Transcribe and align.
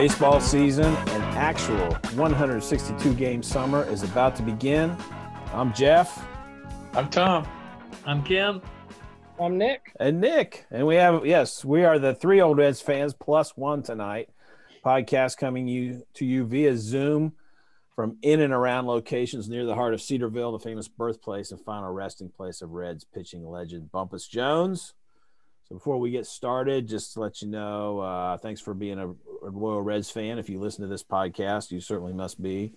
Baseball 0.00 0.40
season, 0.40 0.86
an 0.86 1.20
actual 1.36 1.92
162 2.14 3.12
game 3.16 3.42
summer, 3.42 3.84
is 3.84 4.02
about 4.02 4.34
to 4.36 4.42
begin. 4.42 4.96
I'm 5.52 5.74
Jeff. 5.74 6.26
I'm 6.94 7.10
Tom. 7.10 7.46
I'm 8.06 8.22
Kim. 8.22 8.62
I'm 9.38 9.58
Nick. 9.58 9.92
And 10.00 10.18
Nick. 10.18 10.64
And 10.70 10.86
we 10.86 10.94
have, 10.94 11.26
yes, 11.26 11.66
we 11.66 11.84
are 11.84 11.98
the 11.98 12.14
three 12.14 12.40
old 12.40 12.56
Reds 12.56 12.80
fans 12.80 13.12
plus 13.12 13.58
one 13.58 13.82
tonight. 13.82 14.30
Podcast 14.82 15.36
coming 15.36 15.68
you 15.68 16.06
to 16.14 16.24
you 16.24 16.46
via 16.46 16.78
Zoom 16.78 17.34
from 17.94 18.16
in 18.22 18.40
and 18.40 18.54
around 18.54 18.86
locations 18.86 19.50
near 19.50 19.66
the 19.66 19.74
heart 19.74 19.92
of 19.92 20.00
Cedarville, 20.00 20.52
the 20.52 20.60
famous 20.60 20.88
birthplace 20.88 21.52
and 21.52 21.60
final 21.60 21.92
resting 21.92 22.30
place 22.30 22.62
of 22.62 22.70
Reds 22.70 23.04
pitching 23.04 23.46
legend 23.46 23.92
Bumpus 23.92 24.26
Jones. 24.26 24.94
So 25.70 25.76
before 25.76 25.98
we 25.98 26.10
get 26.10 26.26
started, 26.26 26.88
just 26.88 27.14
to 27.14 27.20
let 27.20 27.42
you 27.42 27.48
know, 27.48 28.00
uh, 28.00 28.36
thanks 28.38 28.60
for 28.60 28.74
being 28.74 28.98
a, 28.98 29.14
loyal 29.48 29.80
Reds 29.80 30.10
fan. 30.10 30.40
If 30.40 30.50
you 30.50 30.58
listen 30.58 30.82
to 30.82 30.88
this 30.88 31.04
podcast, 31.04 31.70
you 31.70 31.80
certainly 31.80 32.12
must 32.12 32.42
be. 32.42 32.74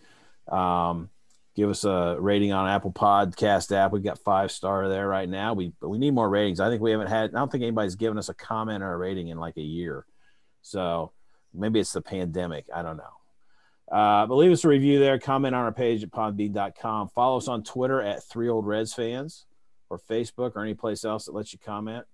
Um, 0.48 1.10
give 1.56 1.72
us 1.72 1.86
a 1.86 2.18
rating 2.20 2.54
on 2.54 2.70
Apple 2.70 2.92
Podcast 2.92 3.76
app. 3.76 3.92
We've 3.92 4.04
got 4.04 4.20
five 4.20 4.52
star 4.52 4.88
there 4.90 5.08
right 5.08 5.28
now. 5.28 5.56
We 5.56 5.74
we 5.82 5.98
need 5.98 6.14
more 6.14 6.30
ratings. 6.30 6.60
I 6.60 6.70
think 6.70 6.84
we 6.84 6.92
haven't 6.92 7.08
had. 7.08 7.32
I 7.32 7.40
don't 7.40 7.52
think 7.52 7.64
anybody's 7.64 7.96
given 7.96 8.20
us 8.20 8.30
a 8.30 8.34
comment 8.34 8.84
or 8.84 8.94
a 8.94 8.98
rating 8.98 9.30
in 9.30 9.40
like 9.40 9.58
a 9.58 9.62
year. 9.62 10.06
So 10.62 11.12
maybe 11.52 11.80
it's 11.80 11.94
the 11.94 12.02
pandemic. 12.02 12.68
I 12.74 12.84
don't 12.84 12.98
know. 12.98 13.98
Uh, 13.98 14.28
but 14.28 14.36
leave 14.36 14.52
us 14.52 14.64
a 14.64 14.70
review 14.70 15.00
there. 15.00 15.20
Comment 15.20 15.56
on 15.56 15.64
our 15.64 15.74
page 15.74 16.04
at 16.04 16.12
podbean.com. 16.12 17.10
Follow 17.10 17.38
us 17.38 17.48
on 17.48 17.64
Twitter 17.64 18.02
at 18.02 18.24
Three 18.24 18.48
Old 18.50 18.68
Reds 18.68 18.94
Fans 18.94 19.46
or 19.90 20.00
Facebook 20.00 20.56
or 20.56 20.62
any 20.62 20.76
place 20.76 21.04
else 21.04 21.26
that 21.26 21.34
lets 21.34 21.52
you 21.52 21.60
comment. 21.60 22.06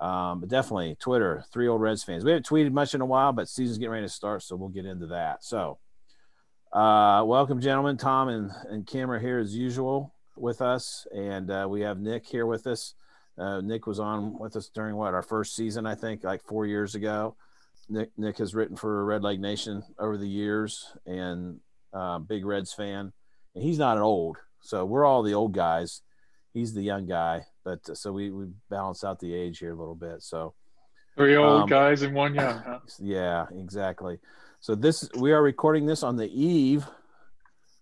Um, 0.00 0.40
but 0.40 0.48
definitely 0.48 0.96
Twitter, 1.00 1.44
Three 1.52 1.66
Old 1.66 1.80
Reds 1.80 2.04
Fans. 2.04 2.24
We 2.24 2.30
haven't 2.30 2.46
tweeted 2.46 2.72
much 2.72 2.94
in 2.94 3.00
a 3.00 3.06
while, 3.06 3.32
but 3.32 3.48
season's 3.48 3.78
getting 3.78 3.90
ready 3.90 4.06
to 4.06 4.12
start, 4.12 4.42
so 4.42 4.54
we'll 4.54 4.68
get 4.68 4.86
into 4.86 5.08
that. 5.08 5.42
So, 5.42 5.78
uh, 6.72 7.24
welcome, 7.26 7.60
gentlemen. 7.60 7.96
Tom 7.96 8.28
and, 8.28 8.50
and 8.68 8.86
Kim 8.86 9.10
are 9.10 9.18
here 9.18 9.38
as 9.38 9.56
usual 9.56 10.14
with 10.36 10.62
us, 10.62 11.06
and 11.12 11.50
uh, 11.50 11.66
we 11.68 11.80
have 11.80 11.98
Nick 11.98 12.26
here 12.26 12.46
with 12.46 12.66
us. 12.66 12.94
Uh, 13.36 13.60
Nick 13.60 13.86
was 13.86 14.00
on 14.00 14.38
with 14.38 14.56
us 14.56 14.68
during 14.68 14.96
what 14.96 15.14
our 15.14 15.22
first 15.22 15.56
season, 15.56 15.86
I 15.86 15.94
think, 15.94 16.24
like 16.24 16.44
four 16.44 16.66
years 16.66 16.94
ago. 16.94 17.36
Nick 17.88 18.10
Nick 18.18 18.38
has 18.38 18.54
written 18.54 18.76
for 18.76 19.04
Redleg 19.04 19.38
Nation 19.38 19.82
over 19.98 20.16
the 20.16 20.28
years, 20.28 20.92
and 21.06 21.60
uh, 21.92 22.18
big 22.18 22.44
Reds 22.44 22.72
fan. 22.72 23.12
And 23.54 23.64
he's 23.64 23.78
not 23.78 23.96
an 23.96 24.02
old, 24.02 24.36
so 24.60 24.84
we're 24.84 25.04
all 25.04 25.22
the 25.22 25.34
old 25.34 25.54
guys. 25.54 26.02
He's 26.52 26.74
the 26.74 26.82
young 26.82 27.06
guy, 27.06 27.46
but 27.68 27.90
uh, 27.90 27.94
so 27.94 28.12
we 28.12 28.30
we 28.30 28.46
balance 28.70 29.04
out 29.04 29.20
the 29.20 29.34
age 29.34 29.58
here 29.58 29.72
a 29.72 29.76
little 29.76 29.94
bit. 29.94 30.22
So 30.22 30.54
Three 31.16 31.36
old 31.36 31.62
Um, 31.62 31.68
guys 31.68 32.02
and 32.02 32.14
one 32.14 32.34
young. 32.34 32.58
Huh? 32.58 32.78
yeah, 32.98 33.46
exactly. 33.58 34.18
So 34.60 34.74
this 34.74 35.08
we 35.16 35.32
are 35.32 35.42
recording 35.42 35.84
this 35.84 36.02
on 36.02 36.16
the 36.16 36.28
eve 36.28 36.86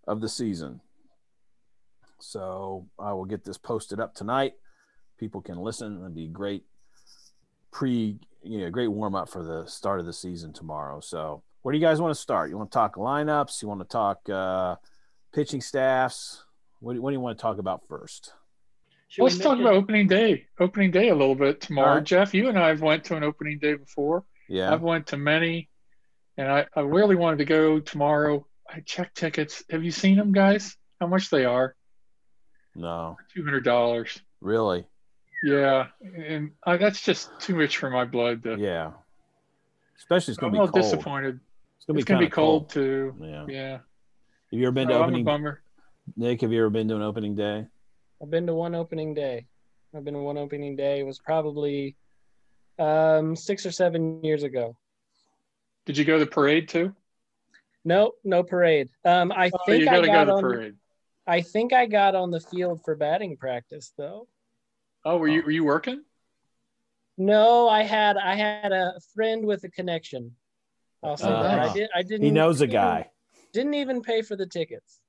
of 0.08 0.20
the 0.20 0.28
season. 0.28 0.80
So 2.18 2.88
I 2.98 3.12
will 3.12 3.26
get 3.26 3.44
this 3.44 3.58
posted 3.58 4.00
up 4.00 4.14
tonight. 4.14 4.54
People 5.18 5.40
can 5.40 5.58
listen 5.58 6.02
and 6.04 6.14
be 6.14 6.26
great 6.26 6.64
pre, 7.70 8.18
you 8.42 8.58
know, 8.60 8.70
great 8.70 8.88
warm 8.88 9.14
up 9.14 9.28
for 9.28 9.44
the 9.44 9.66
start 9.66 10.00
of 10.00 10.06
the 10.06 10.12
season 10.12 10.52
tomorrow. 10.52 11.00
So 11.00 11.42
where 11.62 11.72
do 11.72 11.78
you 11.78 11.84
guys 11.84 12.00
want 12.00 12.14
to 12.14 12.20
start? 12.20 12.50
You 12.50 12.56
want 12.58 12.72
to 12.72 12.74
talk 12.74 12.96
lineups? 12.96 13.62
You 13.62 13.68
want 13.68 13.80
to 13.80 13.86
talk 13.86 14.28
uh, 14.28 14.76
pitching 15.32 15.60
staffs? 15.60 16.44
What 16.80 16.94
do, 16.94 17.02
what 17.02 17.10
do 17.10 17.14
you 17.14 17.20
want 17.20 17.38
to 17.38 17.42
talk 17.42 17.58
about 17.58 17.86
first? 17.88 18.32
Should 19.08 19.22
Let's 19.22 19.38
talk 19.38 19.52
mention- 19.58 19.66
about 19.66 19.74
opening 19.76 20.08
day. 20.08 20.46
Opening 20.58 20.90
day 20.90 21.08
a 21.08 21.14
little 21.14 21.34
bit 21.34 21.60
tomorrow. 21.60 21.96
Right. 21.96 22.04
Jeff, 22.04 22.34
you 22.34 22.48
and 22.48 22.58
I 22.58 22.68
have 22.68 22.80
went 22.82 23.04
to 23.04 23.16
an 23.16 23.22
opening 23.22 23.58
day 23.58 23.74
before. 23.74 24.24
Yeah. 24.48 24.72
I've 24.72 24.82
went 24.82 25.06
to 25.08 25.16
many, 25.16 25.68
and 26.36 26.48
I, 26.48 26.66
I 26.74 26.80
really 26.80 27.14
wanted 27.16 27.38
to 27.38 27.44
go 27.44 27.78
tomorrow. 27.80 28.46
I 28.68 28.80
checked 28.80 29.16
tickets. 29.16 29.62
Have 29.70 29.84
you 29.84 29.90
seen 29.92 30.16
them, 30.16 30.32
guys? 30.32 30.76
How 31.00 31.06
much 31.06 31.30
they 31.30 31.44
are? 31.44 31.74
No, 32.74 33.16
Two 33.32 33.44
hundred 33.44 33.64
dollars. 33.64 34.20
really. 34.40 34.86
Yeah, 35.44 35.86
and 36.02 36.50
I, 36.64 36.76
that's 36.76 37.02
just 37.02 37.30
too 37.40 37.54
much 37.56 37.76
for 37.76 37.90
my 37.90 38.04
blood. 38.04 38.42
To, 38.44 38.56
Yeah. 38.58 38.92
Especially 39.98 40.32
it's 40.32 40.38
going 40.40 40.52
a 40.52 40.56
to 40.56 40.60
little 40.62 40.74
be 40.74 40.80
cold. 40.80 40.92
disappointed. 40.92 41.40
It's 41.76 41.86
going 41.86 41.98
It's 41.98 42.06
to 42.06 42.12
be, 42.12 42.14
gonna 42.14 42.20
be 42.20 42.24
kinda 42.26 42.34
cold, 42.34 42.68
too. 42.70 43.14
Yeah. 43.20 43.44
Yeah, 43.48 43.70
Have 43.72 43.80
you 44.50 44.62
ever 44.66 44.72
been 44.72 44.88
to 44.88 44.94
oh, 44.94 44.96
I'm 44.98 45.02
a 45.02 45.06
opening? 45.06 45.24
bummer. 45.24 45.62
Nick, 46.16 46.40
have 46.42 46.52
you 46.52 46.60
ever 46.60 46.70
been 46.70 46.88
to 46.88 46.96
an 46.96 47.02
opening 47.02 47.34
day? 47.34 47.66
I've 48.22 48.30
been 48.30 48.46
to 48.46 48.54
one 48.54 48.74
opening 48.74 49.14
day. 49.14 49.46
I've 49.94 50.04
been 50.04 50.14
to 50.14 50.20
one 50.20 50.38
opening 50.38 50.76
day. 50.76 51.00
It 51.00 51.06
was 51.06 51.18
probably 51.18 51.96
um, 52.78 53.36
six 53.36 53.64
or 53.66 53.70
seven 53.70 54.22
years 54.24 54.42
ago. 54.42 54.76
Did 55.84 55.96
you 55.96 56.04
go 56.04 56.18
to 56.18 56.24
the 56.24 56.30
parade 56.30 56.68
too? 56.68 56.94
No, 57.84 58.12
no 58.24 58.42
parade. 58.42 58.88
Um, 59.04 59.30
I 59.32 59.50
Oh, 59.54 59.58
think 59.66 59.82
you 59.84 59.88
I 59.88 59.94
got 59.94 60.00
to 60.00 60.06
go 60.08 60.12
got 60.12 60.24
to 60.24 60.26
the 60.26 60.32
on. 60.36 60.42
parade. 60.42 60.74
I 61.26 61.40
think 61.40 61.72
I 61.72 61.86
got 61.86 62.14
on 62.14 62.30
the 62.30 62.40
field 62.40 62.80
for 62.84 62.94
batting 62.96 63.36
practice 63.36 63.92
though. 63.96 64.28
Oh, 65.04 65.18
were 65.18 65.28
you 65.28 65.42
were 65.42 65.50
you 65.52 65.64
working? 65.64 66.02
No, 67.18 67.68
I 67.68 67.82
had 67.84 68.16
I 68.16 68.34
had 68.34 68.72
a 68.72 68.94
friend 69.14 69.46
with 69.46 69.62
a 69.64 69.68
connection. 69.70 70.32
I'll 71.02 71.16
say. 71.16 71.28
Uh-huh. 71.28 71.68
I 71.70 71.72
did. 71.72 71.88
I 71.94 72.02
didn't. 72.02 72.22
He 72.24 72.30
knows 72.30 72.60
a 72.60 72.64
even- 72.64 72.72
guy. 72.74 73.10
Didn't 73.52 73.74
even 73.74 74.02
pay 74.02 74.20
for 74.22 74.36
the 74.36 74.46
tickets. 74.46 75.00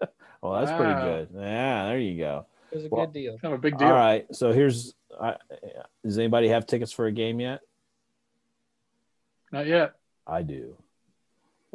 Well, 0.42 0.60
that's 0.62 0.76
pretty 0.78 0.92
good. 0.92 1.28
Yeah, 1.34 1.86
there 1.86 1.98
you 1.98 2.18
go. 2.18 2.44
It 2.70 2.76
was 2.76 2.84
a 2.84 2.88
Well, 2.90 3.06
good 3.06 3.14
deal. 3.14 3.38
Kind 3.38 3.54
of 3.54 3.60
a 3.60 3.62
big 3.62 3.78
deal. 3.78 3.88
All 3.88 3.94
right. 3.94 4.26
So 4.34 4.52
here's. 4.52 4.94
I, 5.18 5.36
does 6.04 6.18
anybody 6.18 6.48
have 6.48 6.66
tickets 6.66 6.92
for 6.92 7.06
a 7.06 7.12
game 7.12 7.40
yet? 7.40 7.60
Not 9.52 9.66
yet. 9.66 9.94
I 10.26 10.42
do. 10.42 10.76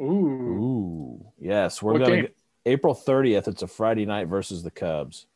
Ooh. 0.00 0.04
Ooh, 0.04 1.26
yes. 1.40 1.82
We're 1.82 1.94
What 1.94 2.02
gonna 2.02 2.16
game? 2.22 2.28
April 2.64 2.94
thirtieth. 2.94 3.48
It's 3.48 3.62
a 3.62 3.66
Friday 3.66 4.06
night 4.06 4.28
versus 4.28 4.62
the 4.62 4.70
Cubs. 4.70 5.26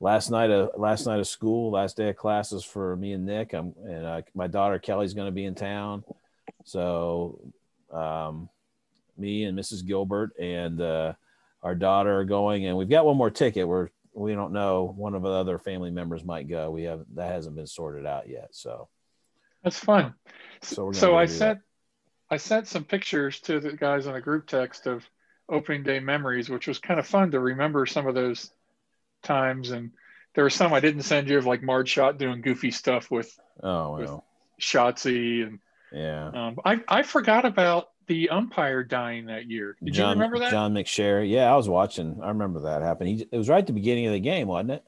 Last 0.00 0.30
night 0.30 0.50
of 0.50 0.70
last 0.76 1.06
night 1.06 1.20
of 1.20 1.28
school, 1.28 1.70
last 1.70 1.96
day 1.96 2.08
of 2.08 2.16
classes 2.16 2.64
for 2.64 2.96
me 2.96 3.12
and 3.12 3.26
Nick. 3.26 3.52
I'm 3.52 3.74
and 3.84 4.04
uh, 4.04 4.22
my 4.34 4.48
daughter 4.48 4.78
Kelly's 4.80 5.14
going 5.14 5.28
to 5.28 5.32
be 5.32 5.44
in 5.44 5.54
town, 5.54 6.02
so 6.64 7.38
um, 7.92 8.48
me 9.16 9.44
and 9.44 9.56
Mrs. 9.56 9.86
Gilbert 9.86 10.32
and 10.38 10.80
uh, 10.80 11.12
our 11.62 11.74
daughter 11.74 12.18
are 12.18 12.24
going, 12.24 12.66
and 12.66 12.76
we've 12.76 12.88
got 12.88 13.04
one 13.06 13.16
more 13.16 13.30
ticket. 13.30 13.66
We're 13.68 13.88
we 14.12 14.34
don't 14.34 14.52
know 14.52 14.92
one 14.96 15.14
of 15.14 15.22
the 15.22 15.28
other 15.28 15.58
family 15.58 15.90
members 15.90 16.24
might 16.24 16.48
go. 16.48 16.70
We 16.70 16.84
have 16.84 17.04
that 17.14 17.30
hasn't 17.30 17.56
been 17.56 17.66
sorted 17.66 18.06
out 18.06 18.28
yet. 18.28 18.48
So 18.52 18.88
That's 19.62 19.78
fun. 19.78 20.14
So 20.62 20.86
we're 20.86 20.92
So 20.94 21.16
I 21.16 21.26
do 21.26 21.32
that. 21.32 21.38
sent 21.38 21.58
I 22.30 22.36
sent 22.36 22.66
some 22.68 22.84
pictures 22.84 23.40
to 23.40 23.60
the 23.60 23.72
guys 23.72 24.06
on 24.06 24.14
a 24.16 24.20
group 24.20 24.46
text 24.46 24.86
of 24.86 25.04
opening 25.48 25.82
day 25.82 26.00
memories, 26.00 26.48
which 26.48 26.66
was 26.66 26.78
kind 26.78 26.98
of 27.00 27.06
fun 27.06 27.30
to 27.32 27.40
remember 27.40 27.86
some 27.86 28.06
of 28.06 28.14
those 28.14 28.50
times. 29.22 29.70
And 29.70 29.90
there 30.34 30.44
were 30.44 30.50
some 30.50 30.72
I 30.72 30.80
didn't 30.80 31.02
send 31.02 31.28
you 31.28 31.38
of 31.38 31.46
like 31.46 31.62
Marge 31.62 31.88
Schott 31.90 32.18
doing 32.18 32.40
goofy 32.40 32.70
stuff 32.70 33.10
with 33.10 33.36
oh 33.62 33.96
with- 33.96 34.06
well, 34.08 34.24
Schottzie, 34.60 35.46
and 35.46 35.58
yeah. 35.92 36.28
um, 36.28 36.58
I 36.64 36.80
I 36.86 37.02
forgot 37.02 37.44
about 37.44 37.88
the 38.06 38.30
umpire 38.30 38.82
dying 38.82 39.26
that 39.26 39.48
year. 39.48 39.76
Did 39.82 39.94
John, 39.94 40.16
you 40.16 40.22
remember 40.22 40.38
that? 40.40 40.50
John 40.50 40.74
McSherry. 40.74 41.30
Yeah, 41.30 41.52
I 41.52 41.56
was 41.56 41.68
watching. 41.68 42.20
I 42.22 42.28
remember 42.28 42.60
that 42.60 42.82
happen. 42.82 43.06
He 43.06 43.26
it 43.30 43.36
was 43.36 43.48
right 43.48 43.58
at 43.58 43.66
the 43.66 43.72
beginning 43.72 44.06
of 44.06 44.12
the 44.12 44.20
game, 44.20 44.48
wasn't 44.48 44.72
it? 44.72 44.84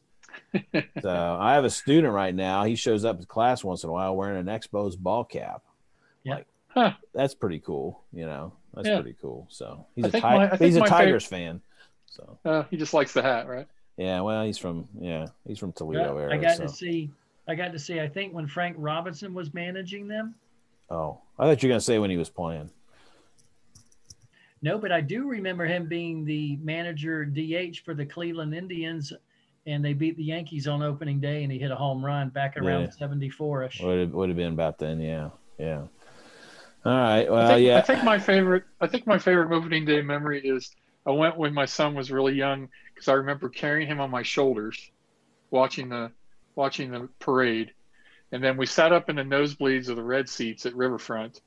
so 1.02 1.38
I 1.40 1.54
have 1.54 1.64
a 1.64 1.70
student 1.70 2.12
right 2.14 2.34
now. 2.34 2.64
He 2.64 2.76
shows 2.76 3.04
up 3.04 3.18
to 3.20 3.26
class 3.26 3.64
once 3.64 3.82
in 3.82 3.90
a 3.90 3.92
while 3.92 4.14
wearing 4.14 4.38
an 4.38 4.46
Expos 4.46 4.96
ball 4.96 5.24
cap. 5.24 5.62
Yeah. 6.22 6.36
Like, 6.36 6.46
Huh. 6.70 6.92
that's 7.14 7.34
pretty 7.34 7.58
cool. 7.60 8.02
You 8.12 8.26
know, 8.26 8.52
that's 8.74 8.86
Yeah. 8.86 9.00
pretty 9.00 9.16
cool. 9.20 9.46
So 9.50 9.86
he's 9.96 10.04
a 10.04 10.10
Ti- 10.12 10.20
my- 10.20 10.56
he's 10.58 10.76
a 10.76 10.80
Tigers 10.82 11.24
fan. 11.24 11.60
So 12.06 12.38
Uh, 12.44 12.62
he 12.70 12.76
just 12.76 12.92
likes 12.94 13.12
the 13.14 13.22
hat, 13.22 13.48
right? 13.48 13.66
Yeah, 13.98 14.20
well, 14.20 14.44
he's 14.44 14.56
from 14.58 14.88
yeah, 14.98 15.26
he's 15.46 15.58
from 15.58 15.72
Toledo 15.72 16.14
But 16.14 16.20
area. 16.20 16.34
I 16.34 16.38
got 16.38 16.56
so. 16.56 16.62
to 16.62 16.68
see, 16.68 17.10
I 17.48 17.54
got 17.54 17.72
to 17.72 17.78
see. 17.78 18.00
I 18.00 18.08
think 18.08 18.32
when 18.32 18.46
Frank 18.46 18.76
Robinson 18.78 19.34
was 19.34 19.52
managing 19.52 20.08
them. 20.08 20.34
Oh, 20.88 21.18
I 21.38 21.44
thought 21.44 21.62
you 21.62 21.68
were 21.68 21.72
gonna 21.72 21.80
say 21.80 21.98
when 21.98 22.08
he 22.10 22.16
was 22.16 22.30
playing. 22.30 22.70
No, 24.62 24.78
but 24.78 24.90
I 24.90 25.00
do 25.00 25.28
remember 25.28 25.66
him 25.66 25.86
being 25.86 26.24
the 26.24 26.56
manager 26.56 27.24
DH 27.24 27.78
for 27.84 27.94
the 27.94 28.06
Cleveland 28.06 28.54
Indians, 28.54 29.12
and 29.66 29.84
they 29.84 29.92
beat 29.92 30.16
the 30.16 30.24
Yankees 30.24 30.66
on 30.66 30.82
opening 30.82 31.20
day, 31.20 31.42
and 31.44 31.52
he 31.52 31.58
hit 31.58 31.70
a 31.70 31.76
home 31.76 32.04
run 32.04 32.30
back 32.30 32.56
around 32.56 32.82
Yeah. 32.82 32.90
74 32.90 33.64
ish. 33.64 33.80
Would 33.82 33.98
have, 34.00 34.10
would 34.12 34.28
have 34.28 34.36
been 34.36 34.52
about 34.54 34.78
then. 34.78 35.00
Yeah, 35.00 35.30
yeah. 35.58 35.82
All 36.84 36.92
right. 36.92 37.26
I 37.26 37.30
Well, 37.30 37.48
think, 37.48 37.66
yeah. 37.66 37.78
I 37.78 37.80
think 37.82 38.02
my 38.04 38.18
favorite. 38.18 38.64
I 38.80 38.86
think 38.86 39.06
my 39.06 39.18
favorite 39.18 39.54
opening 39.54 39.84
day 39.84 40.02
memory 40.02 40.40
is 40.40 40.74
I 41.06 41.10
went 41.10 41.36
when 41.36 41.54
my 41.54 41.64
son 41.64 41.94
was 41.94 42.10
really 42.10 42.34
young 42.34 42.68
because 42.98 43.08
I 43.08 43.14
remember 43.14 43.48
carrying 43.48 43.86
him 43.86 44.00
on 44.00 44.10
my 44.10 44.24
shoulders, 44.24 44.90
watching 45.52 45.88
the 45.88 46.10
watching 46.56 46.90
the 46.90 47.08
parade, 47.20 47.72
and 48.32 48.42
then 48.42 48.56
we 48.56 48.66
sat 48.66 48.92
up 48.92 49.08
in 49.08 49.14
the 49.14 49.22
nosebleeds 49.22 49.88
of 49.88 49.94
the 49.94 50.02
red 50.02 50.28
seats 50.28 50.66
at 50.66 50.74
Riverfront, 50.74 51.40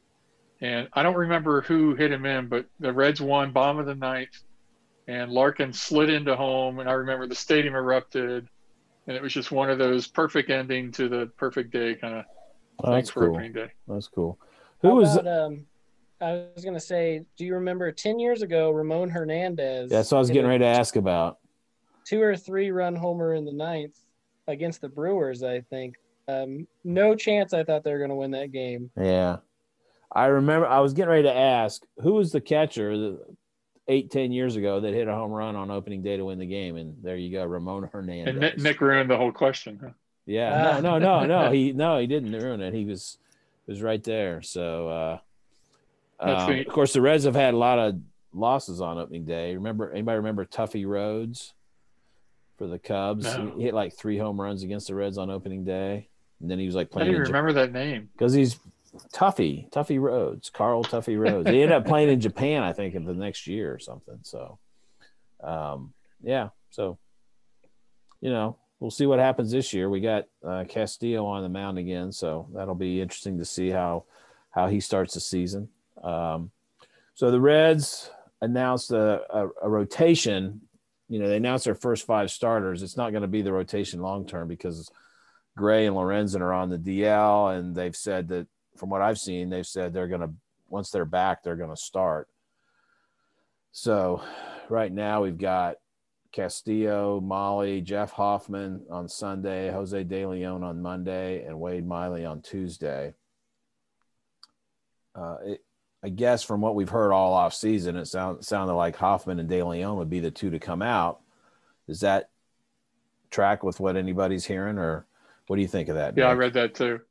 and 0.62 0.88
I 0.94 1.04
don't 1.04 1.18
remember 1.18 1.62
who 1.62 1.94
hit 1.96 2.10
him 2.12 2.26
in, 2.26 2.48
but 2.48 2.68
the 2.80 2.94
Reds 2.94 3.20
won 3.20 3.52
bomb 3.52 3.80
of 3.80 3.86
the 3.86 3.96
ninth, 3.96 4.40
and 5.08 5.30
Larkin 5.30 5.74
slid 5.74 6.10
into 6.10 6.38
home, 6.38 6.80
and 6.80 6.90
I 6.90 6.94
remember 6.94 7.28
the 7.28 7.36
stadium 7.36 7.76
erupted, 7.76 8.48
and 9.08 9.18
it 9.18 9.22
was 9.22 9.34
just 9.34 9.52
one 9.52 9.70
of 9.70 9.78
those 9.78 10.08
perfect 10.08 10.50
ending 10.50 10.94
to 10.94 11.10
the 11.10 11.30
perfect 11.36 11.72
day 11.72 11.96
kind 11.96 12.16
of 12.16 12.26
Oh, 12.84 12.92
that's 12.94 13.10
for 13.12 13.26
cool. 13.26 13.36
opening 13.36 13.52
day. 13.52 13.72
That's 13.88 14.08
cool. 14.08 14.40
How 14.82 14.90
Who 14.90 14.96
was? 14.96 15.18
about, 15.18 15.28
um, 15.28 15.66
I 16.20 16.46
was 16.56 16.64
gonna 16.64 16.80
say, 16.80 17.26
do 17.38 17.46
you 17.46 17.56
remember 17.56 17.92
ten 17.92 18.18
years 18.18 18.42
ago, 18.42 18.72
Ramon 18.72 19.10
Hernandez? 19.10 19.90
That's 19.92 20.12
what 20.12 20.18
I 20.18 20.20
was 20.20 20.30
getting 20.30 20.46
a 20.46 20.50
ready 20.50 20.64
to 20.64 20.68
ask 20.68 20.96
about. 20.96 21.38
Two 22.06 22.22
or 22.22 22.36
three 22.36 22.72
run 22.72 22.96
homer 22.96 23.34
in 23.34 23.46
the 23.46 23.52
ninth 23.52 23.98
against 24.48 24.82
the 24.82 24.90
Brewers, 24.90 25.44
I 25.44 25.62
think. 25.62 25.96
Um, 26.28 26.68
no 26.84 27.16
chance 27.16 27.54
I 27.54 27.64
thought 27.64 27.84
they 27.84 27.92
were 27.92 28.00
gonna 28.00 28.16
win 28.16 28.32
that 28.32 28.52
game. 28.52 28.92
Yeah. 29.00 29.38
I 30.14 30.26
remember 30.26 30.68
I 30.68 30.80
was 30.80 30.94
getting 30.94 31.10
ready 31.10 31.24
to 31.24 31.36
ask 31.36 31.84
who 32.02 32.14
was 32.14 32.32
the 32.32 32.42
catcher 32.42 32.98
that 32.98 33.26
eight, 33.88 34.12
ten 34.12 34.32
years 34.32 34.56
ago 34.56 34.80
that 34.80 34.94
hit 34.94 35.08
a 35.08 35.14
home 35.14 35.32
run 35.32 35.56
on 35.56 35.72
opening 35.72 36.02
day 36.02 36.18
to 36.18 36.26
win 36.26 36.40
the 36.40 36.46
game. 36.46 36.76
And 36.76 36.96
there 37.02 37.18
you 37.18 37.32
go, 37.32 37.46
Ramon 37.46 37.90
Hernandez. 37.92 38.32
And 38.32 38.40
Nick, 38.40 38.58
Nick 38.58 38.82
ruined 38.82 39.10
the 39.10 39.18
whole 39.18 39.32
question. 39.32 39.80
Huh? 39.82 39.92
Yeah. 40.26 40.76
Ah. 40.78 40.80
No, 40.82 41.00
no, 41.00 41.26
no, 41.26 41.26
no. 41.26 41.52
He 41.52 41.72
no, 41.76 41.98
he 41.98 42.08
didn't 42.08 42.32
ruin 42.32 42.62
it. 42.62 42.74
He 42.74 42.86
was 42.86 43.18
was 43.68 43.82
right 43.82 44.04
there. 44.04 44.42
So 44.42 44.88
uh 44.90 45.20
um, 46.20 46.60
of 46.60 46.68
course 46.68 46.94
the 46.94 47.02
Reds 47.02 47.24
have 47.24 47.36
had 47.36 47.54
a 47.54 47.58
lot 47.58 47.80
of 47.80 48.00
losses 48.34 48.80
on 48.80 48.98
opening 48.98 49.26
day. 49.26 49.56
Remember 49.56 49.92
anybody 49.92 50.18
remember 50.18 50.46
Tuffy 50.46 50.86
Rhodes 50.86 51.54
for 52.62 52.68
the 52.68 52.78
Cubs? 52.78 53.26
No. 53.26 53.54
He 53.58 53.64
hit 53.64 53.74
like 53.74 53.96
three 53.98 54.20
home 54.20 54.40
runs 54.40 54.62
against 54.62 54.88
the 54.88 54.94
Reds 54.94 55.18
on 55.18 55.32
opening 55.32 55.66
day. 55.66 56.08
And 56.40 56.50
then 56.52 56.60
he 56.60 56.68
was 56.68 56.76
like 56.76 56.92
playing. 56.92 57.10
I 57.10 57.12
playing 57.12 57.14
didn't 57.14 57.22
even 57.22 57.26
Japan. 57.26 57.44
remember 57.44 57.74
that 57.74 57.74
name. 57.74 58.10
because 58.14 58.34
he's 58.34 58.60
Tuffy, 59.12 59.68
Tuffy 59.72 60.00
Rhodes, 60.00 60.52
Karl 60.52 60.84
Tuffy 60.84 61.18
Rhodes. 61.20 61.50
He 61.50 61.62
ended 61.62 61.72
up 61.72 61.88
playing 61.88 62.10
in 62.10 62.20
Japan, 62.20 62.62
I 62.62 62.72
think, 62.72 62.94
in 62.94 63.04
the 63.04 63.14
next 63.16 63.48
year 63.48 63.74
or 63.74 63.80
something. 63.80 64.20
So, 64.22 64.60
um, 65.44 65.94
yeah. 66.22 66.50
So, 66.70 67.00
you 68.22 68.30
know, 68.30 68.58
we'll 68.80 68.92
see 68.92 69.08
what 69.08 69.18
happens 69.18 69.52
this 69.52 69.74
year. 69.74 69.90
We 69.90 70.02
got 70.02 70.26
uh, 70.46 70.66
Castillo 70.70 71.26
on 71.26 71.42
the 71.42 71.50
mound 71.50 71.80
again, 71.80 72.12
so 72.12 72.48
that'll 72.54 72.76
be 72.76 73.02
interesting 73.02 73.40
to 73.40 73.46
see 73.46 73.70
how 73.70 74.04
how 74.52 74.68
he 74.68 74.80
starts 74.80 75.16
the 75.16 75.20
season. 75.20 75.70
Um, 76.04 76.52
so 77.16 77.32
the 77.32 77.42
Reds 77.42 78.12
announced 78.42 78.92
a, 78.92 79.22
a, 79.36 79.50
a 79.64 79.70
rotation. 79.70 80.62
You 81.12 81.20
know, 81.20 81.28
they 81.28 81.36
announced 81.36 81.66
their 81.66 81.76
first 81.76 82.06
five 82.06 82.32
starters. 82.32 82.84
It's 82.84 82.96
not 82.96 83.12
going 83.12 83.24
to 83.24 83.28
be 83.28 83.42
the 83.42 83.52
rotation 83.52 84.02
long 84.02 84.26
term 84.26 84.48
because 84.48 84.90
Gray 85.58 85.86
and 85.86 85.94
Lorenzen 85.94 86.40
are 86.40 86.54
on 86.54 86.70
the 86.70 86.78
DL, 86.78 87.54
and 87.54 87.76
they've 87.76 87.96
said 87.96 88.30
that 88.30 88.48
from 88.78 88.90
what 88.90 89.02
I've 89.02 89.20
seen, 89.20 89.50
they've 89.50 89.68
said 89.68 89.94
they're 89.94 90.08
going 90.08 90.22
to 90.22 90.34
once 90.70 90.90
they're 90.90 91.04
back, 91.04 91.44
they're 91.44 91.58
going 91.58 91.70
to 91.70 91.76
start. 91.76 92.30
So, 93.74 94.24
right 94.70 94.90
now 94.90 95.24
we've 95.24 95.38
got 95.38 95.76
Castillo, 96.32 97.20
Mahle, 97.20 97.84
Jeff 97.84 98.12
Hoffman 98.12 98.86
on 98.90 99.10
Sunday, 99.10 99.70
Jose 99.70 100.02
De 100.06 100.26
Leon 100.26 100.64
on 100.64 100.82
Monday, 100.82 101.44
and 101.44 101.60
Wade 101.60 101.86
Miley 101.86 102.26
on 102.26 102.42
Tuesday. 102.42 103.16
Uh, 105.14 105.36
it, 105.44 105.62
I 106.04 106.10
guess 106.10 106.44
from 106.44 106.62
what 106.62 106.76
we've 106.76 106.90
heard 106.90 107.12
all 107.12 107.34
off 107.34 107.54
season, 107.54 107.96
it 107.96 108.06
sound, 108.06 108.44
sounded 108.44 108.74
like 108.74 108.96
Hoffman 108.96 109.40
and 109.40 109.48
De 109.48 109.62
Leon 109.62 109.98
would 109.98 110.10
be 110.10 110.20
the 110.20 110.32
two 110.32 110.50
to 110.50 110.60
come 110.60 110.82
out. 110.82 111.22
Does 111.88 112.00
that 112.00 112.30
track 113.30 113.64
with 113.64 113.80
what 113.80 113.96
anybody's 113.96 114.46
hearing, 114.46 114.78
or 114.78 115.06
what 115.48 115.58
do 115.58 115.62
you 115.62 115.68
think 115.68 115.90
of 115.90 115.96
that? 115.96 116.18
Yeah, 116.18 116.28
I 116.28 116.34
read 116.34 116.54
that 116.54 116.74
too. 116.74 117.02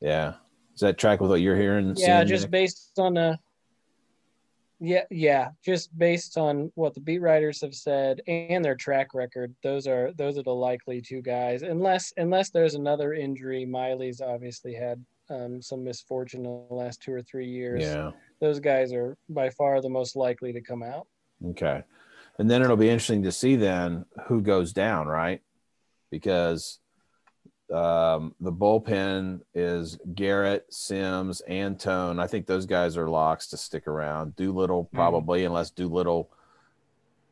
Yeah. 0.00 0.34
Does 0.72 0.80
that 0.80 0.98
track 0.98 1.20
with 1.20 1.30
what 1.30 1.40
you're 1.40 1.56
hearing? 1.56 1.94
Yeah, 1.96 2.18
seeing, 2.18 2.28
just 2.28 2.44
Nick? 2.44 2.50
based 2.50 2.98
on 2.98 3.14
the. 3.14 3.38
Yeah, 4.80 5.04
yeah, 5.10 5.50
just 5.64 5.96
based 5.96 6.36
on 6.36 6.72
what 6.74 6.94
the 6.94 7.00
beat 7.00 7.20
writers 7.20 7.60
have 7.60 7.74
said 7.74 8.20
and 8.26 8.64
their 8.64 8.74
track 8.74 9.14
record, 9.14 9.54
those 9.62 9.86
are 9.86 10.10
those 10.16 10.36
are 10.36 10.42
the 10.42 10.52
likely 10.52 11.00
two 11.00 11.22
guys. 11.22 11.62
Unless 11.62 12.12
unless 12.16 12.50
there's 12.50 12.74
another 12.74 13.14
injury, 13.14 13.64
Miley's 13.64 14.20
obviously 14.20 14.74
had 14.74 15.04
um, 15.32 15.62
some 15.62 15.84
misfortune 15.84 16.44
in 16.44 16.66
the 16.68 16.74
last 16.74 17.02
two 17.02 17.12
or 17.12 17.22
three 17.22 17.48
years. 17.48 17.82
Yeah. 17.82 18.10
Those 18.40 18.60
guys 18.60 18.92
are 18.92 19.16
by 19.28 19.50
far 19.50 19.80
the 19.80 19.88
most 19.88 20.16
likely 20.16 20.52
to 20.52 20.60
come 20.60 20.82
out. 20.82 21.06
Okay. 21.50 21.82
And 22.38 22.50
then 22.50 22.62
it'll 22.62 22.76
be 22.76 22.88
interesting 22.88 23.22
to 23.24 23.32
see 23.32 23.56
then 23.56 24.04
who 24.26 24.40
goes 24.40 24.72
down, 24.72 25.06
right? 25.06 25.40
Because 26.10 26.78
um, 27.72 28.34
the 28.40 28.52
bullpen 28.52 29.40
is 29.54 29.98
Garrett, 30.14 30.66
Sims, 30.72 31.40
Antone. 31.42 32.18
I 32.18 32.26
think 32.26 32.46
those 32.46 32.66
guys 32.66 32.96
are 32.96 33.08
locks 33.08 33.48
to 33.48 33.56
stick 33.56 33.86
around. 33.86 34.36
Doolittle 34.36 34.88
probably, 34.92 35.44
unless 35.44 35.70
Doolittle 35.70 36.30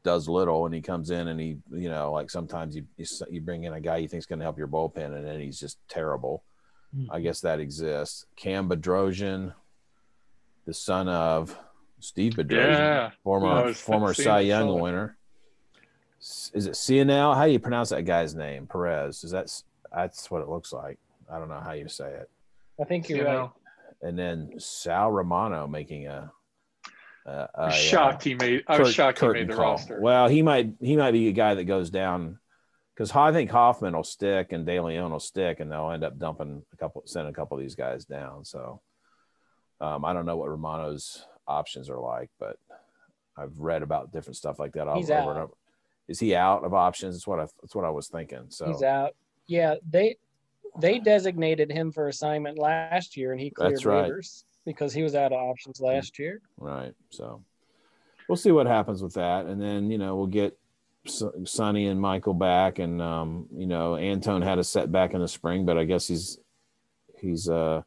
does 0.03 0.29
little 0.29 0.65
and 0.65 0.75
he 0.75 0.81
comes 0.81 1.11
in 1.11 1.29
and 1.29 1.39
he, 1.39 1.59
you 1.73 1.91
know, 1.91 2.13
like 2.13 2.31
sometimes 2.31 2.75
you 2.75 2.87
you, 2.97 3.05
you 3.31 3.41
bring 3.41 3.65
in 3.65 3.75
a 3.75 3.81
guy 3.81 3.99
you 3.99 4.09
think's 4.09 4.27
going 4.27 4.39
to 4.39 4.45
help 4.45 4.57
your 4.57 4.69
bullpen 4.69 5.15
and 5.17 5.27
then 5.27 5.41
he's 5.41 5.61
just 5.61 5.79
terrible. 5.89 6.43
Hmm. 6.95 7.07
I 7.11 7.21
guess 7.21 7.41
that 7.43 7.61
exists. 7.61 8.27
Cam 8.37 8.69
Bedrosian, 8.69 9.55
the 10.67 10.75
son 10.75 11.09
of 11.09 11.57
Steve 12.01 12.35
Bedrosian, 12.35 12.79
Yeah. 12.79 13.11
former 13.23 13.67
I 13.69 13.73
former 13.73 14.13
Cy 14.15 14.41
Young 14.41 14.69
saw 14.69 14.77
winner. 14.77 15.17
Is 16.53 16.67
it 16.67 16.73
Cionel? 16.77 17.35
How 17.35 17.47
do 17.47 17.53
you 17.53 17.59
pronounce 17.59 17.91
that 17.91 18.03
guy's 18.05 18.35
name? 18.35 18.67
Perez. 18.67 19.25
Is 19.25 19.31
that 19.31 19.51
that's 19.95 20.31
what 20.31 20.43
it 20.43 20.49
looks 20.49 20.73
like? 20.73 20.99
I 21.33 21.39
don't 21.39 21.49
know 21.49 21.61
how 21.61 21.73
you 21.73 21.89
say 21.89 22.11
it. 22.13 22.29
I 22.81 22.85
think 22.85 23.09
you're 23.09 23.25
right. 23.25 23.33
know, 23.33 23.53
And 24.03 24.19
then 24.19 24.53
Sal 24.59 25.11
Romano 25.11 25.67
making 25.67 26.09
a. 26.09 26.31
a, 27.27 27.31
a, 27.31 27.49
I 27.57 27.67
was 27.67 27.75
shocked 27.75 28.25
he 28.25 28.35
made. 28.35 28.65
I 28.67 28.79
was 28.79 28.89
curt- 28.89 28.95
shocked 28.95 29.19
he 29.19 29.27
curtain 29.27 29.43
made 29.47 29.51
the 29.53 29.57
call. 29.57 29.73
roster. 29.73 30.01
Well, 30.01 30.29
he 30.29 30.43
might 30.43 30.73
he 30.81 30.97
might 30.97 31.13
be 31.13 31.29
a 31.29 31.33
guy 31.33 31.55
that 31.55 31.65
goes 31.65 31.89
down 31.91 32.39
because 33.01 33.17
I 33.17 33.33
think 33.33 33.51
Hoffman 33.51 33.97
will 33.97 34.05
stick 34.05 34.53
and 34.53 34.67
De 34.67 34.79
Leon 34.79 35.11
will 35.11 35.21
stick, 35.21 35.61
and 35.61 35.73
they'll 35.73 35.91
end 35.91 36.05
up 36.05 36.19
dumping 36.19 36.61
a 36.71 36.77
couple, 36.77 37.03
sending 37.07 37.31
a 37.31 37.35
couple 37.35 37.57
of 37.57 37.63
these 37.63 37.75
guys 37.75 38.05
down. 38.05 38.45
So 38.45 38.83
um, 39.81 40.05
I 40.05 40.13
don't 40.13 40.27
know 40.27 40.37
what 40.37 40.51
Romano's 40.51 41.25
options 41.47 41.89
are 41.89 41.99
like, 41.99 42.29
but 42.39 42.59
I've 43.39 43.59
read 43.59 43.81
about 43.81 44.13
different 44.13 44.37
stuff 44.37 44.59
like 44.59 44.75
that. 44.75 44.87
He's 44.97 45.11
over 45.11 45.19
out. 45.19 45.29
and 45.31 45.39
over. 45.39 45.53
Is 46.09 46.21
he 46.21 46.35
out 46.35 46.63
of 46.63 46.75
options? 46.75 47.15
That's 47.15 47.27
what 47.27 47.41
I 47.41 47.47
that's 47.63 47.75
what 47.75 47.87
I 47.87 47.91
was 47.91 48.09
thinking. 48.09 48.45
So 48.51 48.67
He's 48.67 48.83
out. 48.83 49.15
Yeah, 49.47 49.77
they 49.89 50.19
they 50.79 50.99
designated 50.99 51.73
him 51.73 51.93
for 51.93 52.09
assignment 52.09 52.59
last 52.59 53.17
year, 53.17 53.33
and 53.33 53.41
he 53.41 53.49
cleared 53.49 53.77
That's 53.77 53.87
right. 53.87 54.11
waivers 54.11 54.45
because 54.67 54.93
he 54.93 55.03
was 55.03 55.15
out 55.15 55.33
of 55.33 55.39
options 55.39 55.81
last 55.81 56.19
year. 56.19 56.43
Right. 56.59 56.93
So 57.09 57.43
we'll 58.29 58.37
see 58.37 58.53
what 58.53 58.67
happens 58.67 59.03
with 59.03 59.15
that. 59.15 59.47
And 59.47 59.59
then, 59.59 59.91
you 59.91 59.97
know, 59.97 60.17
we'll 60.17 60.27
get 60.27 60.60
Sonny 61.07 61.87
and 61.87 62.01
Michael 62.01 62.35
back, 62.35 62.79
and 62.79 63.01
um, 63.01 63.47
you 63.55 63.67
know 63.67 63.97
Antone 63.97 64.43
had 64.43 64.59
a 64.59 64.65
setback 64.65 65.15
in 65.15 65.21
the 65.21 65.29
spring, 65.29 65.65
but 65.65 65.79
I 65.79 65.85
guess 65.85 66.07
he's 66.07 66.39
he's 67.19 67.49
uh 67.49 67.83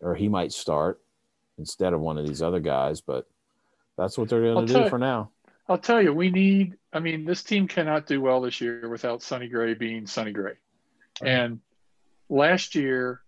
or 0.00 0.14
he 0.14 0.28
might 0.28 0.52
start 0.52 1.00
instead 1.58 1.92
of 1.92 2.00
one 2.00 2.18
of 2.18 2.26
these 2.26 2.42
other 2.42 2.60
guys, 2.60 3.00
but 3.00 3.26
that's 3.96 4.16
what 4.16 4.28
they're 4.28 4.42
going 4.42 4.66
to 4.66 4.72
do 4.72 4.80
you, 4.80 4.88
for 4.88 4.98
now. 4.98 5.30
I'll 5.68 5.78
tell 5.78 6.00
you, 6.00 6.12
we 6.12 6.30
need. 6.30 6.76
I 6.92 7.00
mean, 7.00 7.24
this 7.24 7.42
team 7.42 7.66
cannot 7.66 8.06
do 8.06 8.20
well 8.20 8.40
this 8.40 8.60
year 8.60 8.88
without 8.88 9.22
Sonny 9.22 9.48
Gray 9.48 9.74
being 9.74 10.06
Sonny 10.06 10.32
Gray, 10.32 10.54
right. 11.20 11.30
and 11.30 11.60
last 12.28 12.74
year 12.74 13.22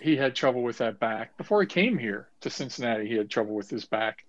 he 0.00 0.16
had 0.16 0.34
trouble 0.34 0.62
with 0.62 0.78
that 0.78 1.00
back. 1.00 1.36
Before 1.36 1.60
he 1.60 1.66
came 1.66 1.98
here 1.98 2.28
to 2.42 2.50
Cincinnati, 2.50 3.08
he 3.08 3.14
had 3.14 3.28
trouble 3.28 3.54
with 3.54 3.68
his 3.68 3.84
back. 3.84 4.24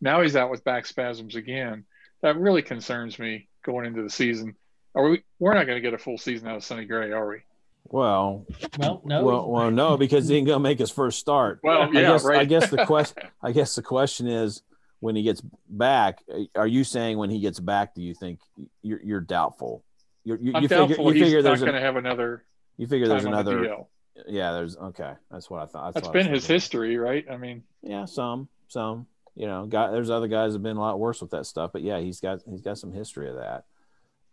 Now 0.00 0.22
he's 0.22 0.36
out 0.36 0.50
with 0.50 0.64
back 0.64 0.86
spasms 0.86 1.36
again. 1.36 1.84
That 2.22 2.36
really 2.36 2.62
concerns 2.62 3.18
me 3.18 3.48
going 3.62 3.86
into 3.86 4.02
the 4.02 4.10
season. 4.10 4.54
Are 4.94 5.08
we? 5.08 5.22
We're 5.38 5.54
not 5.54 5.66
going 5.66 5.76
to 5.76 5.80
get 5.80 5.94
a 5.94 5.98
full 5.98 6.18
season 6.18 6.48
out 6.48 6.56
of 6.56 6.64
Sonny 6.64 6.84
Gray, 6.84 7.12
are 7.12 7.28
we? 7.28 7.38
Well, 7.84 8.46
well, 8.78 9.02
no, 9.04 9.24
well, 9.24 9.50
well, 9.50 9.70
no, 9.70 9.96
because 9.96 10.28
he 10.28 10.36
ain't 10.36 10.46
gonna 10.46 10.60
make 10.60 10.78
his 10.78 10.90
first 10.90 11.18
start. 11.18 11.60
Well, 11.62 11.92
yeah, 11.92 12.00
I 12.00 12.02
guess, 12.02 12.24
right. 12.24 12.38
I 12.40 12.44
guess 12.44 12.70
the 12.70 12.86
question, 12.86 13.22
I 13.42 13.52
guess 13.52 13.74
the 13.74 13.82
question 13.82 14.28
is, 14.28 14.62
when 15.00 15.16
he 15.16 15.22
gets 15.22 15.42
back, 15.68 16.22
are 16.54 16.66
you 16.66 16.84
saying 16.84 17.18
when 17.18 17.30
he 17.30 17.40
gets 17.40 17.58
back, 17.58 17.94
do 17.94 18.02
you 18.02 18.14
think 18.14 18.38
you're, 18.82 19.00
you're 19.02 19.20
doubtful? 19.20 19.82
You're, 20.24 20.38
you, 20.38 20.52
I'm 20.54 20.62
you 20.62 20.68
doubtful 20.68 20.96
figure, 20.96 21.04
you 21.04 21.12
he's 21.14 21.22
figure 21.24 21.38
not 21.42 21.48
there's 21.48 21.60
going 21.60 21.72
to 21.72 21.80
have 21.80 21.96
another. 21.96 22.44
you 22.76 22.86
figure 22.86 23.08
there's 23.08 23.24
time 23.24 23.34
on 23.34 23.44
the 23.44 23.50
another. 23.50 23.68
DL. 23.68 23.86
Yeah, 24.28 24.52
there's 24.52 24.76
okay. 24.76 25.14
That's 25.30 25.48
what 25.48 25.62
I 25.62 25.66
thought. 25.66 25.94
That's 25.94 26.06
what 26.06 26.16
I 26.16 26.22
been 26.22 26.32
his 26.32 26.42
thinking. 26.42 26.56
history, 26.56 26.96
right? 26.98 27.24
I 27.30 27.38
mean, 27.38 27.62
Yeah, 27.82 28.04
some, 28.04 28.48
some. 28.68 29.06
You 29.40 29.46
know, 29.46 29.64
guy, 29.64 29.90
there's 29.90 30.10
other 30.10 30.28
guys 30.28 30.52
have 30.52 30.62
been 30.62 30.76
a 30.76 30.80
lot 30.80 31.00
worse 31.00 31.22
with 31.22 31.30
that 31.30 31.46
stuff, 31.46 31.70
but 31.72 31.80
yeah, 31.80 31.98
he's 31.98 32.20
got 32.20 32.42
he's 32.46 32.60
got 32.60 32.76
some 32.76 32.92
history 32.92 33.30
of 33.30 33.36
that. 33.36 33.64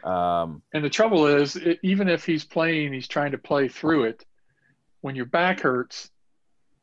Um, 0.06 0.62
and 0.74 0.84
the 0.84 0.90
trouble 0.90 1.28
is, 1.28 1.56
it, 1.56 1.80
even 1.82 2.10
if 2.10 2.26
he's 2.26 2.44
playing, 2.44 2.92
he's 2.92 3.08
trying 3.08 3.32
to 3.32 3.38
play 3.38 3.70
through 3.70 4.04
it. 4.04 4.26
When 5.00 5.16
your 5.16 5.28
back 5.28 5.62
hurts, 5.62 6.12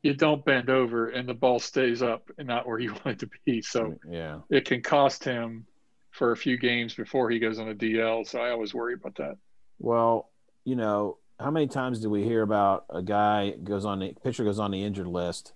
you 0.01 0.15
don't 0.15 0.43
bend 0.43 0.71
over 0.71 1.09
and 1.09 1.29
the 1.29 1.35
ball 1.35 1.59
stays 1.59 2.01
up 2.01 2.31
and 2.39 2.47
not 2.47 2.65
where 2.65 2.79
you 2.79 2.93
want 3.05 3.05
it 3.05 3.19
to 3.19 3.29
be. 3.45 3.61
So 3.61 3.95
yeah, 4.09 4.39
it 4.49 4.65
can 4.65 4.81
cost 4.81 5.23
him 5.23 5.67
for 6.09 6.31
a 6.31 6.37
few 6.37 6.57
games 6.57 6.95
before 6.95 7.29
he 7.29 7.37
goes 7.37 7.59
on 7.59 7.69
a 7.69 7.75
DL. 7.75 8.27
So 8.27 8.39
I 8.39 8.49
always 8.49 8.73
worry 8.73 8.95
about 8.95 9.13
that. 9.17 9.37
Well, 9.77 10.31
you 10.63 10.75
know, 10.75 11.19
how 11.39 11.51
many 11.51 11.67
times 11.67 11.99
do 11.99 12.09
we 12.09 12.23
hear 12.23 12.41
about 12.41 12.85
a 12.89 13.03
guy 13.03 13.51
goes 13.51 13.85
on 13.85 13.99
the 13.99 14.15
pitcher 14.23 14.43
goes 14.43 14.57
on 14.57 14.71
the 14.71 14.83
injured 14.83 15.05
list, 15.05 15.53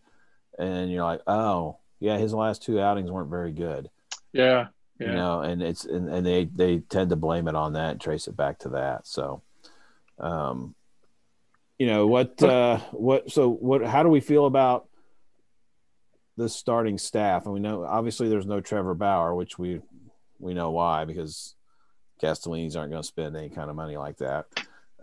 and 0.60 0.92
you're 0.92 1.04
like, 1.04 1.22
oh, 1.26 1.78
yeah, 2.00 2.18
his 2.18 2.34
last 2.34 2.63
two 2.63 2.79
outings 2.79 3.12
weren't 3.12 3.29
very 3.29 3.51
good. 3.51 3.89
Yeah, 4.32 4.68
yeah. 5.00 5.08
You 5.08 5.13
know, 5.13 5.41
and 5.41 5.62
it's 5.62 5.86
and, 5.86 6.10
and 6.10 6.25
they 6.25 6.46
they 6.46 6.79
tend 6.79 7.10
to 7.12 7.15
blame 7.15 7.48
it 7.48 7.56
on 7.56 7.74
that 7.74 7.91
and 7.91 8.01
trace 8.01 8.27
it 8.27 8.36
back 8.36 8.60
to 8.60 8.70
that. 8.70 9.08
So, 9.08 9.41
um, 10.20 10.75
you 11.77 11.88
know 11.88 12.08
what 12.08 12.41
uh 12.44 12.77
what 12.91 13.32
so 13.32 13.50
what 13.50 13.86
how 13.86 14.03
do 14.03 14.10
we 14.10 14.20
feel 14.20 14.46
about 14.46 14.88
the 16.38 16.50
starting 16.50 16.98
staff? 16.98 17.46
And 17.46 17.53
we 17.53 17.60
know 17.60 17.84
obviously 17.84 18.29
there's 18.29 18.46
no 18.46 18.62
Trevor 18.62 18.94
Bauer, 18.94 19.34
which 19.34 19.58
we 19.58 19.82
we 20.39 20.53
know 20.53 20.72
why 20.72 21.06
because 21.06 21.56
Castellini's 22.22 22.75
aren't 22.75 22.91
going 22.91 23.01
to 23.01 23.08
spend 23.08 23.36
any 23.36 23.50
kind 23.50 23.70
of 23.70 23.75
money 23.75 23.98
like 23.98 24.18
that. 24.18 24.46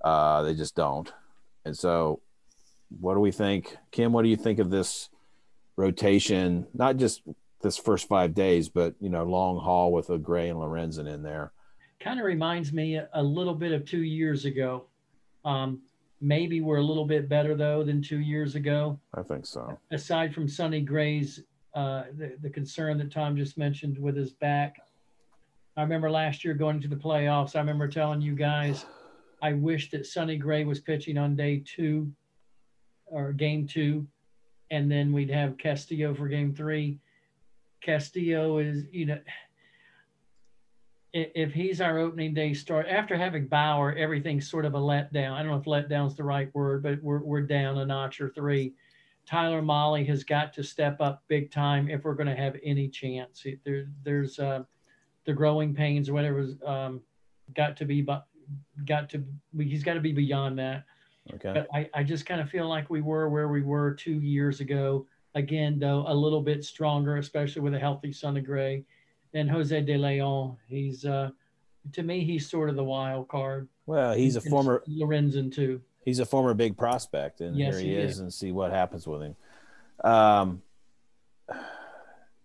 Uh, 0.02 0.42
they 0.42 0.54
just 0.54 0.74
don't. 0.74 1.12
And 1.64 1.76
so, 1.76 2.20
what 3.00 3.14
do 3.14 3.20
we 3.20 3.32
think, 3.32 3.76
Kim? 3.90 4.12
What 4.12 4.22
do 4.22 4.28
you 4.28 4.36
think 4.36 4.58
of 4.58 4.70
this 4.70 5.08
rotation? 5.76 6.66
Not 6.74 6.96
just 6.96 7.22
this 7.62 7.76
first 7.76 8.08
five 8.08 8.34
days, 8.34 8.68
but 8.68 8.94
you 9.00 9.08
know, 9.08 9.24
long 9.24 9.58
haul 9.58 9.92
with 9.92 10.10
a 10.10 10.18
Gray 10.18 10.48
and 10.48 10.58
Lorenzen 10.58 11.12
in 11.12 11.22
there. 11.22 11.52
Kind 12.00 12.20
of 12.20 12.26
reminds 12.26 12.72
me 12.72 13.00
a 13.12 13.22
little 13.22 13.54
bit 13.54 13.72
of 13.72 13.84
two 13.84 14.02
years 14.02 14.44
ago. 14.44 14.86
Um, 15.44 15.80
maybe 16.20 16.60
we're 16.60 16.78
a 16.78 16.82
little 16.82 17.04
bit 17.04 17.28
better 17.28 17.54
though 17.54 17.82
than 17.82 18.02
two 18.02 18.20
years 18.20 18.54
ago. 18.54 18.98
I 19.14 19.22
think 19.22 19.46
so. 19.46 19.78
Aside 19.90 20.34
from 20.34 20.48
Sonny 20.48 20.80
Gray's, 20.80 21.42
uh, 21.74 22.04
the, 22.16 22.36
the 22.42 22.50
concern 22.50 22.98
that 22.98 23.12
Tom 23.12 23.36
just 23.36 23.58
mentioned 23.58 23.98
with 23.98 24.16
his 24.16 24.32
back, 24.32 24.76
I 25.76 25.82
remember 25.82 26.10
last 26.10 26.44
year 26.44 26.54
going 26.54 26.80
to 26.80 26.88
the 26.88 26.96
playoffs. 26.96 27.54
I 27.54 27.58
remember 27.60 27.86
telling 27.86 28.22
you 28.22 28.34
guys, 28.34 28.86
I 29.42 29.52
wish 29.52 29.90
that 29.90 30.06
Sonny 30.06 30.36
Gray 30.36 30.64
was 30.64 30.80
pitching 30.80 31.18
on 31.18 31.36
day 31.36 31.62
two 31.66 32.10
or 33.06 33.32
game 33.32 33.66
two, 33.66 34.06
and 34.70 34.90
then 34.90 35.12
we'd 35.12 35.30
have 35.30 35.58
Castillo 35.58 36.14
for 36.14 36.28
game 36.28 36.54
three. 36.54 36.98
Castillo 37.80 38.58
is, 38.58 38.84
you 38.90 39.06
know, 39.06 39.18
if 41.12 41.52
he's 41.52 41.80
our 41.80 41.98
opening 41.98 42.34
day 42.34 42.52
start 42.52 42.86
after 42.88 43.16
having 43.16 43.46
Bauer, 43.46 43.94
everything's 43.94 44.50
sort 44.50 44.64
of 44.64 44.74
a 44.74 44.78
letdown. 44.78 45.32
I 45.32 45.42
don't 45.42 45.52
know 45.52 45.56
if 45.56 45.64
letdown's 45.64 46.16
the 46.16 46.24
right 46.24 46.54
word, 46.54 46.82
but 46.82 47.02
we're 47.02 47.22
we're 47.22 47.42
down 47.42 47.78
a 47.78 47.86
notch 47.86 48.20
or 48.20 48.28
three. 48.28 48.74
Tyler 49.26 49.62
Mahle 49.62 50.06
has 50.06 50.24
got 50.24 50.52
to 50.54 50.62
step 50.62 51.00
up 51.00 51.24
big 51.26 51.50
time 51.50 51.88
if 51.88 52.04
we're 52.04 52.14
going 52.14 52.28
to 52.28 52.36
have 52.36 52.56
any 52.62 52.88
chance. 52.88 53.44
There, 53.64 53.88
there's 54.04 54.38
uh, 54.38 54.62
the 55.24 55.32
growing 55.32 55.74
pains 55.74 56.08
or 56.08 56.12
whatever 56.12 56.46
um, 56.64 57.00
got 57.54 57.76
to 57.78 57.84
be 57.84 58.06
got 58.84 59.08
to 59.10 59.24
he's 59.58 59.82
got 59.82 59.94
to 59.94 60.00
be 60.00 60.12
beyond 60.12 60.58
that. 60.58 60.84
Okay. 61.34 61.52
But 61.54 61.68
I, 61.74 61.88
I 61.94 62.02
just 62.02 62.24
kind 62.26 62.40
of 62.40 62.48
feel 62.48 62.68
like 62.68 62.88
we 62.90 63.00
were 63.00 63.28
where 63.28 63.48
we 63.48 63.62
were 63.62 63.92
two 63.94 64.20
years 64.20 64.60
ago. 64.60 65.06
Again, 65.34 65.78
though, 65.78 66.04
a 66.08 66.14
little 66.14 66.40
bit 66.40 66.64
stronger, 66.64 67.16
especially 67.18 67.62
with 67.62 67.74
a 67.74 67.78
healthy 67.78 68.12
Sonny 68.12 68.40
Gray. 68.40 68.84
And 69.34 69.50
Jose 69.50 69.78
De 69.82 69.98
Leon, 69.98 70.56
he's 70.66 71.04
uh, 71.04 71.30
to 71.92 72.02
me, 72.02 72.24
he's 72.24 72.48
sort 72.48 72.70
of 72.70 72.76
the 72.76 72.84
wild 72.84 73.28
card. 73.28 73.68
Well, 73.84 74.14
he's 74.14 74.36
a 74.36 74.40
And 74.40 74.48
former 74.48 74.82
Lorenzen 74.88 75.52
too. 75.54 75.82
he's 76.04 76.20
a 76.20 76.26
former 76.26 76.54
big 76.54 76.76
prospect, 76.76 77.40
and 77.42 77.56
Yes, 77.56 77.74
here 77.78 77.82
he, 77.84 77.88
he 77.90 78.00
is, 78.00 78.12
is. 78.12 78.18
and 78.20 78.32
see 78.32 78.50
what 78.52 78.70
happens 78.72 79.06
with 79.06 79.22
him. 79.22 79.36
Um, 80.02 80.62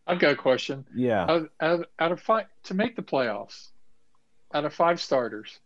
I've 0.07 0.19
got 0.19 0.33
a 0.33 0.35
question. 0.35 0.85
yeah, 0.93 1.25
Out, 1.29 1.49
out, 1.61 1.85
out 1.99 2.11
of 2.11 2.19
five 2.19 2.45
to 2.63 2.73
make 2.73 2.95
the 2.95 3.01
playoffs, 3.01 3.69
out 4.53 4.65
of 4.65 4.73
five 4.73 4.99
starters, 4.99 5.59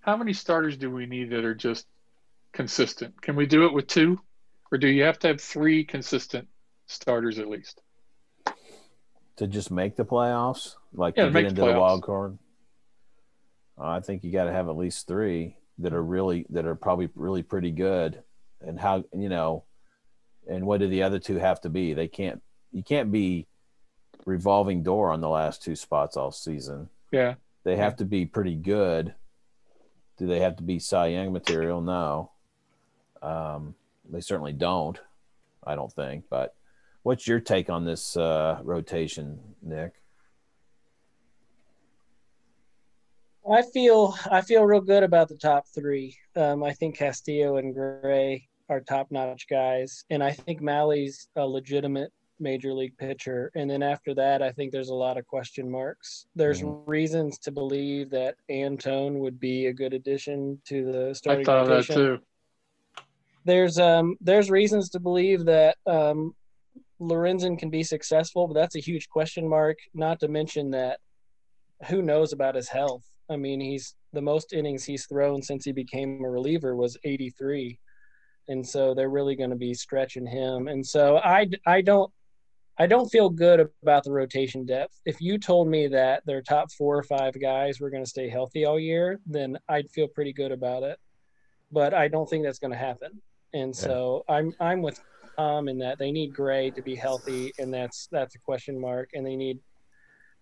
how 0.00 0.16
many 0.16 0.32
starters 0.32 0.76
do 0.76 0.90
we 0.90 1.04
need 1.06 1.30
that 1.30 1.44
are 1.44 1.54
just 1.54 1.86
consistent? 2.56 3.20
Can 3.22 3.36
we 3.36 3.46
do 3.46 3.66
it 3.66 3.72
with 3.72 3.86
two, 3.86 4.18
or 4.72 4.78
do 4.78 4.88
you 4.88 5.04
have 5.04 5.18
to 5.20 5.28
have 5.28 5.40
three 5.40 5.84
consistent 5.84 6.48
starters 6.86 7.38
at 7.38 7.48
least? 7.48 7.82
to 9.36 9.46
just 9.46 9.70
make 9.70 9.96
the 9.96 10.04
playoffs, 10.04 10.76
like 10.94 11.14
Yeah, 11.16 11.24
to 11.24 11.28
to 11.28 11.32
get 11.32 11.34
make 11.34 11.54
the 11.54 11.60
into 11.62 11.72
the 11.74 11.78
wild 11.78 12.02
card. 12.02 12.38
Uh, 13.78 13.88
I 13.88 14.00
think 14.00 14.24
you 14.24 14.32
got 14.32 14.44
to 14.44 14.52
have 14.52 14.68
at 14.68 14.76
least 14.76 15.06
three 15.06 15.58
that 15.78 15.92
are 15.92 16.02
really 16.02 16.46
that 16.48 16.64
are 16.64 16.74
probably 16.74 17.10
really 17.14 17.42
pretty 17.42 17.70
good. 17.70 18.22
And 18.62 18.80
how 18.80 19.04
you 19.14 19.28
know, 19.28 19.64
and 20.48 20.66
what 20.66 20.80
do 20.80 20.88
the 20.88 21.02
other 21.02 21.18
two 21.18 21.36
have 21.36 21.60
to 21.62 21.68
be? 21.68 21.92
They 21.92 22.08
can't. 22.08 22.42
You 22.72 22.82
can't 22.82 23.12
be 23.12 23.46
revolving 24.24 24.82
door 24.82 25.12
on 25.12 25.20
the 25.20 25.28
last 25.28 25.62
two 25.62 25.76
spots 25.76 26.16
all 26.16 26.32
season. 26.32 26.88
Yeah, 27.12 27.34
They 27.64 27.76
have 27.76 27.96
to 27.96 28.04
be 28.04 28.26
pretty 28.26 28.54
good. 28.54 29.14
Do 30.18 30.26
they 30.26 30.40
have 30.40 30.56
to 30.56 30.62
be 30.62 30.78
Cy 30.78 31.08
Young 31.08 31.32
material? 31.32 31.80
No. 31.80 32.32
Um, 33.26 33.74
they 34.08 34.20
certainly 34.20 34.52
don't. 34.52 34.98
I 35.66 35.74
don't 35.74 35.92
think. 35.92 36.24
But 36.30 36.54
what's 37.02 37.26
your 37.26 37.40
take 37.40 37.68
on 37.68 37.84
this 37.84 38.16
uh, 38.16 38.60
rotation, 38.62 39.40
Nick? 39.62 39.94
I 43.50 43.62
feel 43.62 44.14
I 44.30 44.40
feel 44.40 44.64
real 44.64 44.80
good 44.80 45.02
about 45.02 45.28
the 45.28 45.36
top 45.36 45.66
three. 45.68 46.16
Um, 46.34 46.62
I 46.64 46.72
think 46.72 46.96
Castillo 46.96 47.56
and 47.56 47.74
Gray 47.74 48.48
are 48.68 48.80
top 48.80 49.10
notch 49.10 49.46
guys, 49.48 50.04
and 50.10 50.22
I 50.22 50.32
think 50.32 50.60
Mahle's 50.60 51.28
a 51.36 51.46
legitimate 51.46 52.12
major 52.38 52.74
league 52.74 52.96
pitcher. 52.98 53.50
And 53.54 53.70
then 53.70 53.82
after 53.82 54.14
that, 54.14 54.42
I 54.42 54.50
think 54.52 54.72
there's 54.72 54.90
a 54.90 54.94
lot 54.94 55.16
of 55.16 55.26
question 55.26 55.70
marks. 55.70 56.26
There's 56.34 56.60
Mhm. 56.60 56.82
reasons 56.86 57.38
to 57.38 57.50
believe 57.50 58.10
that 58.10 58.34
Antone 58.50 59.20
would 59.20 59.40
be 59.40 59.66
a 59.66 59.72
good 59.72 59.94
addition 59.94 60.60
to 60.66 60.84
the 60.84 61.14
starting. 61.14 61.40
I 61.40 61.44
starting 61.44 61.44
thought 61.46 61.62
of 61.62 61.68
that 61.68 61.94
too. 61.94 62.18
There's 63.46 63.78
um 63.78 64.16
there's 64.20 64.50
reasons 64.50 64.90
to 64.90 65.00
believe 65.00 65.44
that 65.46 65.76
um 65.86 66.34
Lorenzen 67.00 67.58
can 67.58 67.70
be 67.70 67.82
successful, 67.82 68.48
but 68.48 68.54
that's 68.54 68.76
a 68.76 68.80
huge 68.80 69.08
question 69.08 69.48
mark. 69.48 69.78
Not 69.94 70.20
to 70.20 70.28
mention 70.28 70.70
that 70.72 70.98
who 71.88 72.02
knows 72.02 72.32
about 72.32 72.54
his 72.54 72.68
health. 72.68 73.04
I 73.30 73.36
mean, 73.36 73.60
he's 73.60 73.94
the 74.12 74.22
most 74.22 74.52
innings 74.52 74.84
he's 74.84 75.06
thrown 75.06 75.42
since 75.42 75.64
he 75.64 75.72
became 75.72 76.24
a 76.24 76.30
reliever 76.30 76.74
was 76.74 76.96
83. 77.04 77.78
And 78.48 78.66
so 78.66 78.94
they're 78.94 79.10
really 79.10 79.36
going 79.36 79.50
to 79.50 79.56
be 79.56 79.74
stretching 79.74 80.26
him. 80.26 80.68
And 80.68 80.86
so 80.86 81.18
I, 81.18 81.48
I 81.66 81.82
don't 81.82 82.10
I 82.78 82.86
don't 82.86 83.08
feel 83.08 83.30
good 83.30 83.68
about 83.82 84.04
the 84.04 84.12
rotation 84.12 84.66
depth. 84.66 85.00
If 85.06 85.18
you 85.20 85.38
told 85.38 85.66
me 85.66 85.88
that 85.88 86.22
their 86.26 86.42
top 86.42 86.70
four 86.72 86.98
or 86.98 87.02
five 87.02 87.40
guys 87.40 87.80
were 87.80 87.88
going 87.88 88.04
to 88.04 88.10
stay 88.10 88.28
healthy 88.28 88.66
all 88.66 88.78
year, 88.78 89.18
then 89.24 89.58
I'd 89.66 89.90
feel 89.90 90.08
pretty 90.08 90.34
good 90.34 90.52
about 90.52 90.82
it. 90.82 90.98
But 91.72 91.94
I 91.94 92.08
don't 92.08 92.28
think 92.28 92.44
that's 92.44 92.58
going 92.58 92.72
to 92.72 92.78
happen. 92.78 93.22
And 93.54 93.74
so 93.74 94.24
I'm 94.28 94.52
I'm 94.60 94.82
with 94.82 95.00
Tom 95.36 95.68
in 95.68 95.78
that 95.78 95.98
they 95.98 96.12
need 96.12 96.34
Gray 96.34 96.70
to 96.70 96.82
be 96.82 96.94
healthy, 96.94 97.52
and 97.58 97.72
that's 97.72 98.08
that's 98.12 98.34
a 98.34 98.38
question 98.38 98.80
mark. 98.80 99.10
And 99.14 99.26
they 99.26 99.36
need 99.36 99.58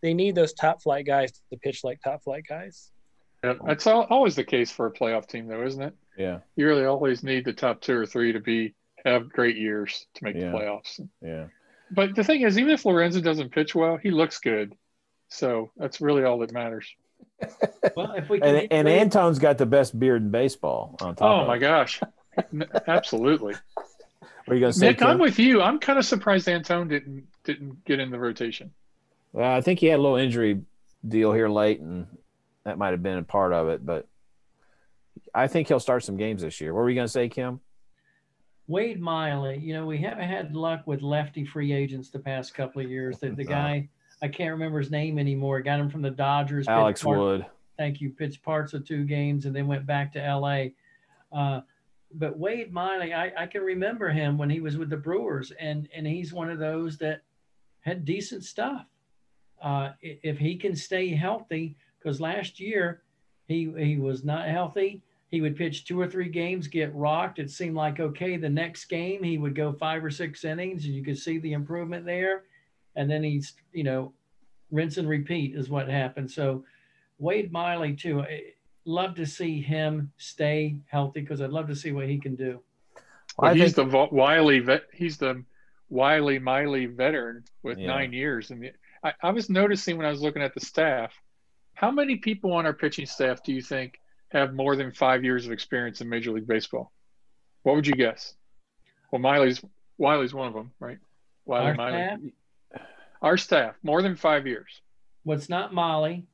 they 0.03 0.15
need 0.15 0.35
those 0.35 0.53
top 0.53 0.83
flight 0.83 1.07
guys 1.07 1.33
to 1.51 1.57
pitch 1.59 1.85
like 1.85 2.01
top 2.03 2.23
flight 2.25 2.45
guys. 2.49 2.91
Yeah, 3.43 3.55
that's 3.67 3.87
all, 3.87 4.07
always 4.11 4.35
the 4.37 4.45
case 4.45 4.71
for 4.71 4.87
a 4.87 4.91
playoff 4.93 5.27
team, 5.27 5.47
though, 5.49 5.65
isn't 5.67 5.83
it? 5.83 5.95
Yeah. 6.17 6.39
You 6.57 6.67
really 6.67 6.87
always 6.87 7.23
need 7.23 7.45
the 7.45 7.53
top 7.53 7.81
two 7.83 7.95
or 7.95 8.07
three 8.07 8.33
to 8.33 8.41
be 8.41 8.75
have 9.05 9.29
great 9.31 9.57
years 9.57 10.07
to 10.15 10.25
make 10.25 10.35
Yeah. 10.35 10.51
the 10.51 10.57
playoffs. 10.59 11.01
Yeah. 11.21 11.47
But 11.91 12.15
the 12.15 12.25
thing 12.25 12.41
is, 12.41 12.59
even 12.59 12.71
if 12.73 12.85
Lorenzen 12.85 13.23
doesn't 13.23 13.51
pitch 13.53 13.75
well, 13.75 13.99
he 13.99 14.11
looks 14.11 14.39
good. 14.39 14.75
So 15.29 15.71
that's 15.77 16.01
really 16.01 16.25
all 16.25 16.39
that 16.39 16.53
matters. 16.53 16.89
Well, 17.97 18.13
if 18.13 18.29
we 18.31 18.41
can 18.41 18.49
And, 18.49 18.61
get 18.63 18.73
and 18.73 18.87
Wade- 18.89 19.01
Antone's 19.01 19.39
got 19.39 19.59
the 19.59 19.67
best 19.67 19.99
beard 19.99 20.23
in 20.23 20.31
baseball 20.31 20.97
on 21.03 21.15
top 21.15 21.29
Oh 21.39 21.41
of 21.43 21.47
my 21.49 21.57
it. 21.57 21.61
gosh. 21.61 22.01
N- 22.53 22.67
Absolutely. 22.87 23.55
What 24.21 24.53
are 24.53 24.55
you 24.55 24.61
going 24.61 24.73
to 24.73 24.79
say, 24.79 24.89
Nick, 24.89 25.03
I'm 25.03 25.19
with 25.19 25.39
you. 25.39 25.63
I'm 25.63 25.79
kind 25.79 25.99
of 25.99 26.05
surprised 26.05 26.49
Antone 26.49 26.89
didn't 26.89 27.27
didn't 27.45 27.85
get 27.85 27.99
in 28.01 28.11
the 28.11 28.19
rotation. 28.19 28.73
Well, 29.33 29.51
I 29.51 29.61
think 29.61 29.81
he 29.81 29.87
had 29.87 29.99
a 29.99 30.03
little 30.03 30.19
injury 30.19 30.61
deal 31.07 31.33
here 31.33 31.49
late, 31.49 31.81
and 31.81 32.07
that 32.65 32.77
might 32.79 32.91
have 32.91 33.03
been 33.03 33.19
a 33.19 33.23
part 33.23 33.53
of 33.53 33.69
it. 33.69 33.85
But 33.85 34.07
I 35.35 35.47
think 35.47 35.69
he'll 35.69 35.81
start 35.81 36.05
some 36.05 36.17
games 36.17 36.43
this 36.43 36.61
year. 36.61 36.75
What 36.75 36.81
were 36.83 36.91
you 36.91 36.95
going 36.95 37.07
to 37.07 37.13
say, 37.13 37.29
Kim? 37.29 37.61
Wade 38.67 39.01
Miley, 39.01 39.59
you 39.59 39.75
know, 39.75 39.87
we 39.87 39.99
haven't 39.99 40.27
had 40.29 40.55
luck 40.55 40.83
with 40.87 41.03
lefty 41.03 41.45
free 41.45 41.73
agents 41.73 42.09
the 42.09 42.19
past 42.19 42.55
couple 42.55 42.81
of 42.83 42.91
years. 42.91 43.19
The, 43.19 43.31
the 43.31 43.45
guy, 43.59 43.89
I 44.23 44.29
can't 44.29 44.53
remember 44.53 44.79
his 44.79 44.91
name 44.91 45.19
anymore, 45.19 45.61
got 45.61 45.81
him 45.81 45.91
from 45.91 46.01
the 46.03 46.11
Dodgers. 46.11 46.67
Alex 46.69 47.03
part- 47.03 47.19
Wood. 47.19 47.47
Thank 47.77 48.01
you. 48.01 48.11
Pitched 48.11 48.43
parts 48.43 48.73
of 48.73 48.87
two 48.87 49.05
games 49.05 49.47
and 49.47 49.55
then 49.55 49.67
went 49.67 49.85
back 49.85 50.13
to 50.13 50.21
LA. 50.21 50.67
Uh, 51.37 51.61
but 52.15 52.39
Wade 52.39 52.73
Miley, 52.73 53.13
I, 53.13 53.33
I 53.37 53.47
can 53.47 53.63
remember 53.63 54.09
him 54.09 54.39
when 54.39 54.51
he 54.51 54.61
was 54.61 54.77
with 54.77 54.91
the 54.91 54.97
Brewers, 54.97 55.53
and, 55.59 55.89
and 55.95 56.07
he's 56.07 56.33
one 56.33 56.51
of 56.51 56.59
those 56.59 56.97
that 56.99 57.23
had 57.81 58.05
decent 58.05 58.45
stuff. 58.45 58.87
Uh, 59.63 59.91
if 60.01 60.39
he 60.39 60.57
can 60.57 60.77
stay 60.77 61.09
healthy, 61.09 61.77
because 61.99 62.21
last 62.21 62.61
year 62.61 63.03
he 63.47 63.73
he 63.79 63.97
was 63.97 64.25
not 64.25 64.47
healthy. 64.47 65.03
He 65.31 65.41
would 65.41 65.57
pitch 65.57 65.85
two 65.85 66.01
or 66.01 66.07
three 66.07 66.29
games, 66.29 66.67
get 66.69 66.95
rocked. 66.95 67.39
It 67.39 67.51
seemed 67.51 67.75
like 67.75 67.99
okay. 67.99 68.37
The 68.37 68.49
next 68.49 68.87
game 68.87 69.23
he 69.23 69.39
would 69.39 69.55
go 69.55 69.73
five 69.73 70.05
or 70.05 70.11
six 70.11 70.45
innings, 70.45 70.85
and 70.85 70.95
you 70.95 71.03
could 71.03 71.19
see 71.19 71.39
the 71.39 71.53
improvement 71.53 72.05
there. 72.05 72.45
And 72.97 73.11
then 73.11 73.23
he's 73.23 73.55
you 73.73 73.85
know, 73.85 74.13
rinse 74.71 74.99
and 74.99 75.09
repeat 75.09 75.55
is 75.55 75.71
what 75.71 75.89
happened. 75.89 76.31
So 76.31 76.65
Wade 77.19 77.53
Miley 77.53 77.95
too. 77.95 78.23
I 78.23 78.43
love 78.85 79.15
to 79.17 79.27
see 79.27 79.61
him 79.61 80.13
stay 80.17 80.77
healthy 80.87 81.21
because 81.21 81.41
I'd 81.41 81.51
love 81.51 81.69
to 81.69 81.77
see 81.77 81.93
what 81.93 82.09
he 82.09 82.19
can 82.19 82.35
do. 82.37 82.61
Well, 83.39 83.51
I 83.51 83.55
he's 83.55 83.75
think- 83.75 83.77
the 83.77 83.85
vo- 83.85 84.09
wily 84.13 84.61
vet. 84.61 84.85
He's 84.93 85.17
the 85.19 85.45
wily 85.91 86.39
Miley 86.39 86.87
veteran 86.87 87.45
with 87.63 87.79
Yeah. 87.79 87.87
nine 87.89 88.13
years. 88.13 88.51
And 88.51 88.71
I, 89.03 89.13
I 89.23 89.31
was 89.31 89.49
noticing 89.51 89.97
when 89.97 90.07
I 90.07 90.11
was 90.11 90.23
looking 90.23 90.43
at 90.43 90.55
the 90.55 90.61
staff, 90.61 91.13
how 91.75 91.91
many 91.91 92.17
people 92.17 92.53
on 92.53 92.67
our 92.67 92.73
pitching 92.73 93.07
staff 93.07 93.43
do 93.43 93.53
you 93.53 93.63
think 93.63 94.01
have 94.31 94.55
more 94.55 94.77
than 94.77 94.93
five 94.93 95.25
years 95.25 95.47
of 95.47 95.53
experience 95.53 96.01
in 96.01 96.09
Major 96.09 96.31
League 96.33 96.47
Baseball? 96.47 96.93
What 97.63 97.77
would 97.77 97.87
you 97.87 97.95
guess? 97.95 98.35
Well, 99.11 99.21
Miley's 99.21 99.63
Wiley's 99.99 100.35
one 100.35 100.49
of 100.49 100.55
them, 100.55 100.73
right? 100.81 100.99
Wiley 101.47 101.67
Our 101.69 101.75
Miley. 101.75 102.33
staff, 102.73 102.83
Our 103.23 103.37
staff, 103.37 103.77
more 103.83 104.03
than 104.03 104.17
five 104.17 104.47
years. 104.47 104.81
what's 105.23 105.49
not 105.49 105.73
Mahle, 105.73 106.25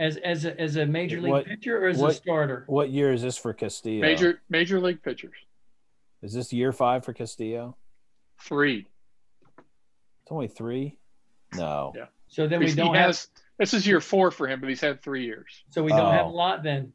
as 0.00 0.16
as 0.16 0.44
a, 0.46 0.58
as 0.60 0.76
a 0.76 0.86
major 0.86 1.20
league 1.20 1.30
What- 1.30 1.46
pitcher 1.46 1.84
or 1.84 1.88
as 1.88 1.98
what- 1.98 2.10
a 2.10 2.14
starter? 2.14 2.64
What 2.66 2.90
year 2.90 3.12
is 3.12 3.22
this 3.22 3.36
for 3.36 3.52
Castillo? 3.52 4.00
Major 4.00 4.40
Major 4.48 4.80
League 4.80 5.02
pitchers. 5.02 5.36
Is 6.22 6.32
this 6.32 6.52
year 6.52 6.72
five 6.72 7.04
for 7.04 7.12
Castillo? 7.12 7.76
Three. 8.42 8.86
It's 9.58 10.30
only 10.32 10.48
three. 10.48 10.98
No. 11.54 11.92
Yeah. 11.96 12.06
So 12.28 12.46
then 12.48 12.60
we 12.60 12.72
don't 12.74 12.94
he 12.94 12.98
have. 12.98 13.08
has 13.08 13.28
this 13.58 13.74
is 13.74 13.86
year 13.86 14.00
four 14.00 14.30
for 14.30 14.48
him, 14.48 14.60
but 14.60 14.68
he's 14.68 14.80
had 14.80 15.02
three 15.02 15.24
years. 15.24 15.64
So 15.70 15.82
we 15.82 15.90
don't 15.90 16.12
have 16.12 16.26
oh. 16.26 16.28
a 16.28 16.32
Oh. 16.32 16.34
lot 16.34 16.62
then. 16.62 16.92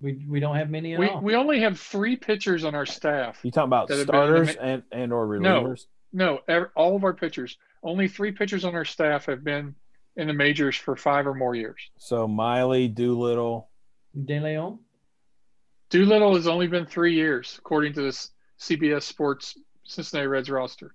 We 0.00 0.24
we 0.28 0.40
don't 0.40 0.56
have 0.56 0.70
many 0.70 0.94
at 0.94 0.98
We 1.00 1.08
all. 1.08 1.20
we 1.20 1.34
only 1.34 1.60
have 1.60 1.78
three 1.78 2.16
pitchers 2.16 2.64
on 2.64 2.74
our 2.74 2.86
staff. 2.86 3.40
You 3.42 3.50
talking 3.50 3.68
about 3.68 3.88
That 3.88 3.98
have 3.98 4.06
been 4.06 4.16
in 4.16 4.20
the 4.32 4.52
starters 4.52 4.56
ma- 4.56 4.62
and 4.62 4.82
and 4.92 5.12
or 5.12 5.38
No. 5.38 5.62
relievers? 5.62 5.86
No, 6.12 6.40
ev- 6.48 6.70
all 6.76 6.96
of 6.96 7.04
our 7.04 7.12
pitchers. 7.14 7.58
Only 7.82 8.08
three 8.08 8.32
pitchers 8.32 8.64
on 8.64 8.74
our 8.74 8.84
staff 8.84 9.26
have 9.26 9.42
been 9.44 9.74
in 10.16 10.28
the 10.28 10.32
majors 10.32 10.76
for 10.76 10.96
five 10.96 11.26
or 11.26 11.34
more 11.34 11.54
years. 11.54 11.90
So 11.98 12.26
Miley, 12.28 12.88
Doolittle. 12.88 13.68
De 14.24 14.40
Leon. 14.40 14.78
Doolittle 15.90 16.34
has 16.36 16.46
only 16.46 16.66
been 16.66 16.86
three 16.86 17.14
years, 17.14 17.56
according 17.58 17.92
to 17.94 18.02
this 18.02 18.30
CBS 18.60 19.02
Sports 19.02 19.58
Cincinnati 19.84 20.26
Reds 20.26 20.50
roster. 20.50 20.94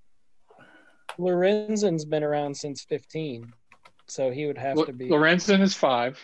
Lorenzen's 1.18 2.06
been 2.06 2.24
around 2.24 2.56
since 2.56 2.84
15, 2.84 3.54
so 4.08 4.32
he 4.32 4.46
would 4.46 4.58
have 4.58 4.78
Lo- 4.78 4.86
to 4.86 4.94
be. 4.94 5.10
Lorenzen 5.10 5.62
is 5.62 5.74
five. 5.74 6.20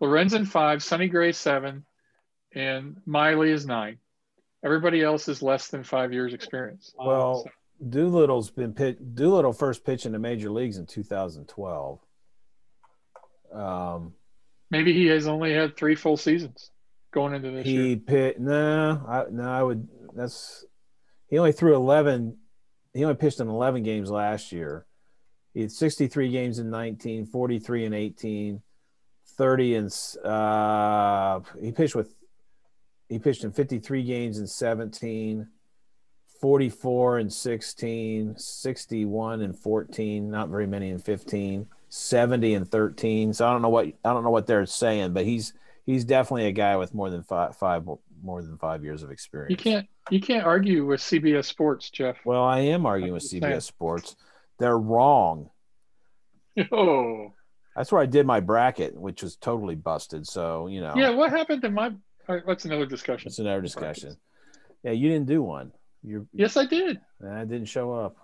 Lorenzen 0.00 0.46
five, 0.46 0.82
Sonny 0.82 1.08
Gray 1.08 1.32
seven, 1.32 1.84
and 2.54 2.96
Miley 3.06 3.50
is 3.50 3.66
nine. 3.66 3.98
Everybody 4.64 5.02
else 5.02 5.28
is 5.28 5.42
less 5.42 5.68
than 5.68 5.84
five 5.84 6.12
years 6.12 6.34
experience. 6.34 6.94
Well, 6.98 7.44
Doolittle's 7.88 8.50
been 8.50 8.72
pit. 8.72 9.14
Doolittle 9.14 9.52
first 9.52 9.84
pitched 9.84 10.06
in 10.06 10.12
the 10.12 10.18
major 10.18 10.50
leagues 10.50 10.78
in 10.78 10.86
2012. 10.86 12.00
Um, 13.52 14.14
Maybe 14.70 14.92
he 14.92 15.06
has 15.06 15.26
only 15.26 15.52
had 15.54 15.76
three 15.76 15.94
full 15.94 16.16
seasons 16.16 16.70
going 17.12 17.34
into 17.34 17.50
this 17.50 17.66
year. 17.66 17.82
he 17.82 17.96
pit. 17.96 18.40
No, 18.40 19.04
I, 19.06 19.24
no, 19.30 19.44
I 19.44 19.62
would. 19.62 19.88
That's 20.14 20.64
he 21.28 21.38
only 21.38 21.52
threw 21.52 21.74
11. 21.74 22.36
He 22.94 23.04
only 23.04 23.16
pitched 23.16 23.40
in 23.40 23.48
11 23.48 23.82
games 23.82 24.10
last 24.10 24.52
year. 24.52 24.86
He 25.54 25.60
had 25.62 25.72
63 25.72 26.30
games 26.30 26.58
in 26.58 26.70
19, 26.70 27.26
43 27.26 27.84
in 27.86 27.94
18, 27.94 28.62
30 29.36 29.74
and 29.74 29.92
uh, 30.24 31.40
he 31.60 31.72
pitched 31.72 31.94
with. 31.94 32.14
He 33.08 33.20
pitched 33.20 33.44
in 33.44 33.52
53 33.52 34.02
games 34.02 34.38
in 34.38 34.46
17. 34.48 35.46
44 36.40 37.18
and 37.18 37.32
16, 37.32 38.36
61 38.36 39.40
and 39.42 39.58
14, 39.58 40.30
not 40.30 40.48
very 40.48 40.66
many 40.66 40.90
in 40.90 40.98
15, 40.98 41.66
70 41.88 42.54
and 42.54 42.70
13. 42.70 43.32
So 43.32 43.46
I 43.46 43.52
don't 43.52 43.62
know 43.62 43.68
what 43.68 43.86
I 43.86 44.12
don't 44.12 44.24
know 44.24 44.30
what 44.30 44.46
they're 44.46 44.66
saying, 44.66 45.12
but 45.12 45.24
he's 45.24 45.52
he's 45.84 46.04
definitely 46.04 46.46
a 46.46 46.52
guy 46.52 46.76
with 46.76 46.94
more 46.94 47.10
than 47.10 47.22
five 47.22 47.56
five 47.56 47.84
more 48.22 48.42
than 48.42 48.56
5 48.58 48.82
years 48.82 49.02
of 49.02 49.10
experience. 49.10 49.50
You 49.50 49.56
can't 49.56 49.86
you 50.10 50.20
can't 50.20 50.44
argue 50.44 50.86
with 50.86 51.00
CBS 51.00 51.44
Sports, 51.44 51.90
Jeff. 51.90 52.16
Well, 52.24 52.42
I 52.42 52.60
am 52.60 52.86
arguing 52.86 53.12
with 53.12 53.22
CBS 53.22 53.40
saying. 53.40 53.60
Sports. 53.60 54.16
They're 54.58 54.78
wrong. 54.78 55.50
Oh, 56.72 57.34
That's 57.76 57.92
where 57.92 58.00
I 58.00 58.06
did 58.06 58.24
my 58.24 58.40
bracket, 58.40 58.98
which 58.98 59.22
was 59.22 59.36
totally 59.36 59.74
busted. 59.74 60.26
So, 60.26 60.68
you 60.68 60.80
know, 60.80 60.94
yeah. 60.96 61.10
What 61.10 61.30
happened 61.30 61.60
to 61.62 61.70
my? 61.70 61.88
all 61.88 62.34
right, 62.34 62.42
that's 62.46 62.64
another 62.64 62.86
discussion. 62.86 63.28
it's 63.28 63.38
another 63.38 63.60
discussion. 63.60 64.16
Yeah, 64.82 64.92
you 64.92 65.10
didn't 65.10 65.26
do 65.26 65.42
one. 65.42 65.72
You 66.06 66.26
Yes, 66.32 66.56
I 66.56 66.64
did. 66.64 67.00
I 67.28 67.40
didn't 67.44 67.66
show 67.66 67.92
up. 67.92 68.16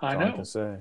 I 0.00 0.14
That's 0.14 0.16
all 0.16 0.22
I 0.22 0.28
know. 0.30 0.34
can 0.36 0.44
say. 0.44 0.76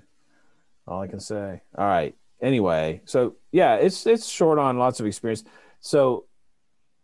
All 0.87 1.01
I 1.01 1.07
can 1.07 1.19
say. 1.19 1.61
All 1.77 1.85
right. 1.85 2.15
Anyway, 2.41 3.01
so 3.05 3.35
yeah, 3.51 3.75
it's 3.75 4.07
it's 4.07 4.25
short 4.27 4.57
on 4.57 4.77
lots 4.77 4.99
of 4.99 5.05
experience. 5.05 5.43
So 5.81 6.25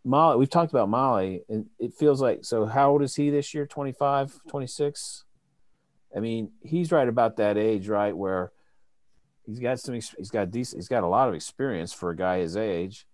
Mahle, 0.06 0.38
we've 0.38 0.48
talked 0.50 0.72
about 0.72 0.88
Mahle, 0.88 1.40
and 1.48 1.66
it 1.78 1.92
feels 1.94 2.22
like 2.22 2.44
so. 2.44 2.64
How 2.66 2.90
old 2.90 3.02
is 3.02 3.14
he 3.16 3.30
this 3.30 3.52
year? 3.52 3.66
25, 3.66 4.40
26? 4.48 5.24
I 6.16 6.20
mean, 6.20 6.52
he's 6.62 6.92
right 6.92 7.08
about 7.08 7.36
that 7.36 7.58
age, 7.58 7.88
right? 7.88 8.16
Where 8.16 8.52
he's 9.44 9.58
got 9.60 9.78
some. 9.80 9.94
He's 9.94 10.30
got 10.30 10.50
decent. 10.50 10.78
He's 10.80 10.88
got 10.88 11.02
a 11.04 11.08
lot 11.08 11.28
of 11.28 11.34
experience 11.34 11.92
for 11.92 12.10
a 12.10 12.16
guy 12.16 12.38
his 12.38 12.56
age. 12.56 13.06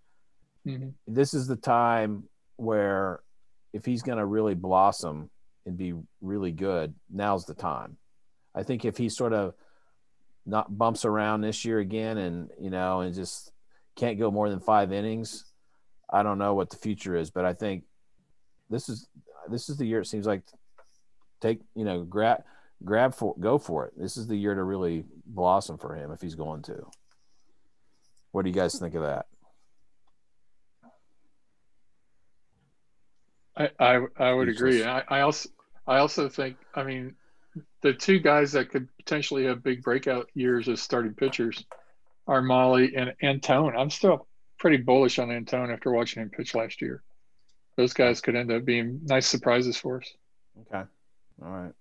Mhm. 0.65 0.93
This 1.07 1.33
is 1.33 1.47
the 1.47 1.55
time 1.55 2.29
where, 2.57 3.21
if 3.73 3.83
he's 3.85 4.03
going 4.03 4.19
to 4.19 4.25
really 4.25 4.53
blossom 4.53 5.31
and 5.65 5.77
be 5.77 5.93
really 6.21 6.51
good, 6.51 6.93
now's 7.09 7.45
the 7.45 7.53
time. 7.53 7.97
I 8.53 8.63
think 8.63 8.85
if 8.85 8.97
he 8.97 9.09
sort 9.09 9.33
of 9.33 9.53
not 10.45 10.75
bumps 10.75 11.05
around 11.05 11.41
this 11.41 11.63
year 11.65 11.79
again 11.79 12.17
and 12.17 12.49
you 12.59 12.69
know 12.69 13.01
and 13.01 13.13
just 13.13 13.51
can't 13.95 14.19
go 14.19 14.31
more 14.31 14.49
than 14.49 14.59
five 14.59 14.91
innings, 14.91 15.45
I 16.09 16.23
don't 16.23 16.39
know 16.39 16.53
what 16.53 16.69
the 16.69 16.77
future 16.77 17.15
is. 17.15 17.29
But 17.29 17.45
I 17.45 17.53
think 17.53 17.83
this 18.69 18.89
is 18.89 19.07
this 19.49 19.69
is 19.69 19.77
the 19.77 19.85
year 19.85 20.01
it 20.01 20.07
seems 20.07 20.25
like 20.25 20.43
take 21.39 21.59
you 21.75 21.85
know 21.85 22.03
grab 22.03 22.43
grab 22.83 23.13
for 23.13 23.35
go 23.39 23.57
for 23.57 23.85
it. 23.85 23.93
This 23.97 24.17
is 24.17 24.27
the 24.27 24.35
year 24.35 24.55
to 24.55 24.63
really 24.63 25.05
blossom 25.25 25.77
for 25.77 25.95
him 25.95 26.11
if 26.11 26.21
he's 26.21 26.35
going 26.35 26.63
to. 26.63 26.85
What 28.31 28.43
do 28.43 28.49
you 28.49 28.55
guys 28.55 28.79
think 28.79 28.95
of 28.95 29.03
that? 29.03 29.27
I, 33.57 33.69
I 33.79 33.99
I 34.17 34.33
would 34.33 34.49
agree. 34.49 34.83
I, 34.83 35.03
I 35.07 35.21
also 35.21 35.49
I 35.87 35.97
also 35.97 36.29
think 36.29 36.57
I 36.75 36.83
mean 36.83 37.15
the 37.81 37.93
two 37.93 38.19
guys 38.19 38.51
that 38.53 38.69
could 38.69 38.87
potentially 38.97 39.45
have 39.45 39.63
big 39.63 39.83
breakout 39.83 40.29
years 40.33 40.69
as 40.69 40.81
starting 40.81 41.13
pitchers 41.13 41.65
are 42.27 42.41
Mahle 42.41 42.89
and 42.95 43.13
Antone. 43.21 43.75
I'm 43.75 43.89
still 43.89 44.27
pretty 44.57 44.77
bullish 44.77 45.19
on 45.19 45.31
Antone 45.31 45.71
after 45.71 45.91
watching 45.91 46.21
him 46.21 46.29
pitch 46.29 46.55
last 46.55 46.81
year. 46.81 47.03
Those 47.77 47.93
guys 47.93 48.21
could 48.21 48.35
end 48.35 48.51
up 48.51 48.63
being 48.63 49.01
nice 49.03 49.27
surprises 49.27 49.77
for 49.77 49.97
us. 50.01 50.13
Okay. 50.61 50.83
All 51.43 51.49
right. 51.49 51.73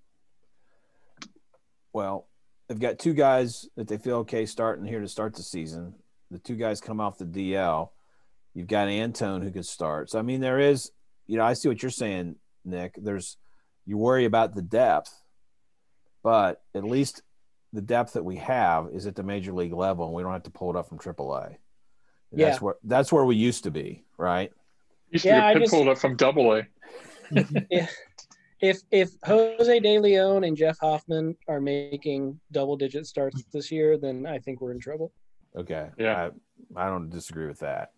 Well, 1.93 2.27
they've 2.69 2.81
got 2.81 2.99
two 2.99 3.15
guys 3.15 3.69
that 3.77 3.89
they 3.89 3.99
feel 3.99 4.19
okay 4.19 4.47
starting 4.47 4.87
here 4.87 5.01
to 5.01 5.09
start 5.09 5.35
the 5.35 5.43
season. 5.43 5.95
The 6.31 6.39
two 6.39 6.57
guys 6.57 6.81
come 6.81 7.01
off 7.01 7.19
the 7.19 7.25
DL. 7.25 7.91
You've 8.55 8.69
got 8.69 8.89
Antone 8.89 9.43
who 9.43 9.51
could 9.51 9.67
start. 9.67 10.11
So 10.11 10.19
I 10.19 10.23
mean, 10.23 10.41
there 10.41 10.59
is, 10.59 10.91
you 11.31 11.37
know, 11.37 11.45
I 11.45 11.53
see 11.53 11.69
what 11.69 11.81
you're 11.81 11.91
saying, 11.91 12.35
Nick. 12.65 12.97
There's 12.97 13.37
you 13.87 13.97
worry 13.97 14.25
about 14.25 14.53
the 14.53 14.63
depth, 14.63 15.15
but 16.25 16.61
at 16.75 16.83
least 16.83 17.23
the 17.73 17.81
depth 17.81 18.15
that 18.15 18.25
we 18.25 18.35
have 18.37 18.89
is 18.93 19.07
at 19.07 19.15
the 19.15 19.23
major 19.23 19.53
league 19.53 19.73
level, 19.73 20.07
and 20.07 20.15
we 20.15 20.25
don't 20.25 20.33
have 20.33 20.43
to 20.43 20.51
pull 20.51 20.71
it 20.71 20.77
up 20.77 20.89
from 20.89 20.99
AAA. 20.99 21.57
Yeah. 22.33 22.49
That's 22.49 22.61
where 22.61 22.75
that's 22.83 23.13
where 23.13 23.25
we 23.25 23.37
used 23.37 23.63
to 23.63 23.71
be, 23.71 24.03
right? 24.19 24.53
Used 25.13 25.25
Yeah, 25.25 25.39
to 25.41 25.47
I 25.47 25.53
get 25.53 25.61
just- 25.61 25.73
pulled 25.73 25.87
up 25.87 25.99
from 25.99 26.17
Double 26.17 26.53
A. 26.53 26.67
if 28.61 28.79
if 28.91 29.11
Jose 29.25 29.79
De 29.79 29.99
Leon 30.01 30.43
and 30.43 30.57
Jeff 30.57 30.79
Hoffman 30.81 31.37
are 31.47 31.61
making 31.61 32.41
double 32.51 32.77
digit 32.77 33.07
starts 33.07 33.45
this 33.53 33.71
year, 33.71 33.97
then 33.97 34.27
I 34.27 34.41
think 34.41 34.61
we're 34.61 34.73
in 34.73 34.81
trouble. 34.81 35.13
Okay. 35.57 35.91
Yeah. 35.97 36.31
I, 36.77 36.87
I 36.87 36.89
don't 36.89 37.09
disagree 37.09 37.47
with 37.47 37.61
that. 37.61 37.93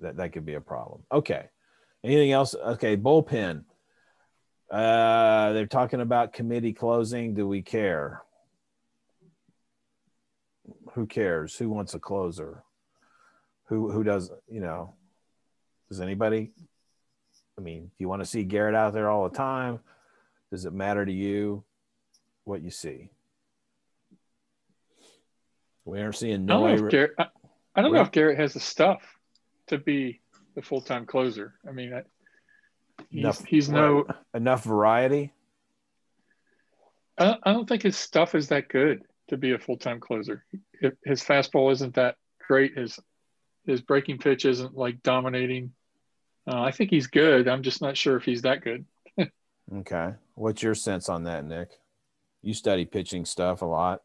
That 0.00 0.16
that 0.16 0.32
could 0.32 0.46
be 0.46 0.54
a 0.54 0.60
problem. 0.60 1.02
Okay. 1.12 1.48
Anything 2.04 2.32
else? 2.32 2.54
Okay. 2.54 2.96
Bullpen. 2.96 3.64
Uh, 4.70 5.52
they're 5.52 5.66
talking 5.66 6.00
about 6.00 6.32
committee 6.32 6.72
closing. 6.72 7.34
Do 7.34 7.46
we 7.46 7.62
care? 7.62 8.22
Who 10.94 11.06
cares? 11.06 11.54
Who 11.56 11.68
wants 11.68 11.94
a 11.94 11.98
closer? 11.98 12.62
Who 13.66 13.90
who 13.90 14.02
does? 14.02 14.30
You 14.48 14.60
know, 14.60 14.94
does 15.90 16.00
anybody? 16.00 16.52
I 17.58 17.60
mean, 17.60 17.84
do 17.84 17.90
you 17.98 18.08
want 18.08 18.22
to 18.22 18.26
see 18.26 18.44
Garrett 18.44 18.74
out 18.74 18.94
there 18.94 19.10
all 19.10 19.28
the 19.28 19.36
time? 19.36 19.80
Does 20.50 20.64
it 20.64 20.72
matter 20.72 21.04
to 21.04 21.12
you 21.12 21.64
what 22.44 22.62
you 22.62 22.70
see? 22.70 23.10
We 25.84 26.00
aren't 26.00 26.16
seeing 26.16 26.44
I 26.50 26.54
don't 26.54 26.62
no. 26.62 26.66
know 26.66 26.86
if 26.86 26.90
Garrett. 26.90 27.12
I, 27.18 27.26
I 27.74 27.82
don't 27.82 27.92
know 27.92 28.00
if 28.00 28.10
Garrett 28.10 28.38
has 28.38 28.54
the 28.54 28.60
stuff 28.60 29.02
to 29.66 29.76
be 29.76 30.21
the 30.54 30.62
full 30.62 30.80
time 30.80 31.06
closer. 31.06 31.54
I 31.68 31.72
mean, 31.72 31.92
I, 31.94 32.02
he's, 33.10 33.20
Enough- 33.20 33.44
he's 33.44 33.68
no. 33.68 34.06
enough 34.34 34.64
variety. 34.64 35.32
I 37.18 37.24
don't, 37.26 37.40
I 37.44 37.52
don't 37.52 37.68
think 37.68 37.82
his 37.82 37.96
stuff 37.96 38.34
is 38.34 38.48
that 38.48 38.68
good 38.68 39.02
to 39.28 39.36
be 39.36 39.52
a 39.52 39.58
full 39.58 39.76
time 39.76 40.00
closer. 40.00 40.44
His 41.04 41.22
fastball 41.22 41.70
isn't 41.72 41.94
that 41.94 42.16
great. 42.46 42.76
His 42.76 42.98
his 43.66 43.80
breaking 43.80 44.18
pitch 44.18 44.44
isn't 44.44 44.76
like 44.76 45.02
dominating. 45.02 45.72
Uh, 46.50 46.60
I 46.62 46.72
think 46.72 46.90
he's 46.90 47.06
good. 47.06 47.46
I'm 47.46 47.62
just 47.62 47.80
not 47.80 47.96
sure 47.96 48.16
if 48.16 48.24
he's 48.24 48.42
that 48.42 48.62
good. 48.62 48.84
Okay. 49.74 50.10
What's 50.34 50.62
your 50.62 50.74
sense 50.74 51.08
on 51.08 51.24
that, 51.24 51.44
Nick? 51.46 51.70
You 52.42 52.52
study 52.52 52.84
pitching 52.84 53.24
stuff 53.24 53.62
a 53.62 53.64
lot. 53.64 54.02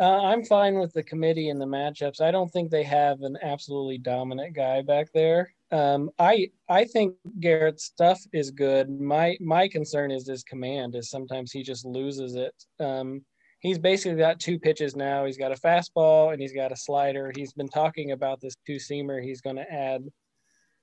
Uh, 0.00 0.22
I'm 0.22 0.44
fine 0.44 0.78
with 0.78 0.92
the 0.92 1.02
committee 1.02 1.48
and 1.48 1.60
the 1.60 1.66
matchups. 1.66 2.20
I 2.20 2.30
don't 2.30 2.48
think 2.50 2.70
they 2.70 2.84
have 2.84 3.22
an 3.22 3.36
absolutely 3.42 3.98
dominant 3.98 4.54
guy 4.54 4.80
back 4.82 5.08
there. 5.12 5.52
Um, 5.72 6.10
I 6.18 6.50
I 6.68 6.84
think 6.84 7.16
Garrett's 7.40 7.84
stuff 7.84 8.20
is 8.32 8.50
good. 8.50 8.88
My 8.88 9.36
my 9.40 9.66
concern 9.68 10.10
is 10.10 10.26
his 10.26 10.44
command. 10.44 10.94
Is 10.94 11.10
sometimes 11.10 11.50
he 11.50 11.62
just 11.62 11.84
loses 11.84 12.36
it. 12.36 12.54
Um, 12.78 13.24
he's 13.60 13.78
basically 13.78 14.18
got 14.18 14.38
two 14.38 14.58
pitches 14.58 14.94
now. 14.94 15.24
He's 15.24 15.36
got 15.36 15.52
a 15.52 15.56
fastball 15.56 16.32
and 16.32 16.40
he's 16.40 16.54
got 16.54 16.72
a 16.72 16.76
slider. 16.76 17.32
He's 17.34 17.52
been 17.52 17.68
talking 17.68 18.12
about 18.12 18.40
this 18.40 18.54
two 18.66 18.76
seamer 18.76 19.22
he's 19.22 19.40
going 19.40 19.56
to 19.56 19.72
add 19.72 20.04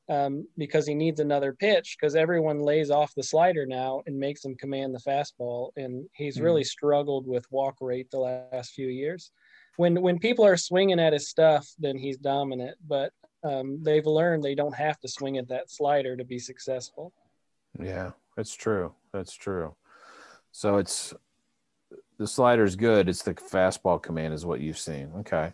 um, 0.07 0.47
because 0.57 0.85
he 0.85 0.93
needs 0.93 1.19
another 1.19 1.53
pitch 1.53 1.97
because 1.99 2.15
everyone 2.15 2.59
lays 2.59 2.91
off 2.91 3.15
the 3.15 3.23
slider 3.23 3.65
now 3.65 4.01
and 4.05 4.17
makes 4.17 4.45
him 4.45 4.55
command 4.55 4.93
the 4.93 4.99
fastball. 4.99 5.71
And 5.75 6.07
he's 6.13 6.37
Mhm. 6.37 6.43
really 6.43 6.63
struggled 6.63 7.27
with 7.27 7.51
walk 7.51 7.77
rate 7.81 8.11
the 8.11 8.19
last 8.19 8.73
few 8.73 8.87
years. 8.87 9.31
When 9.77 10.01
when 10.01 10.19
people 10.19 10.45
are 10.45 10.57
swinging 10.57 10.99
at 10.99 11.13
his 11.13 11.27
stuff, 11.29 11.67
then 11.79 11.97
he's 11.97 12.17
dominant. 12.17 12.77
But 12.87 13.11
um, 13.43 13.83
they've 13.83 14.05
learned 14.05 14.43
they 14.43 14.55
don't 14.55 14.75
have 14.75 14.99
to 15.01 15.07
swing 15.07 15.37
at 15.37 15.47
that 15.49 15.69
slider 15.69 16.15
to 16.17 16.23
be 16.23 16.39
successful. 16.39 17.13
Yeah, 17.79 18.11
that's 18.35 18.53
true. 18.53 18.95
That's 19.11 19.33
true. 19.33 19.75
So 20.51 20.77
it's 20.77 21.13
the 22.17 22.27
slider's 22.27 22.75
good. 22.75 23.09
It's 23.09 23.23
the 23.23 23.33
fastball 23.33 24.01
command 24.01 24.33
is 24.33 24.45
what 24.45 24.61
you've 24.61 24.77
seen. 24.77 25.11
Okay. 25.17 25.53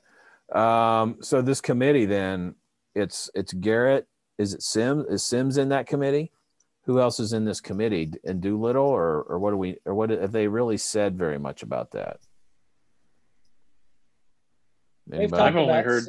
Um, 0.53 1.17
so 1.21 1.41
this 1.41 1.61
committee 1.61 2.05
then 2.05 2.55
it's 2.93 3.29
it's 3.33 3.53
Garrett. 3.53 4.07
Is 4.41 4.56
it 4.56 4.63
Sims? 4.63 5.06
Is 5.08 5.23
Sims 5.23 5.58
in 5.58 5.69
that 5.69 5.86
committee? 5.86 6.32
Who 6.86 6.99
else 6.99 7.19
is 7.19 7.32
in 7.32 7.45
this 7.45 7.62
committee? 7.62 8.12
And 8.23 8.41
Doolittle, 8.41 8.88
or 8.88 9.21
or 9.21 9.38
what 9.38 9.51
do 9.51 9.58
we 9.58 9.77
or 9.86 9.93
what 9.93 10.10
have 10.10 10.32
they 10.32 10.47
really 10.47 10.77
said 10.77 11.15
very 11.15 11.38
much 11.38 11.62
about 11.62 11.91
that? 11.91 12.17
Anybody? 15.13 15.43
I've 15.43 15.56
only 15.56 15.73
about, 15.73 15.86
heard 15.86 16.04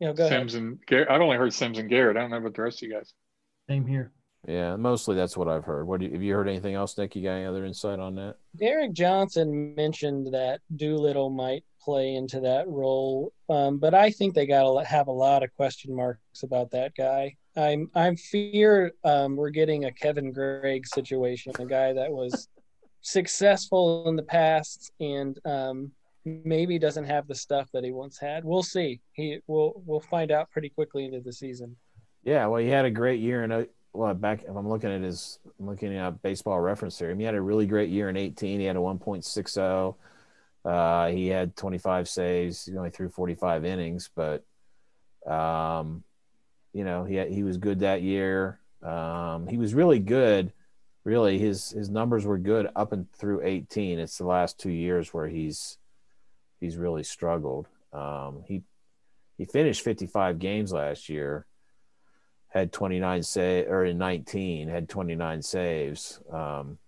You 0.00 0.06
know, 0.06 0.14
go 0.14 0.26
ahead. 0.26 0.40
Sims 0.40 0.54
and 0.54 0.78
Garrett. 0.86 1.10
I've 1.10 1.20
only 1.20 1.36
heard 1.36 1.52
Sims 1.52 1.78
and 1.78 1.90
Garrett. 1.90 2.16
I 2.16 2.20
don't 2.20 2.30
know 2.30 2.38
about 2.38 2.54
the 2.54 2.62
rest 2.62 2.82
of 2.82 2.88
you 2.88 2.94
guys. 2.94 3.12
Same 3.68 3.86
here. 3.86 4.12
Yeah, 4.48 4.74
mostly 4.76 5.14
that's 5.14 5.36
what 5.36 5.46
I've 5.46 5.64
heard. 5.64 5.86
What 5.86 6.00
do 6.00 6.06
you, 6.06 6.12
have 6.12 6.22
you 6.22 6.34
heard 6.34 6.48
anything 6.48 6.74
else, 6.74 6.96
Nick? 6.96 7.14
You 7.14 7.22
got 7.22 7.34
any 7.34 7.44
other 7.44 7.64
insight 7.64 8.00
on 8.00 8.14
that? 8.16 8.36
Derek 8.56 8.92
Johnson 8.92 9.74
mentioned 9.76 10.34
that 10.34 10.60
Doolittle 10.74 11.30
might 11.30 11.64
play 11.80 12.14
into 12.14 12.40
that 12.40 12.66
role, 12.66 13.32
um, 13.48 13.78
but 13.78 13.94
I 13.94 14.10
think 14.10 14.34
they 14.34 14.46
got 14.46 14.64
to 14.64 14.84
have 14.84 15.06
a 15.06 15.12
lot 15.12 15.44
of 15.44 15.54
question 15.54 15.94
marks 15.94 16.42
about 16.42 16.72
that 16.72 16.94
guy. 16.96 17.36
I'm 17.56 17.90
I'm 17.94 18.16
fear 18.16 18.92
um, 19.04 19.36
we're 19.36 19.50
getting 19.50 19.84
a 19.84 19.92
Kevin 19.92 20.32
Gregg 20.32 20.86
situation, 20.86 21.52
a 21.58 21.66
guy 21.66 21.92
that 21.92 22.10
was 22.10 22.48
successful 23.02 24.08
in 24.08 24.16
the 24.16 24.22
past 24.22 24.92
and 25.00 25.38
um, 25.44 25.92
maybe 26.24 26.78
doesn't 26.78 27.04
have 27.04 27.26
the 27.26 27.34
stuff 27.34 27.68
that 27.72 27.84
he 27.84 27.92
once 27.92 28.18
had. 28.18 28.44
We'll 28.44 28.62
see. 28.62 29.00
He 29.12 29.38
we'll 29.46 29.82
we'll 29.84 30.00
find 30.00 30.30
out 30.30 30.50
pretty 30.50 30.70
quickly 30.70 31.04
into 31.04 31.20
the 31.20 31.32
season. 31.32 31.76
Yeah, 32.24 32.46
well, 32.46 32.60
he 32.60 32.68
had 32.68 32.84
a 32.84 32.90
great 32.90 33.20
year 33.20 33.44
in 33.44 33.66
well 33.92 34.14
back. 34.14 34.44
If 34.44 34.56
I'm 34.56 34.68
looking 34.68 34.90
at 34.90 35.02
his, 35.02 35.38
I'm 35.58 35.66
looking 35.66 35.94
at 35.96 36.22
baseball 36.22 36.60
reference 36.60 36.98
here. 36.98 37.08
I 37.08 37.12
mean, 37.12 37.20
he 37.20 37.26
had 37.26 37.34
a 37.34 37.40
really 37.40 37.66
great 37.66 37.90
year 37.90 38.08
in 38.08 38.16
18. 38.16 38.60
He 38.60 38.66
had 38.66 38.76
a 38.76 38.80
1.60. 38.80 39.94
Uh, 40.64 41.08
he 41.08 41.26
had 41.26 41.56
25 41.56 42.08
saves. 42.08 42.64
He 42.64 42.76
only 42.76 42.90
threw 42.90 43.08
45 43.08 43.64
innings, 43.64 44.08
but 44.14 44.44
um, 45.26 46.04
you 46.72 46.84
know, 46.84 47.04
he 47.04 47.24
he 47.26 47.42
was 47.42 47.56
good 47.56 47.80
that 47.80 48.02
year. 48.02 48.58
Um, 48.82 49.46
he 49.46 49.58
was 49.58 49.74
really 49.74 49.98
good. 49.98 50.52
Really, 51.04 51.38
his 51.38 51.70
his 51.70 51.88
numbers 51.88 52.24
were 52.24 52.38
good 52.38 52.68
up 52.76 52.92
and 52.92 53.10
through 53.12 53.42
18. 53.42 53.98
It's 53.98 54.18
the 54.18 54.26
last 54.26 54.58
two 54.58 54.70
years 54.70 55.12
where 55.12 55.28
he's 55.28 55.78
he's 56.60 56.76
really 56.76 57.02
struggled. 57.02 57.66
Um, 57.92 58.42
he 58.46 58.62
he 59.36 59.44
finished 59.44 59.82
55 59.82 60.38
games 60.38 60.72
last 60.72 61.08
year 61.08 61.46
had 62.52 62.70
29 62.70 63.22
say 63.22 63.64
or 63.64 63.84
in 63.84 63.96
19 63.96 64.68
had 64.68 64.88
29 64.88 65.42
saves. 65.42 66.20
Um, 66.30 66.78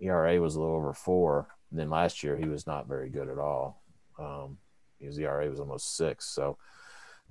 ERA 0.00 0.40
was 0.40 0.56
a 0.56 0.60
little 0.60 0.74
over 0.74 0.94
four. 0.94 1.48
And 1.70 1.78
then 1.78 1.90
last 1.90 2.22
year 2.22 2.36
he 2.36 2.46
was 2.46 2.66
not 2.66 2.88
very 2.88 3.10
good 3.10 3.28
at 3.28 3.38
all. 3.38 3.82
Um, 4.18 4.56
his 5.00 5.18
ERA 5.18 5.48
was 5.50 5.60
almost 5.60 5.96
six. 5.96 6.26
So, 6.28 6.56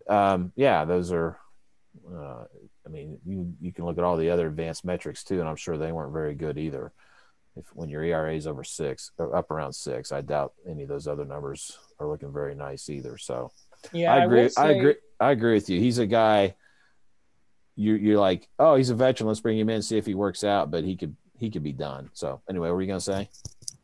um, 0.07 0.51
yeah, 0.55 0.85
those 0.85 1.11
are. 1.11 1.37
Uh, 2.09 2.45
I 2.85 2.89
mean, 2.89 3.19
you 3.25 3.53
you 3.59 3.71
can 3.73 3.85
look 3.85 3.97
at 3.97 4.03
all 4.03 4.17
the 4.17 4.29
other 4.29 4.47
advanced 4.47 4.85
metrics 4.85 5.23
too, 5.23 5.39
and 5.39 5.47
I'm 5.49 5.55
sure 5.55 5.77
they 5.77 5.91
weren't 5.91 6.13
very 6.13 6.35
good 6.35 6.57
either. 6.57 6.93
If 7.57 7.65
when 7.73 7.89
your 7.89 8.03
ERA 8.03 8.33
is 8.33 8.47
over 8.47 8.63
six 8.63 9.11
or 9.17 9.35
up 9.35 9.51
around 9.51 9.73
six, 9.73 10.11
I 10.11 10.21
doubt 10.21 10.53
any 10.67 10.83
of 10.83 10.89
those 10.89 11.07
other 11.07 11.25
numbers 11.25 11.77
are 11.99 12.07
looking 12.07 12.31
very 12.31 12.55
nice 12.55 12.89
either. 12.89 13.17
So, 13.17 13.51
Yeah, 13.91 14.13
I 14.13 14.19
I, 14.19 14.23
agree. 14.23 14.43
I, 14.43 14.47
say- 14.47 14.79
agree. 14.79 14.95
I 15.19 15.31
agree 15.31 15.53
with 15.55 15.69
you. 15.69 15.79
He's 15.79 15.97
a 15.97 16.07
guy. 16.07 16.55
You 17.75 17.95
you're 17.95 18.19
like, 18.19 18.47
oh, 18.57 18.75
he's 18.75 18.89
a 18.89 18.95
veteran. 18.95 19.27
Let's 19.27 19.41
bring 19.41 19.57
him 19.59 19.69
in, 19.69 19.81
see 19.81 19.97
if 19.97 20.05
he 20.05 20.13
works 20.15 20.43
out. 20.43 20.71
But 20.71 20.83
he 20.85 20.95
could 20.95 21.15
he 21.37 21.49
could 21.49 21.63
be 21.63 21.73
done. 21.73 22.09
So 22.13 22.41
anyway, 22.49 22.69
what 22.69 22.75
were 22.75 22.81
you 22.81 22.87
gonna 22.87 23.01
say? 23.01 23.29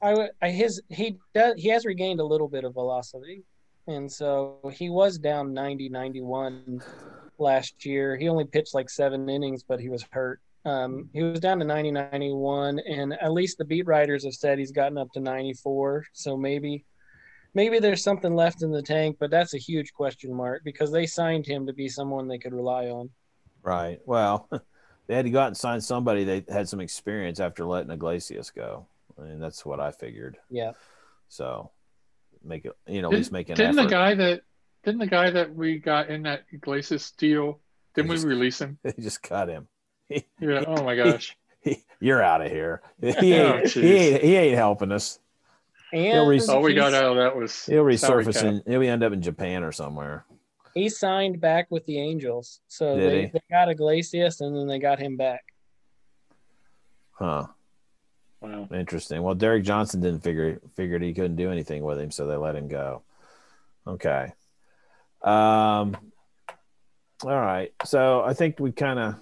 I, 0.02 0.30
I 0.42 0.50
his 0.50 0.82
he 0.90 1.18
does 1.34 1.56
he 1.58 1.70
has 1.70 1.84
regained 1.86 2.20
a 2.22 2.24
little 2.26 2.48
bit 2.48 2.64
of 2.64 2.74
velocity, 2.74 3.44
and 3.88 4.10
so 4.12 4.60
he 4.74 4.90
was 4.90 5.18
down 5.18 5.54
90 5.54 5.90
91 5.90 6.82
last 7.40 7.86
year. 7.86 8.18
He 8.18 8.30
only 8.30 8.46
pitched 8.46 8.74
like 8.74 8.90
seven 8.90 9.30
innings, 9.30 9.64
but 9.64 9.80
he 9.80 9.90
was 9.90 10.06
hurt. 10.12 10.40
Um, 10.66 11.10
he 11.14 11.24
was 11.24 11.40
down 11.40 11.60
to 11.60 11.66
90 11.66 11.92
91, 11.92 12.80
and 12.80 13.14
at 13.14 13.32
least 13.32 13.58
the 13.58 13.66
beat 13.66 13.86
writers 13.86 14.26
have 14.26 14.34
said 14.34 14.60
he's 14.60 14.72
gotten 14.72 14.98
up 14.98 15.12
to 15.14 15.20
94. 15.20 16.06
So 16.14 16.36
maybe 16.36 16.84
maybe 17.54 17.80
there's 17.80 18.04
something 18.04 18.36
left 18.36 18.64
in 18.64 18.72
the 18.72 18.82
tank, 18.82 19.18
but 19.20 19.32
that's 19.32 19.54
a 19.54 19.58
huge 19.58 19.94
question 19.94 20.34
mark 20.34 20.64
because 20.64 20.92
they 20.92 21.06
signed 21.06 21.46
him 21.46 21.66
to 21.68 21.74
be 21.74 21.88
someone 21.88 22.28
they 22.28 22.38
could 22.38 22.54
rely 22.54 22.88
on. 22.88 23.10
Right. 23.64 24.00
Well, 24.06 24.50
they 25.08 25.16
had 25.16 25.26
to 25.26 25.32
go 25.32 25.40
out 25.40 25.48
and 25.48 25.58
sign 25.58 25.82
somebody 25.82 26.24
that 26.26 26.50
had 26.50 26.68
some 26.68 26.82
experience 26.82 27.40
after 27.40 27.66
letting 27.66 27.92
Iglesias 27.92 28.52
go. 28.52 28.88
I 29.18 29.24
mean, 29.24 29.40
that's 29.40 29.66
what 29.66 29.80
I 29.80 29.92
figured. 29.92 30.38
Yeah. 30.50 30.74
So 31.30 31.72
make 32.44 32.66
it, 32.66 32.74
you 32.88 33.02
know, 33.02 33.10
at 33.12 33.18
least 33.18 33.32
make 33.32 33.50
an 33.50 33.56
Didn't 33.56 33.80
effort. 33.80 33.90
the 33.90 33.96
guy 33.96 34.16
that 34.16 34.42
didn't 34.88 35.02
the 35.02 35.08
guy 35.08 35.30
that 35.30 35.54
we 35.54 35.80
got 35.80 36.10
in 36.10 36.24
that 36.24 36.46
Iglesias 36.54 37.12
deal? 37.12 37.60
Didn't 37.94 38.10
we 38.10 38.24
release 38.24 38.62
him? 38.62 38.78
they 38.84 38.94
just 39.00 39.22
cut 39.22 39.50
him. 39.50 39.68
Yeah. 40.40 40.64
Oh 40.66 40.82
my 40.84 40.96
gosh. 40.96 41.36
You're 42.00 42.24
out 42.24 42.42
of 42.42 42.50
here. 42.50 42.82
He 43.02 43.34
Oh, 43.36 43.58
ain't, 43.58 43.70
he 43.70 43.94
ain't, 43.98 44.24
he 44.24 44.36
ain't 44.38 44.56
helping 44.56 44.94
us. 44.94 45.20
And 45.92 46.30
res- 46.30 46.48
All 46.48 46.62
we 46.62 46.74
got 46.74 46.92
he's- 46.94 47.02
out 47.04 47.12
of 47.12 47.18
that 47.18 47.36
was 47.36 47.66
He'll 47.66 47.84
resurface 47.84 48.42
and. 48.44 48.64
He'll 48.66 48.82
end 48.84 49.04
up 49.04 49.12
in 49.12 49.22
Japan 49.22 49.64
or 49.66 49.74
somewhere. 49.74 50.24
he 50.74 50.88
signed 50.88 51.42
back 51.42 51.70
with 51.70 51.86
the 51.86 52.00
Angels. 52.00 52.62
So 52.70 52.96
Did 52.96 53.12
they, 53.12 53.26
they 53.34 53.42
got 53.52 53.68
Iglesias 53.70 54.40
and 54.40 54.56
then 54.56 54.68
they 54.68 54.80
got 54.80 55.00
him 55.00 55.18
back. 55.18 55.44
Huh. 57.12 57.48
Wow. 58.40 58.70
Interesting. 58.74 59.24
Well, 59.24 59.36
Derek 59.36 59.64
Johnson 59.66 60.00
didn't 60.00 60.24
figure 60.24 60.62
figured 60.76 61.02
he 61.02 61.14
couldn't 61.14 61.36
do 61.36 61.52
anything 61.52 61.84
with 61.84 62.00
him, 62.00 62.12
so 62.12 62.28
they 62.28 62.38
let 62.38 62.56
him 62.56 62.68
go. 62.70 63.02
Okay. 63.86 64.32
Um. 65.24 65.96
All 67.24 67.30
right. 67.40 67.72
So 67.84 68.22
I 68.24 68.34
think 68.34 68.60
we 68.60 68.72
kind 68.72 69.00
of 69.00 69.16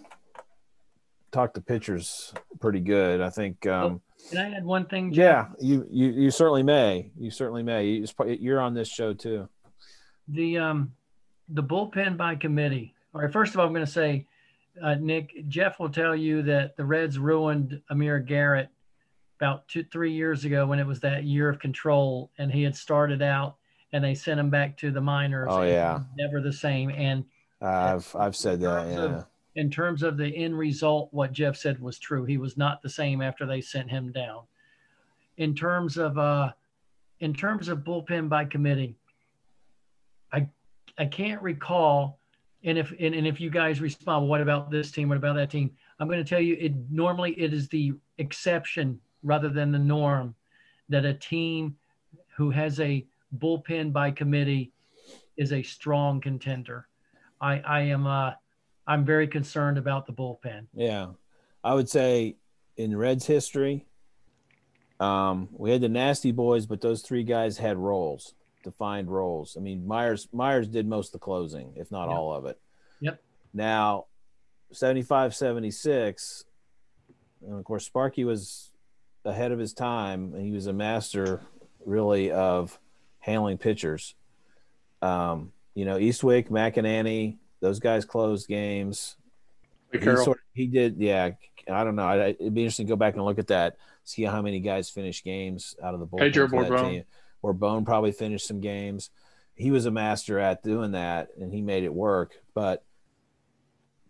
talked 1.32 1.54
the 1.56 1.62
pitchers 1.62 2.34
pretty 2.60 2.80
good. 2.82 3.22
I 3.22 3.30
think. 3.30 3.66
Um, 3.68 4.02
Can 4.30 4.38
I 4.40 4.58
add 4.58 4.66
one 4.66 4.86
thing? 4.86 5.14
Jeff? 5.14 5.50
yeah, 5.60 5.68
you, 5.68 5.88
you 5.90 6.08
you 6.12 6.32
certainly 6.32 6.64
may. 6.64 7.12
You 7.18 7.32
certainly 7.32 7.64
may. 7.64 7.86
You, 7.88 8.06
probably- 8.16 8.38
you're 8.42 8.60
on 8.60 8.74
this 8.74 8.90
show 8.90 9.14
too. 9.14 9.48
the 10.28 10.58
um 10.58 10.92
the 11.50 11.64
bullpen 11.64 12.18
by 12.18 12.36
committee. 12.36 12.94
All 13.14 13.22
right, 13.22 13.32
first 13.32 13.54
of 13.54 13.60
all, 13.60 13.66
I'm 13.68 13.72
going 13.74 13.86
to 13.86 13.92
say, 13.92 14.28
uh, 14.84 14.96
Nick, 14.96 15.48
Jeff 15.48 15.80
will 15.80 15.90
tell 15.90 16.16
you 16.16 16.42
that 16.42 16.76
the 16.76 16.84
Reds 16.84 17.18
ruined 17.18 17.82
Amir 17.90 18.20
Garrett 18.20 18.68
about 19.40 19.66
two, 19.70 19.84
three 19.86 20.12
years 20.12 20.44
ago 20.44 20.66
when 20.66 20.80
it 20.80 20.88
was 20.88 21.00
that 21.02 21.24
year 21.24 21.48
of 21.48 21.60
control, 21.60 22.30
and 22.40 22.52
he 22.52 22.64
had 22.64 22.76
started 22.76 23.22
out, 23.22 23.56
and 23.96 24.04
they 24.04 24.14
sent 24.14 24.42
him 24.42 24.50
back 24.50 24.76
to 24.76 24.92
the 24.92 25.00
minors. 25.00 25.48
Oh, 25.50 25.62
yeah. 25.62 26.02
never 26.18 26.42
the 26.42 26.52
same. 26.52 26.90
And 26.90 27.24
I've 27.62 28.14
I've 28.14 28.36
said 28.36 28.60
that. 28.60 28.84
terms 28.84 28.98
of- 29.00 29.26
in 29.56 29.72
terms 29.72 30.04
of 30.04 30.18
the 30.18 30.28
end 30.36 30.58
result, 30.58 31.08
what 31.14 31.32
Jeff 31.32 31.56
said 31.56 31.80
was 31.80 31.98
true. 31.98 32.26
He 32.26 32.38
was 32.38 32.58
not 32.58 32.82
the 32.82 32.90
same 32.90 33.22
after 33.22 33.46
they 33.46 33.62
sent 33.62 33.90
him 33.90 34.12
down. 34.12 34.42
In 35.38 35.56
terms 35.56 35.98
of 35.98 36.18
uh, 36.18 36.52
in 37.22 37.34
terms 37.34 37.70
of 37.70 37.86
bullpen 37.86 38.28
by 38.28 38.44
committee, 38.44 38.98
I 40.34 40.50
I 40.98 41.06
can't 41.06 41.42
recall. 41.42 42.20
And 42.66 42.78
if 42.78 42.92
and, 43.00 43.16
and 43.16 43.26
if 43.26 43.40
you 43.40 43.50
guys 43.50 43.80
respond, 43.80 44.24
well, 44.24 44.28
what 44.28 44.42
about 44.42 44.70
this 44.72 44.92
team? 44.92 45.08
What 45.08 45.18
about 45.18 45.38
that 45.38 45.50
team? 45.50 45.72
I'm 46.02 46.10
going 46.10 46.22
to 46.22 46.30
tell 46.30 46.42
you, 46.42 46.58
it 46.60 46.74
normally 46.92 47.32
it 47.40 47.54
is 47.54 47.70
the 47.70 47.94
exception 48.18 49.00
rather 49.24 49.48
than 49.48 49.72
the 49.72 49.80
norm 49.80 50.36
that 50.90 51.06
a 51.06 51.14
team 51.14 51.78
who 52.36 52.50
has 52.50 52.82
a 52.82 53.06
bullpen 53.38 53.92
by 53.94 54.12
committee 54.12 54.72
is 55.38 55.52
a 55.54 55.62
strong 55.64 56.22
contender. 56.22 56.88
I 57.42 57.60
I 57.60 57.82
am 57.82 58.08
uh 58.08 58.32
I'm 58.88 59.04
very 59.06 59.28
concerned 59.28 59.78
about 59.78 60.06
the 60.06 60.14
bullpen. 60.14 60.68
Yeah, 60.74 61.08
I 61.64 61.74
would 61.74 61.90
say 61.90 62.36
in 62.78 62.96
Reds 62.96 63.26
history, 63.26 63.86
um, 65.00 65.50
we 65.52 65.72
had 65.72 65.82
the 65.82 65.90
nasty 65.90 66.32
boys, 66.32 66.66
but 66.66 66.82
those 66.82 67.02
three 67.02 67.24
guys 67.24 67.58
had 67.58 67.78
roles, 67.78 68.34
defined 68.64 69.10
roles. 69.10 69.58
I 69.58 69.62
mean, 69.62 69.86
Myers 69.88 70.28
Myers 70.32 70.68
did 70.68 70.88
most 70.88 71.08
of 71.10 71.14
the 71.14 71.20
closing, 71.20 71.74
if 71.76 71.92
not 71.92 72.10
Yep. 72.10 72.18
all 72.18 72.34
of 72.34 72.46
it. 72.46 72.60
Yep. 73.02 73.22
Now, 73.54 74.06
75, 74.72 75.34
76, 75.36 76.46
and 77.46 77.58
of 77.58 77.64
course, 77.64 77.86
Sparky 77.86 78.24
was 78.24 78.72
ahead 79.24 79.52
of 79.52 79.60
his 79.60 79.74
time, 79.74 80.34
and 80.34 80.46
he 80.46 80.52
was 80.52 80.68
a 80.68 80.74
master, 80.74 81.42
really, 81.86 82.32
of 82.32 82.80
handling 83.26 83.58
pitchers. 83.58 84.14
Um, 85.02 85.52
you 85.74 85.84
know, 85.84 85.98
Eastwick, 85.98 86.50
McEnaney, 86.50 87.38
those 87.60 87.80
guys 87.80 88.06
closed 88.06 88.48
games. 88.48 89.18
He 89.92 90.00
sort 90.00 90.28
of, 90.28 90.44
he 90.54 90.68
did 90.68 90.98
yeah 90.98 91.32
i 91.70 91.84
don't 91.84 91.96
know. 91.96 92.04
I, 92.04 92.28
it'd 92.28 92.54
be 92.54 92.62
interesting 92.62 92.86
to 92.86 92.92
go 92.92 92.98
back 92.98 93.16
and 93.16 93.24
look 93.24 93.40
at 93.40 93.48
that 93.48 93.78
see 94.04 94.24
how 94.24 94.42
many 94.42 94.60
guys 94.60 94.90
finished 94.90 95.24
games 95.24 95.76
out 95.82 95.94
of 95.94 96.00
the 96.02 96.06
bullpen 96.06 96.20
Pedro 96.20 96.50
for 96.50 96.64
that 96.66 97.06
or 97.42 97.54
Borbon 97.54 97.86
probably 97.86 98.12
finished 98.12 98.46
some 98.46 98.60
games. 98.60 99.10
He 99.56 99.72
was 99.72 99.86
a 99.86 99.92
master 99.92 100.38
at 100.38 100.64
doing 100.64 100.92
that 100.92 101.30
and 101.40 101.54
he 101.54 101.62
made 101.62 101.84
it 101.84 101.94
work. 101.94 102.34
But 102.54 102.84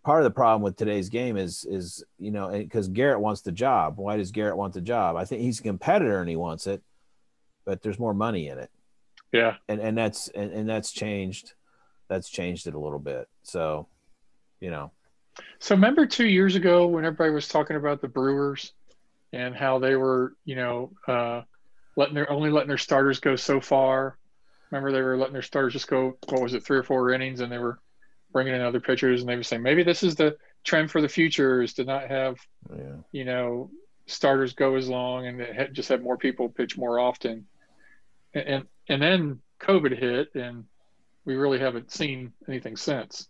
part 0.02 0.20
of 0.20 0.24
the 0.24 0.34
problem 0.34 0.62
with 0.62 0.76
today's 0.76 1.08
game 1.08 1.36
is 1.36 1.64
is 1.64 2.04
you 2.18 2.32
know 2.32 2.50
because 2.50 2.88
garrett 2.88 3.20
wants 3.20 3.42
the 3.42 3.52
job. 3.52 3.96
Why 3.96 4.16
does 4.16 4.32
garrett 4.32 4.56
want 4.56 4.74
the 4.74 4.80
job? 4.80 5.14
I 5.14 5.24
think 5.24 5.40
he's 5.40 5.60
a 5.60 5.62
competitor 5.62 6.20
and 6.20 6.28
he 6.28 6.36
wants 6.36 6.66
it 6.66 6.82
but 7.66 7.82
there's 7.82 7.98
more 7.98 8.14
money 8.14 8.48
in 8.48 8.58
it 8.58 8.70
yeah. 9.32 9.56
and 9.68 9.80
and 9.80 9.96
that's 9.96 10.28
and, 10.28 10.52
and 10.52 10.68
that's 10.68 10.92
changed 10.92 11.52
that's 12.08 12.28
changed 12.28 12.66
it 12.66 12.74
a 12.74 12.78
little 12.78 12.98
bit 12.98 13.28
so 13.42 13.88
you 14.60 14.70
know 14.70 14.90
So 15.58 15.74
remember 15.74 16.06
two 16.06 16.26
years 16.26 16.54
ago 16.54 16.86
when 16.86 17.04
everybody 17.04 17.30
was 17.30 17.48
talking 17.48 17.76
about 17.76 18.00
the 18.00 18.08
Brewers 18.08 18.72
and 19.32 19.54
how 19.54 19.78
they 19.78 19.96
were, 19.96 20.34
you 20.44 20.56
know, 20.56 20.92
uh, 21.06 21.42
letting 21.96 22.14
their 22.14 22.30
only 22.30 22.50
letting 22.50 22.68
their 22.68 22.78
starters 22.78 23.20
go 23.20 23.36
so 23.36 23.60
far. 23.60 24.16
Remember 24.70 24.92
they 24.92 25.02
were 25.02 25.16
letting 25.16 25.32
their 25.32 25.42
starters 25.42 25.72
just 25.72 25.88
go. 25.88 26.16
What 26.28 26.42
was 26.42 26.54
it, 26.54 26.64
three 26.64 26.78
or 26.78 26.82
four 26.82 27.12
innings, 27.12 27.40
and 27.40 27.50
they 27.50 27.58
were 27.58 27.78
bringing 28.32 28.54
in 28.54 28.60
other 28.60 28.80
pitchers, 28.80 29.20
and 29.20 29.28
they 29.28 29.36
were 29.36 29.42
saying 29.42 29.62
maybe 29.62 29.82
this 29.82 30.02
is 30.02 30.14
the 30.14 30.36
trend 30.64 30.90
for 30.90 31.00
the 31.00 31.08
future 31.08 31.62
is 31.62 31.74
to 31.74 31.84
not 31.84 32.08
have 32.08 32.38
yeah 32.76 32.96
you 33.12 33.24
know 33.24 33.70
starters 34.06 34.52
go 34.52 34.74
as 34.74 34.88
long 34.88 35.26
and 35.26 35.74
just 35.74 35.88
have 35.88 36.02
more 36.02 36.16
people 36.16 36.48
pitch 36.48 36.76
more 36.76 36.98
often. 36.98 37.46
And, 38.34 38.48
and 38.48 38.64
and 38.88 39.00
then 39.00 39.40
COVID 39.60 39.98
hit, 39.98 40.34
and 40.34 40.64
we 41.24 41.34
really 41.34 41.58
haven't 41.58 41.92
seen 41.92 42.32
anything 42.48 42.76
since. 42.76 43.28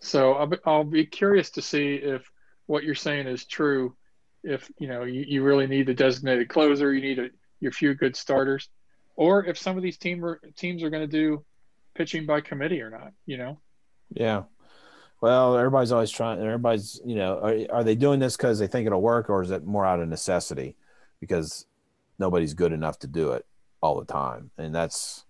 So 0.00 0.32
I'll 0.32 0.46
be, 0.46 0.56
I'll 0.64 0.84
be 0.84 1.06
curious 1.06 1.50
to 1.50 1.62
see 1.62 1.94
if 1.94 2.30
what 2.66 2.84
you're 2.84 2.94
saying 2.94 3.26
is 3.26 3.44
true. 3.44 3.94
If 4.42 4.70
you 4.78 4.88
know 4.88 5.04
you, 5.04 5.24
you 5.26 5.42
really 5.42 5.66
need 5.66 5.86
the 5.86 5.94
designated 5.94 6.48
closer, 6.48 6.92
you 6.92 7.00
need 7.00 7.18
a, 7.18 7.28
your 7.60 7.72
few 7.72 7.94
good 7.94 8.16
starters, 8.16 8.68
or 9.14 9.44
if 9.44 9.58
some 9.58 9.76
of 9.76 9.82
these 9.82 9.98
team 9.98 10.24
teams 10.56 10.82
are 10.82 10.90
going 10.90 11.08
to 11.08 11.16
do 11.18 11.44
pitching 11.94 12.26
by 12.26 12.40
committee 12.40 12.80
or 12.80 12.90
not. 12.90 13.12
You 13.26 13.38
know, 13.38 13.60
Yeah. 14.12 14.44
Well, 15.20 15.56
everybody's 15.56 15.92
always 15.92 16.10
trying. 16.10 16.40
Everybody's, 16.40 17.00
you 17.06 17.14
know, 17.14 17.38
are, 17.38 17.76
are 17.76 17.84
they 17.84 17.94
doing 17.94 18.18
this 18.18 18.36
because 18.36 18.58
they 18.58 18.66
think 18.66 18.88
it'll 18.88 19.00
work, 19.00 19.30
or 19.30 19.40
is 19.40 19.52
it 19.52 19.64
more 19.64 19.86
out 19.86 20.00
of 20.00 20.08
necessity 20.08 20.74
because 21.20 21.66
nobody's 22.18 22.54
good 22.54 22.72
enough 22.72 22.98
to 22.98 23.06
do 23.06 23.30
it 23.30 23.46
all 23.82 23.98
the 24.00 24.06
time? 24.10 24.50
And 24.56 24.74
that's, 24.74 25.24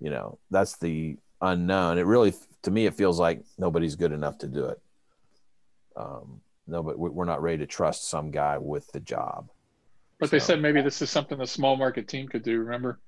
you 0.00 0.10
know, 0.10 0.38
that's 0.50 0.76
the 0.76 1.16
unknown. 1.40 1.96
It 1.98 2.02
really, 2.06 2.34
to 2.62 2.70
me, 2.70 2.84
it 2.86 2.94
feels 2.94 3.18
like 3.18 3.42
nobody's 3.58 3.96
good 3.96 4.12
enough 4.12 4.38
to 4.38 4.46
do 4.48 4.66
it. 4.66 4.80
Um, 5.96 6.40
no, 6.66 6.82
but 6.82 6.98
we- 6.98 7.10
we're 7.10 7.24
not 7.24 7.42
ready 7.42 7.58
to 7.58 7.66
trust 7.66 8.08
some 8.08 8.30
guy 8.30 8.58
with 8.58 8.90
the 8.92 9.00
job. 9.00 9.48
but 10.20 10.30
they 10.30 10.38
said 10.38 10.62
maybe 10.62 10.80
this 10.80 11.02
is 11.02 11.10
something 11.10 11.36
the 11.38 11.46
small 11.46 11.76
market 11.76 12.08
team 12.08 12.26
could 12.28 12.42
do. 12.42 12.58
Remember, 12.60 12.98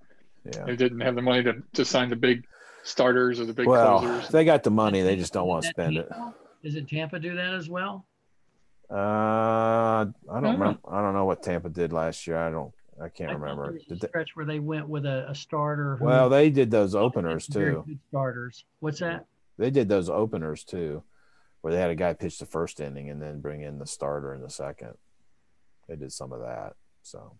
Yeah. 0.45 0.65
they 0.65 0.77
didn't 0.77 1.01
have 1.01 1.15
the 1.15 1.23
money 1.23 1.43
to, 1.45 1.63
to 1.75 1.85
sign 1.85 2.11
the 2.11 2.17
big 2.17 2.45
starters 2.83 3.41
or 3.41 3.47
the 3.47 3.55
big 3.55 3.67
Well, 3.67 4.01
closers. 4.01 4.29
they 4.29 4.45
got 4.45 4.63
the 4.65 4.71
money. 4.71 5.01
They 5.03 5.17
just 5.17 5.33
don't 5.33 5.47
want 5.49 5.63
to 5.63 5.69
spend 5.71 5.97
it. 5.97 6.09
Tampa? 6.11 6.35
Is 6.63 6.75
it 6.75 6.89
Tampa 6.89 7.19
do 7.19 7.35
that 7.37 7.55
as 7.55 7.69
well? 7.71 8.05
Uh, 8.91 8.95
I 8.97 10.05
don't 10.29 10.43
know. 10.43 10.53
remember. 10.53 10.79
I 10.89 11.01
don't 11.01 11.15
know 11.15 11.25
what 11.25 11.43
Tampa 11.43 11.69
did 11.71 11.93
last 11.93 12.27
year. 12.27 12.37
I 12.37 12.51
don't. 12.51 12.73
I 13.03 13.09
can't 13.09 13.31
I 13.31 13.35
remember. 13.35 13.67
There 13.73 13.77
a 13.77 13.79
Did 13.85 14.01
they, 14.01 14.09
stretch 14.09 14.31
where 14.35 14.47
they 14.47 14.59
went 14.59 14.89
with 14.89 15.05
a, 15.07 15.29
a 15.31 15.35
starter. 15.35 15.97
who- 15.97 16.05
well, 16.07 16.29
they 16.29 16.51
did 16.51 16.71
those 16.71 16.95
openers 16.95 17.47
too. 17.47 17.85
starters. 18.09 18.65
What's 18.81 19.01
that? 19.01 19.27
They 19.59 19.71
did 19.71 19.89
those 19.89 20.09
openers 20.11 20.65
too, 20.65 21.03
where 21.61 21.73
they 21.73 21.81
had 21.81 21.91
a 21.91 21.95
guy 21.95 22.13
pitch 22.15 22.39
the 22.39 22.47
first 22.47 22.81
inning 22.81 23.11
and 23.11 23.21
then 23.21 23.41
bring 23.41 23.63
in 23.63 23.79
the 23.79 23.87
starter 23.87 24.35
in 24.35 24.41
the 24.41 24.51
second. 24.51 24.95
They 25.89 25.97
did 25.97 26.13
some 26.13 26.33
of 26.33 26.41
that. 26.41 26.75
So, 27.03 27.37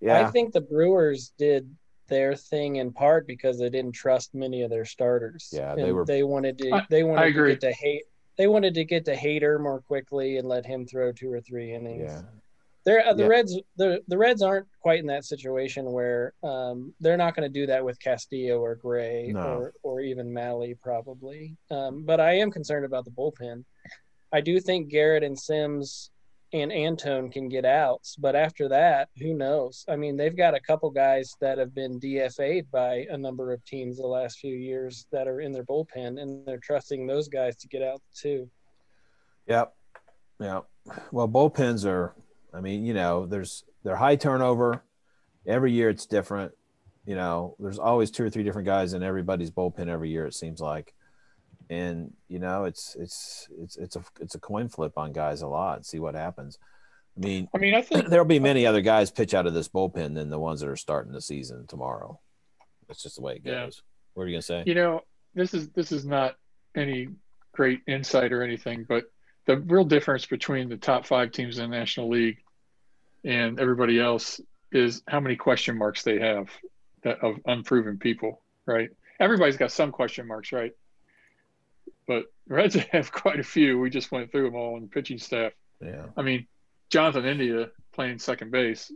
yeah. 0.00 0.26
I 0.26 0.30
think 0.30 0.52
the 0.52 0.60
Brewers 0.60 1.32
did 1.36 1.68
their 2.08 2.34
thing 2.34 2.76
in 2.76 2.92
part 2.92 3.26
because 3.26 3.58
they 3.58 3.70
didn't 3.70 3.92
trust 3.92 4.34
many 4.34 4.62
of 4.62 4.70
their 4.70 4.84
starters. 4.84 5.50
Yeah, 5.52 5.74
they 5.74 5.82
And 5.82 5.94
were- 5.94 6.04
They 6.04 6.22
wanted 6.22 6.58
to. 6.58 6.70
I- 6.72 6.86
They 6.90 7.02
wanted 7.04 7.22
I 7.22 7.32
to 7.32 7.46
get 7.48 7.60
to 7.60 7.72
hate. 7.72 8.04
They 8.38 8.46
wanted 8.46 8.74
to 8.74 8.84
get 8.84 9.04
to 9.06 9.14
Hader 9.14 9.60
more 9.60 9.80
quickly 9.82 10.38
and 10.38 10.48
let 10.48 10.64
him 10.64 10.86
throw 10.86 11.12
two 11.12 11.30
or 11.30 11.40
three 11.40 11.72
innings. 11.74 12.02
yeah, 12.10 12.22
They're, 12.84 13.06
uh, 13.06 13.12
the 13.14 13.22
Yeah. 13.22 13.28
Reds. 13.28 13.60
The 13.76 14.02
the 14.08 14.18
Reds 14.18 14.42
aren't 14.42 14.66
quite 14.80 14.98
in 15.00 15.06
that 15.06 15.24
situation 15.24 15.92
where 15.92 16.32
um, 16.42 16.92
they're 17.00 17.16
not 17.16 17.36
going 17.36 17.48
to 17.50 17.60
do 17.60 17.66
that 17.66 17.84
with 17.84 18.00
Castillo 18.00 18.58
or 18.60 18.74
Gray 18.74 19.28
No. 19.32 19.40
or 19.58 19.74
or 19.82 20.00
even 20.00 20.32
Mahle 20.32 20.74
probably. 20.80 21.56
Um, 21.70 22.04
but 22.04 22.18
I 22.20 22.32
am 22.34 22.50
concerned 22.50 22.84
about 22.84 23.04
the 23.04 23.10
bullpen. 23.12 23.64
I 24.32 24.40
do 24.40 24.58
think 24.60 24.88
Garrett 24.88 25.22
and 25.22 25.38
Sims 25.38 26.10
and 26.54 26.70
Antone 26.72 27.30
can 27.30 27.48
get 27.48 27.64
outs, 27.64 28.14
but 28.16 28.36
after 28.36 28.68
that, 28.68 29.08
who 29.18 29.32
knows? 29.32 29.86
I 29.88 29.96
mean, 29.96 30.16
they've 30.18 30.36
got 30.36 30.54
a 30.54 30.60
couple 30.60 30.90
guys 30.90 31.34
that 31.40 31.56
have 31.56 31.74
been 31.74 31.98
DFA'd 31.98 32.70
by 32.70 33.06
a 33.10 33.16
number 33.16 33.52
of 33.54 33.64
teams 33.64 33.96
the 33.96 34.06
last 34.06 34.38
few 34.38 34.54
years 34.54 35.06
that 35.12 35.26
are 35.28 35.40
in 35.40 35.52
their 35.52 35.64
bullpen, 35.64 36.20
and 36.20 36.44
they're 36.46 36.58
trusting 36.58 37.06
those 37.06 37.28
guys 37.28 37.56
to 37.56 37.68
get 37.68 37.82
out 37.82 38.02
too. 38.14 38.50
yep, 39.46 39.74
Yeah. 40.40 40.60
Well, 41.10 41.28
bullpens 41.28 41.86
are. 41.86 42.14
I 42.54 42.60
mean, 42.60 42.84
you 42.84 42.94
know, 42.94 43.26
there's 43.26 43.64
they're 43.84 43.96
high 43.96 44.16
turnover. 44.16 44.82
Every 45.46 45.72
year 45.72 45.88
it's 45.90 46.06
different. 46.06 46.52
You 47.04 47.16
know, 47.16 47.56
there's 47.58 47.78
always 47.78 48.10
two 48.10 48.24
or 48.24 48.30
three 48.30 48.44
different 48.44 48.66
guys 48.66 48.92
in 48.92 49.02
everybody's 49.02 49.50
bullpen 49.50 49.88
every 49.88 50.10
year. 50.10 50.26
It 50.26 50.34
seems 50.34 50.60
like, 50.60 50.94
and 51.68 52.12
you 52.28 52.38
know, 52.38 52.64
it's 52.64 52.96
it's 52.98 53.48
it's 53.58 53.76
it's 53.76 53.96
a 53.96 54.04
it's 54.20 54.34
a 54.34 54.40
coin 54.40 54.68
flip 54.68 54.96
on 54.96 55.12
guys 55.12 55.42
a 55.42 55.48
lot. 55.48 55.84
See 55.84 55.98
what 55.98 56.14
happens. 56.14 56.58
I 57.16 57.20
mean, 57.20 57.48
I 57.54 57.58
mean, 57.58 57.74
I 57.74 57.82
think 57.82 58.06
there'll 58.08 58.24
be 58.24 58.38
many 58.38 58.66
other 58.66 58.80
guys 58.82 59.10
pitch 59.10 59.34
out 59.34 59.46
of 59.46 59.54
this 59.54 59.68
bullpen 59.68 60.14
than 60.14 60.30
the 60.30 60.38
ones 60.38 60.60
that 60.60 60.68
are 60.68 60.76
starting 60.76 61.12
the 61.12 61.20
season 61.20 61.66
tomorrow. 61.66 62.20
That's 62.86 63.02
just 63.02 63.16
the 63.16 63.22
way 63.22 63.34
it 63.36 63.42
Yeah. 63.44 63.64
goes. 63.64 63.82
What 64.14 64.24
are 64.24 64.26
you 64.28 64.34
gonna 64.34 64.42
say? 64.42 64.62
you 64.66 64.74
know 64.74 65.00
this 65.34 65.54
is 65.54 65.70
this 65.70 65.90
is 65.92 66.04
not 66.04 66.36
any 66.76 67.08
great 67.52 67.80
insight 67.88 68.32
or 68.32 68.42
anything, 68.42 68.84
but 68.88 69.04
the 69.46 69.56
real 69.58 69.84
difference 69.84 70.26
between 70.26 70.68
the 70.68 70.76
top 70.76 71.06
five 71.06 71.32
teams 71.32 71.58
in 71.58 71.70
the 71.70 71.76
National 71.76 72.08
League 72.08 72.38
and 73.24 73.58
everybody 73.60 74.00
else 74.00 74.40
is 74.70 75.02
how 75.08 75.20
many 75.20 75.36
question 75.36 75.76
marks 75.76 76.02
they 76.02 76.18
have 76.20 76.48
that 77.02 77.18
of 77.20 77.36
unproven 77.46 77.98
people, 77.98 78.40
right? 78.66 78.90
Everybody's 79.20 79.56
got 79.56 79.70
some 79.72 79.92
question 79.92 80.26
marks, 80.26 80.52
right? 80.52 80.72
But 82.06 82.24
Reds 82.48 82.74
have 82.92 83.12
quite 83.12 83.40
a 83.40 83.44
few. 83.44 83.78
We 83.78 83.90
just 83.90 84.10
went 84.12 84.30
through 84.30 84.44
them 84.44 84.54
all 84.54 84.76
in 84.76 84.82
the 84.82 84.88
pitching 84.88 85.18
staff. 85.18 85.52
Yeah. 85.80 86.06
I 86.16 86.22
mean, 86.22 86.46
Jonathan 86.90 87.24
India 87.24 87.70
playing 87.92 88.18
second 88.18 88.50
base. 88.50 88.90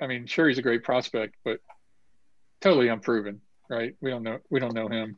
I 0.00 0.06
mean, 0.06 0.26
sure 0.26 0.48
he's 0.48 0.58
a 0.58 0.62
great 0.62 0.84
prospect, 0.84 1.36
but 1.44 1.60
totally 2.60 2.88
unproven, 2.88 3.40
right? 3.68 3.94
We 4.00 4.10
don't 4.10 4.22
know 4.22 4.38
we 4.50 4.60
don't 4.60 4.74
know 4.74 4.88
him 4.88 5.16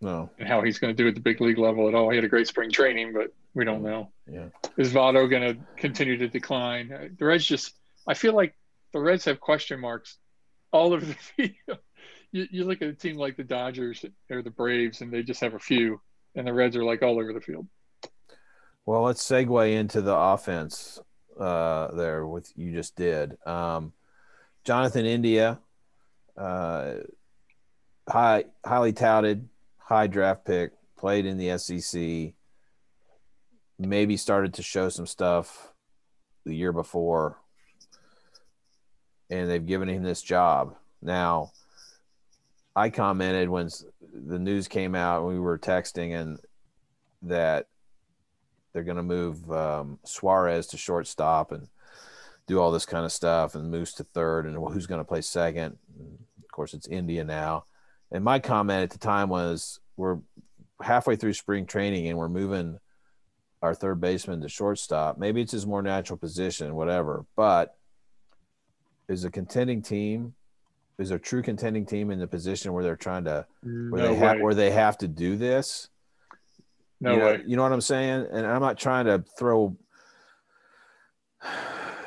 No. 0.00 0.30
and 0.38 0.48
how 0.48 0.62
he's 0.62 0.78
going 0.78 0.94
to 0.94 1.02
do 1.02 1.08
at 1.08 1.14
the 1.14 1.20
big 1.20 1.40
league 1.40 1.58
level 1.58 1.88
at 1.88 1.94
all. 1.94 2.10
He 2.10 2.16
had 2.16 2.24
a 2.24 2.28
great 2.28 2.46
spring 2.48 2.70
training, 2.70 3.12
but 3.12 3.32
we 3.54 3.64
don't 3.64 3.82
know. 3.82 4.10
Yeah. 4.30 4.48
Is 4.76 4.92
Votto 4.92 5.28
going 5.30 5.54
to 5.54 5.60
continue 5.76 6.16
to 6.18 6.28
decline? 6.28 7.14
The 7.18 7.24
Reds 7.24 7.44
just, 7.44 7.72
I 8.06 8.14
feel 8.14 8.34
like 8.34 8.54
the 8.92 9.00
Reds 9.00 9.24
have 9.26 9.40
question 9.40 9.80
marks 9.80 10.18
all 10.72 10.92
over 10.92 11.04
the 11.04 11.14
field. 11.36 11.78
You, 12.32 12.46
you 12.50 12.64
look 12.64 12.82
at 12.82 12.88
a 12.88 12.94
team 12.94 13.16
like 13.16 13.36
the 13.36 13.44
Dodgers 13.44 14.04
or 14.30 14.42
the 14.42 14.50
Braves, 14.50 15.00
and 15.00 15.12
they 15.12 15.22
just 15.22 15.40
have 15.40 15.54
a 15.54 15.58
few, 15.58 16.00
and 16.34 16.46
the 16.46 16.52
Reds 16.52 16.76
are 16.76 16.84
like 16.84 17.02
all 17.02 17.20
over 17.20 17.32
the 17.32 17.40
field. 17.40 17.66
Well, 18.86 19.02
let's 19.02 19.22
segue 19.22 19.72
into 19.72 20.02
the 20.02 20.14
offense 20.14 21.00
uh, 21.38 21.94
there 21.94 22.26
with 22.26 22.52
you 22.56 22.72
just 22.72 22.96
did. 22.96 23.38
Um, 23.46 23.92
Jonathan 24.64 25.06
India, 25.06 25.60
uh, 26.36 26.94
high, 28.08 28.44
highly 28.64 28.92
touted, 28.92 29.48
high 29.78 30.06
draft 30.06 30.44
pick, 30.44 30.72
played 30.96 31.26
in 31.26 31.38
the 31.38 31.56
SEC, 31.58 32.34
maybe 33.78 34.16
started 34.16 34.54
to 34.54 34.62
show 34.62 34.88
some 34.88 35.06
stuff 35.06 35.72
the 36.44 36.54
year 36.54 36.72
before, 36.72 37.38
and 39.30 39.50
they've 39.50 39.66
given 39.66 39.88
him 39.88 40.02
this 40.02 40.22
job. 40.22 40.76
Now, 41.02 41.52
I 42.76 42.90
commented 42.90 43.48
when 43.48 43.68
the 44.12 44.38
news 44.38 44.68
came 44.68 44.94
out, 44.94 45.26
we 45.26 45.38
were 45.38 45.58
texting, 45.58 46.14
and 46.14 46.38
that 47.22 47.66
they're 48.72 48.82
going 48.82 48.96
to 48.96 49.02
move 49.02 49.50
um, 49.50 49.98
Suarez 50.04 50.66
to 50.68 50.76
shortstop 50.76 51.52
and 51.52 51.68
do 52.46 52.60
all 52.60 52.70
this 52.70 52.86
kind 52.86 53.04
of 53.04 53.12
stuff, 53.12 53.54
and 53.54 53.70
Moose 53.70 53.94
to 53.94 54.04
third, 54.04 54.46
and 54.46 54.56
who's 54.56 54.86
going 54.86 55.00
to 55.00 55.04
play 55.04 55.20
second. 55.20 55.78
Of 55.98 56.50
course, 56.52 56.74
it's 56.74 56.88
India 56.88 57.24
now. 57.24 57.64
And 58.12 58.22
my 58.22 58.38
comment 58.38 58.82
at 58.82 58.90
the 58.90 58.98
time 58.98 59.28
was, 59.28 59.80
we're 59.96 60.18
halfway 60.82 61.16
through 61.16 61.32
spring 61.32 61.66
training, 61.66 62.08
and 62.08 62.18
we're 62.18 62.28
moving 62.28 62.78
our 63.64 63.74
third 63.74 63.98
baseman 63.98 64.42
to 64.42 64.48
shortstop. 64.48 65.16
Maybe 65.16 65.40
it's 65.40 65.52
his 65.52 65.66
more 65.66 65.80
natural 65.80 66.18
position, 66.18 66.74
whatever. 66.74 67.24
But 67.34 67.74
is 69.08 69.24
a 69.24 69.30
contending 69.30 69.80
team, 69.80 70.34
is 70.98 71.10
a 71.10 71.18
true 71.18 71.40
contending 71.40 71.86
team 71.86 72.10
in 72.10 72.18
the 72.18 72.26
position 72.26 72.74
where 72.74 72.84
they're 72.84 72.94
trying 72.94 73.24
to, 73.24 73.46
where 73.62 74.02
No 74.02 74.08
they 74.08 74.14
have, 74.16 74.40
where 74.40 74.54
they 74.54 74.70
have 74.70 74.98
to 74.98 75.08
do 75.08 75.36
this? 75.36 75.88
No 77.00 77.12
you 77.12 77.18
know, 77.18 77.24
way. 77.24 77.42
You 77.46 77.56
know 77.56 77.62
what 77.62 77.72
I'm 77.72 77.80
saying? 77.80 78.26
And 78.30 78.46
I'm 78.46 78.60
not 78.60 78.76
trying 78.76 79.06
to 79.06 79.24
throw 79.38 79.76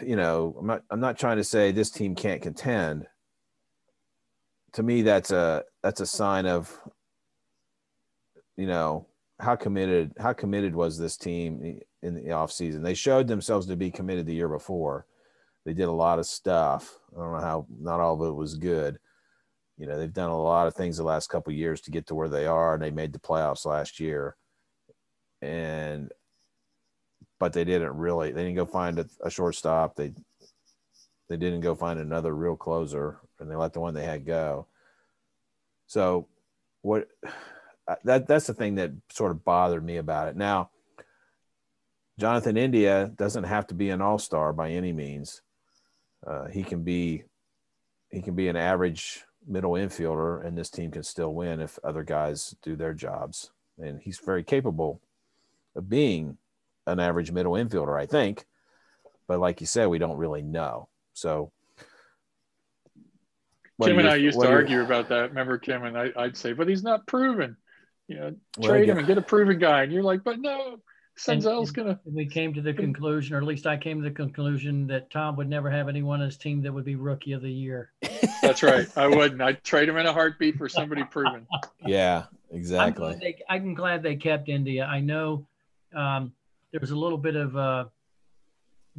you 0.05 0.15
know, 0.15 0.55
I'm 0.59 0.67
not 0.67 0.83
I'm 0.91 0.99
not 0.99 1.17
trying 1.17 1.37
to 1.37 1.43
say 1.43 1.71
this 1.71 1.89
team 1.89 2.13
can't 2.13 2.41
contend. 2.41 3.07
To 4.73 4.83
me 4.83 5.01
that's 5.01 5.31
a 5.31 5.63
that's 5.81 6.01
a 6.01 6.05
sign 6.05 6.45
of 6.45 6.71
you 8.57 8.67
know, 8.67 9.07
how 9.39 9.55
committed 9.55 10.13
how 10.17 10.33
committed 10.33 10.75
was 10.75 10.97
this 10.97 11.17
team 11.17 11.79
in 12.01 12.15
the 12.15 12.21
offseason. 12.29 12.83
They 12.83 12.93
showed 12.93 13.27
themselves 13.27 13.67
to 13.67 13.75
be 13.75 13.91
committed 13.91 14.25
the 14.25 14.33
year 14.33 14.49
before. 14.49 15.05
They 15.65 15.73
did 15.73 15.87
a 15.87 15.91
lot 15.91 16.19
of 16.19 16.25
stuff. 16.25 16.97
I 17.15 17.19
don't 17.19 17.33
know 17.33 17.41
how 17.41 17.67
not 17.79 17.99
all 17.99 18.21
of 18.21 18.27
it 18.27 18.35
was 18.35 18.55
good. 18.55 18.97
You 19.77 19.85
know, 19.85 19.97
they've 19.97 20.11
done 20.11 20.31
a 20.31 20.41
lot 20.41 20.67
of 20.67 20.73
things 20.73 20.97
the 20.97 21.03
last 21.03 21.29
couple 21.29 21.53
years 21.53 21.81
to 21.81 21.91
get 21.91 22.07
to 22.07 22.15
where 22.15 22.29
they 22.29 22.47
are, 22.47 22.73
and 22.73 22.81
they 22.81 22.89
made 22.89 23.13
the 23.13 23.19
playoffs 23.19 23.65
last 23.65 23.99
year 23.99 24.35
and 25.41 26.11
but 27.39 27.53
they 27.53 27.63
didn't 27.63 27.95
really 27.95 28.31
they 28.31 28.43
didn't 28.43 28.55
go 28.55 28.65
find 28.65 28.99
a, 28.99 29.05
a 29.23 29.29
shortstop 29.29 29.95
they 29.95 30.11
they 31.29 31.37
didn't 31.37 31.61
go 31.61 31.75
find 31.75 31.99
another 31.99 32.33
real 32.35 32.55
closer 32.55 33.19
and 33.39 33.49
they 33.49 33.55
let 33.55 33.73
the 33.73 33.79
one 33.79 33.93
they 33.93 34.05
had 34.05 34.25
go 34.25 34.67
so 35.85 36.27
what 36.81 37.07
that 38.03 38.27
that's 38.27 38.47
the 38.47 38.53
thing 38.53 38.75
that 38.75 38.91
sort 39.09 39.31
of 39.31 39.43
bothered 39.43 39.83
me 39.83 39.97
about 39.97 40.27
it 40.27 40.35
now 40.35 40.69
jonathan 42.19 42.57
india 42.57 43.11
doesn't 43.15 43.45
have 43.45 43.67
to 43.67 43.73
be 43.73 43.89
an 43.89 44.01
all-star 44.01 44.53
by 44.53 44.69
any 44.71 44.91
means 44.91 45.41
uh, 46.25 46.45
he 46.47 46.63
can 46.63 46.83
be 46.83 47.23
he 48.09 48.21
can 48.21 48.35
be 48.35 48.47
an 48.47 48.55
average 48.55 49.23
middle 49.47 49.71
infielder 49.71 50.45
and 50.45 50.57
this 50.57 50.69
team 50.69 50.91
can 50.91 51.03
still 51.03 51.33
win 51.33 51.61
if 51.61 51.79
other 51.83 52.03
guys 52.03 52.55
do 52.61 52.75
their 52.75 52.93
jobs 52.93 53.51
and 53.79 54.01
he's 54.01 54.19
very 54.19 54.43
capable 54.43 55.01
of 55.75 55.89
being 55.89 56.37
an 56.85 56.99
average 56.99 57.31
middle 57.31 57.53
infielder, 57.53 57.99
I 57.99 58.05
think. 58.05 58.45
But 59.27 59.39
like 59.39 59.61
you 59.61 59.67
said, 59.67 59.87
we 59.87 59.99
don't 59.99 60.17
really 60.17 60.41
know. 60.41 60.89
So 61.13 61.51
Kim 63.81 63.99
and 63.99 64.09
I 64.09 64.15
used 64.15 64.39
to 64.39 64.49
argue 64.49 64.81
about 64.81 65.09
that. 65.09 65.29
Remember, 65.29 65.57
Kim 65.57 65.83
and 65.83 65.97
I, 65.97 66.11
I'd 66.15 66.37
say, 66.37 66.53
but 66.53 66.67
he's 66.67 66.83
not 66.83 67.05
proven. 67.05 67.57
You 68.07 68.15
know, 68.17 68.35
Well, 68.57 68.69
trade 68.69 68.89
him 68.89 68.97
and 68.97 69.07
get 69.07 69.17
a 69.17 69.21
proven 69.21 69.59
guy. 69.59 69.83
And 69.83 69.91
you're 69.91 70.03
like, 70.03 70.23
but 70.23 70.39
no, 70.39 70.73
And- 70.73 70.81
Senzel's 71.17 71.69
and 71.69 71.75
gonna. 71.75 71.99
We 72.05 72.25
came 72.27 72.53
to 72.53 72.61
the 72.61 72.73
conclusion, 72.73 73.35
or 73.35 73.39
at 73.39 73.43
least 73.43 73.65
I 73.67 73.75
came 73.77 74.01
to 74.01 74.07
the 74.09 74.15
conclusion, 74.15 74.87
that 74.87 75.09
Tom 75.09 75.35
would 75.37 75.49
never 75.49 75.69
have 75.69 75.89
anyone 75.89 76.19
on 76.21 76.25
his 76.27 76.37
team 76.37 76.61
that 76.61 76.71
would 76.73 76.85
be 76.85 76.95
rookie 76.95 77.33
of 77.33 77.41
the 77.41 77.51
year. 77.51 77.91
That's 78.41 78.61
right. 78.63 78.87
I 78.95 79.07
wouldn't. 79.07 79.41
I'd 79.41 79.63
trade 79.63 79.89
him 79.89 79.97
in 79.97 80.05
a 80.05 80.13
heartbeat 80.13 80.57
for 80.57 80.69
somebody 80.69 81.03
proven. 81.03 81.47
Yeah, 81.85 82.25
I'm 82.51 82.57
exactly. 82.57 83.09
glad 83.13 83.19
they, 83.21 83.35
I'm 83.49 83.73
glad 83.73 84.03
they 84.03 84.15
kept 84.15 84.47
India. 84.49 84.85
I 84.85 84.99
know 84.99 85.45
um, 85.95 86.33
there 86.71 86.79
was 86.81 86.91
a 86.91 86.95
little 86.97 87.17
bit 87.17 87.35
of 87.35 87.55
uh, 87.55 87.85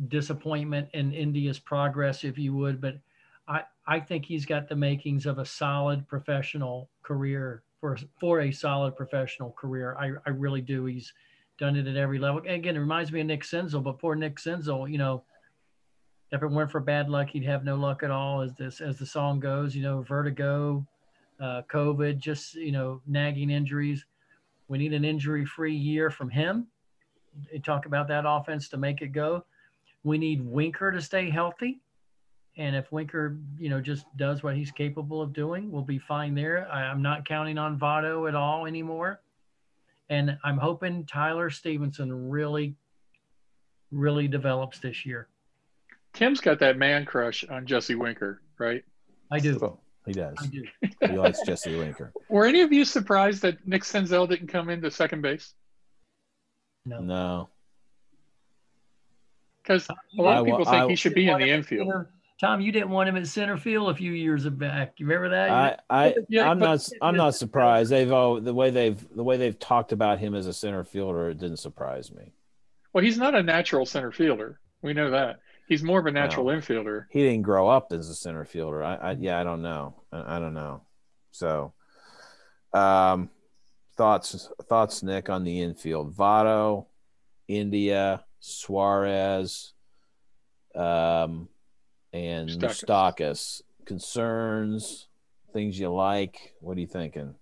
disappointment 0.08 0.88
in 0.94 1.12
India's 1.12 1.58
progress, 1.58 2.24
if 2.24 2.38
you 2.38 2.54
would, 2.54 2.80
but 2.80 2.98
I, 3.46 3.62
I 3.86 4.00
think 4.00 4.24
he's 4.24 4.46
got 4.46 4.68
the 4.68 4.76
makings 4.76 5.26
of 5.26 5.38
a 5.38 5.44
solid 5.44 6.06
professional 6.08 6.88
career 7.02 7.62
for 7.80 7.96
for 8.20 8.40
a 8.40 8.52
solid 8.52 8.96
professional 8.96 9.52
career. 9.52 9.96
I, 9.98 10.12
I 10.26 10.30
really 10.30 10.60
do. 10.60 10.84
He's 10.86 11.12
done 11.58 11.76
it 11.76 11.86
at 11.86 11.96
every 11.96 12.18
level. 12.18 12.40
And 12.40 12.50
again, 12.50 12.76
it 12.76 12.80
reminds 12.80 13.10
me 13.12 13.20
of 13.20 13.26
Nick 13.26 13.42
Senzel, 13.42 13.82
but 13.82 13.98
poor 13.98 14.14
Nick 14.14 14.36
Senzel, 14.36 14.90
you 14.90 14.98
know, 14.98 15.24
if 16.30 16.42
it 16.42 16.46
weren't 16.46 16.70
for 16.70 16.80
bad 16.80 17.08
luck, 17.08 17.30
he'd 17.30 17.44
have 17.44 17.64
no 17.64 17.76
luck 17.76 18.02
at 18.02 18.10
all. 18.10 18.42
As 18.42 18.54
this 18.54 18.80
as 18.80 18.98
the 18.98 19.06
song 19.06 19.40
goes, 19.40 19.74
you 19.74 19.82
know, 19.82 20.02
vertigo, 20.02 20.86
uh, 21.40 21.62
COVID, 21.72 22.18
just 22.18 22.54
you 22.54 22.72
know, 22.72 23.00
nagging 23.06 23.50
injuries. 23.50 24.04
We 24.68 24.78
need 24.78 24.92
an 24.92 25.04
injury-free 25.04 25.74
year 25.74 26.10
from 26.10 26.28
him. 26.28 26.66
You 27.50 27.60
talk 27.60 27.86
about 27.86 28.08
that 28.08 28.24
offense 28.26 28.68
to 28.68 28.76
make 28.76 29.00
it 29.00 29.08
go. 29.08 29.44
We 30.04 30.18
need 30.18 30.44
Winker 30.44 30.92
to 30.92 31.00
stay 31.00 31.30
healthy, 31.30 31.80
and 32.58 32.74
if 32.74 32.90
Winker, 32.90 33.38
you 33.56 33.70
know, 33.70 33.80
just 33.80 34.04
does 34.16 34.42
what 34.42 34.56
he's 34.56 34.72
capable 34.72 35.22
of 35.22 35.32
doing, 35.32 35.70
we'll 35.70 35.82
be 35.82 35.98
fine 35.98 36.34
there. 36.34 36.68
I, 36.70 36.82
I'm 36.82 37.00
not 37.00 37.24
counting 37.26 37.56
on 37.56 37.78
Votto 37.78 38.28
at 38.28 38.34
all 38.34 38.66
anymore, 38.66 39.20
and 40.10 40.36
I'm 40.42 40.58
hoping 40.58 41.06
Tyler 41.06 41.50
Stephenson 41.50 42.28
really, 42.28 42.74
really 43.92 44.26
develops 44.26 44.80
this 44.80 45.06
year. 45.06 45.28
Kim's 46.12 46.40
got 46.40 46.58
that 46.58 46.76
man 46.76 47.04
crush 47.04 47.44
on 47.48 47.64
Jesse 47.64 47.94
Winker, 47.94 48.42
right? 48.58 48.84
I 49.30 49.38
do. 49.38 49.56
Well, 49.60 49.80
he 50.04 50.12
does. 50.12 50.34
I 50.40 50.46
do. 50.46 50.64
He 51.02 51.16
likes 51.16 51.40
Jesse 51.42 51.76
Winker. 51.76 52.12
Were 52.28 52.44
any 52.44 52.62
of 52.62 52.72
you 52.72 52.84
surprised 52.84 53.42
that 53.42 53.64
Nick 53.68 53.82
Senzel 53.82 54.28
didn't 54.28 54.48
come 54.48 54.68
into 54.68 54.90
second 54.90 55.22
base? 55.22 55.54
No. 56.84 57.00
No. 57.00 57.48
Because 59.62 59.86
a 59.88 60.22
lot 60.22 60.38
of 60.38 60.46
wa- 60.46 60.56
people 60.58 60.64
think 60.64 60.84
I- 60.84 60.88
he 60.88 60.96
should 60.96 61.14
be 61.14 61.28
in 61.28 61.38
the 61.38 61.50
infield. 61.50 62.06
Tom, 62.40 62.60
you 62.60 62.70
didn't 62.70 62.90
want 62.90 63.08
him 63.08 63.16
at 63.16 63.26
center 63.26 63.56
field 63.56 63.90
a 63.90 63.94
few 63.94 64.12
years 64.12 64.48
back. 64.48 64.94
You 64.98 65.06
remember 65.06 65.30
that? 65.30 65.50
I, 65.50 65.76
I 65.90 66.14
Yeah, 66.28 66.48
I'm 66.48 66.60
not 66.60 66.88
I'm 67.02 67.16
not 67.16 67.34
surprised. 67.34 67.90
They've 67.90 68.12
all 68.12 68.40
the 68.40 68.54
way 68.54 68.70
they've 68.70 69.04
the 69.14 69.24
way 69.24 69.36
they've 69.36 69.58
talked 69.58 69.90
about 69.90 70.20
him 70.20 70.34
as 70.34 70.46
a 70.46 70.52
center 70.52 70.84
fielder, 70.84 71.30
it 71.30 71.38
didn't 71.38 71.56
surprise 71.56 72.12
me. 72.12 72.32
Well, 72.92 73.02
he's 73.02 73.18
not 73.18 73.34
a 73.34 73.42
natural 73.42 73.86
center 73.86 74.12
fielder. 74.12 74.60
We 74.82 74.94
know 74.94 75.10
that. 75.10 75.40
He's 75.68 75.82
more 75.82 75.98
of 76.00 76.06
a 76.06 76.12
natural 76.12 76.46
infielder. 76.46 77.06
He 77.10 77.22
didn't 77.22 77.42
grow 77.42 77.68
up 77.68 77.92
as 77.92 78.08
a 78.08 78.14
center 78.14 78.44
fielder. 78.44 78.82
I, 78.82 78.94
I 78.94 79.10
yeah, 79.12 79.38
I 79.40 79.44
don't 79.44 79.60
know. 79.60 79.94
I, 80.12 80.36
I 80.36 80.38
don't 80.38 80.54
know. 80.54 80.82
So 81.32 81.72
um 82.72 83.30
thoughts 83.96 84.48
thoughts 84.68 85.02
Nick 85.02 85.28
on 85.28 85.42
the 85.42 85.60
infield. 85.60 86.16
Votto, 86.16 86.86
India, 87.48 88.24
Suarez, 88.38 89.72
um, 90.76 91.48
and 92.12 92.48
Moustakas. 92.48 92.82
Mustakas. 92.84 93.62
Concerns, 93.84 95.08
things 95.52 95.78
you 95.78 95.92
like. 95.92 96.54
What 96.60 96.76
are 96.76 96.80
you 96.80 96.86
thinking? 96.86 97.34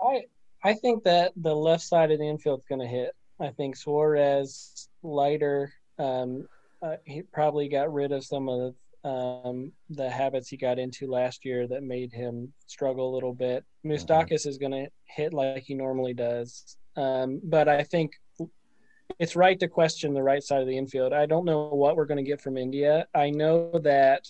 I 0.00 0.24
I 0.62 0.74
think 0.74 1.04
that 1.04 1.32
the 1.36 1.54
left 1.54 1.82
side 1.82 2.10
of 2.10 2.18
the 2.18 2.28
infield's 2.28 2.66
going 2.66 2.80
to 2.80 2.86
hit. 2.86 3.14
I 3.40 3.50
think 3.50 3.76
Suarez 3.76 4.88
lighter. 5.02 5.72
Um, 5.98 6.46
uh, 6.82 6.96
he 7.04 7.22
probably 7.22 7.68
got 7.68 7.92
rid 7.92 8.12
of 8.12 8.24
some 8.24 8.48
of 8.48 8.74
um, 9.04 9.72
the 9.88 10.08
habits 10.08 10.48
he 10.48 10.56
got 10.56 10.78
into 10.78 11.10
last 11.10 11.44
year 11.44 11.66
that 11.68 11.82
made 11.82 12.12
him 12.12 12.52
struggle 12.66 13.12
a 13.12 13.14
little 13.14 13.34
bit. 13.34 13.64
Moustakas 13.84 14.46
is 14.46 14.58
going 14.58 14.72
to 14.72 14.88
hit 15.04 15.32
like 15.32 15.62
he 15.62 15.74
normally 15.74 16.14
does, 16.14 16.76
um, 16.96 17.40
but 17.44 17.68
I 17.68 17.82
think 17.82 18.12
it's 19.20 19.36
right 19.36 19.60
to 19.60 19.68
question 19.68 20.14
the 20.14 20.22
right 20.22 20.42
side 20.42 20.62
of 20.62 20.66
the 20.66 20.78
infield. 20.78 21.12
I 21.12 21.26
don't 21.26 21.44
know 21.44 21.68
what 21.68 21.94
we're 21.94 22.06
going 22.06 22.24
to 22.24 22.28
get 22.28 22.40
from 22.40 22.56
India. 22.56 23.06
I 23.14 23.28
know 23.28 23.70
that 23.84 24.26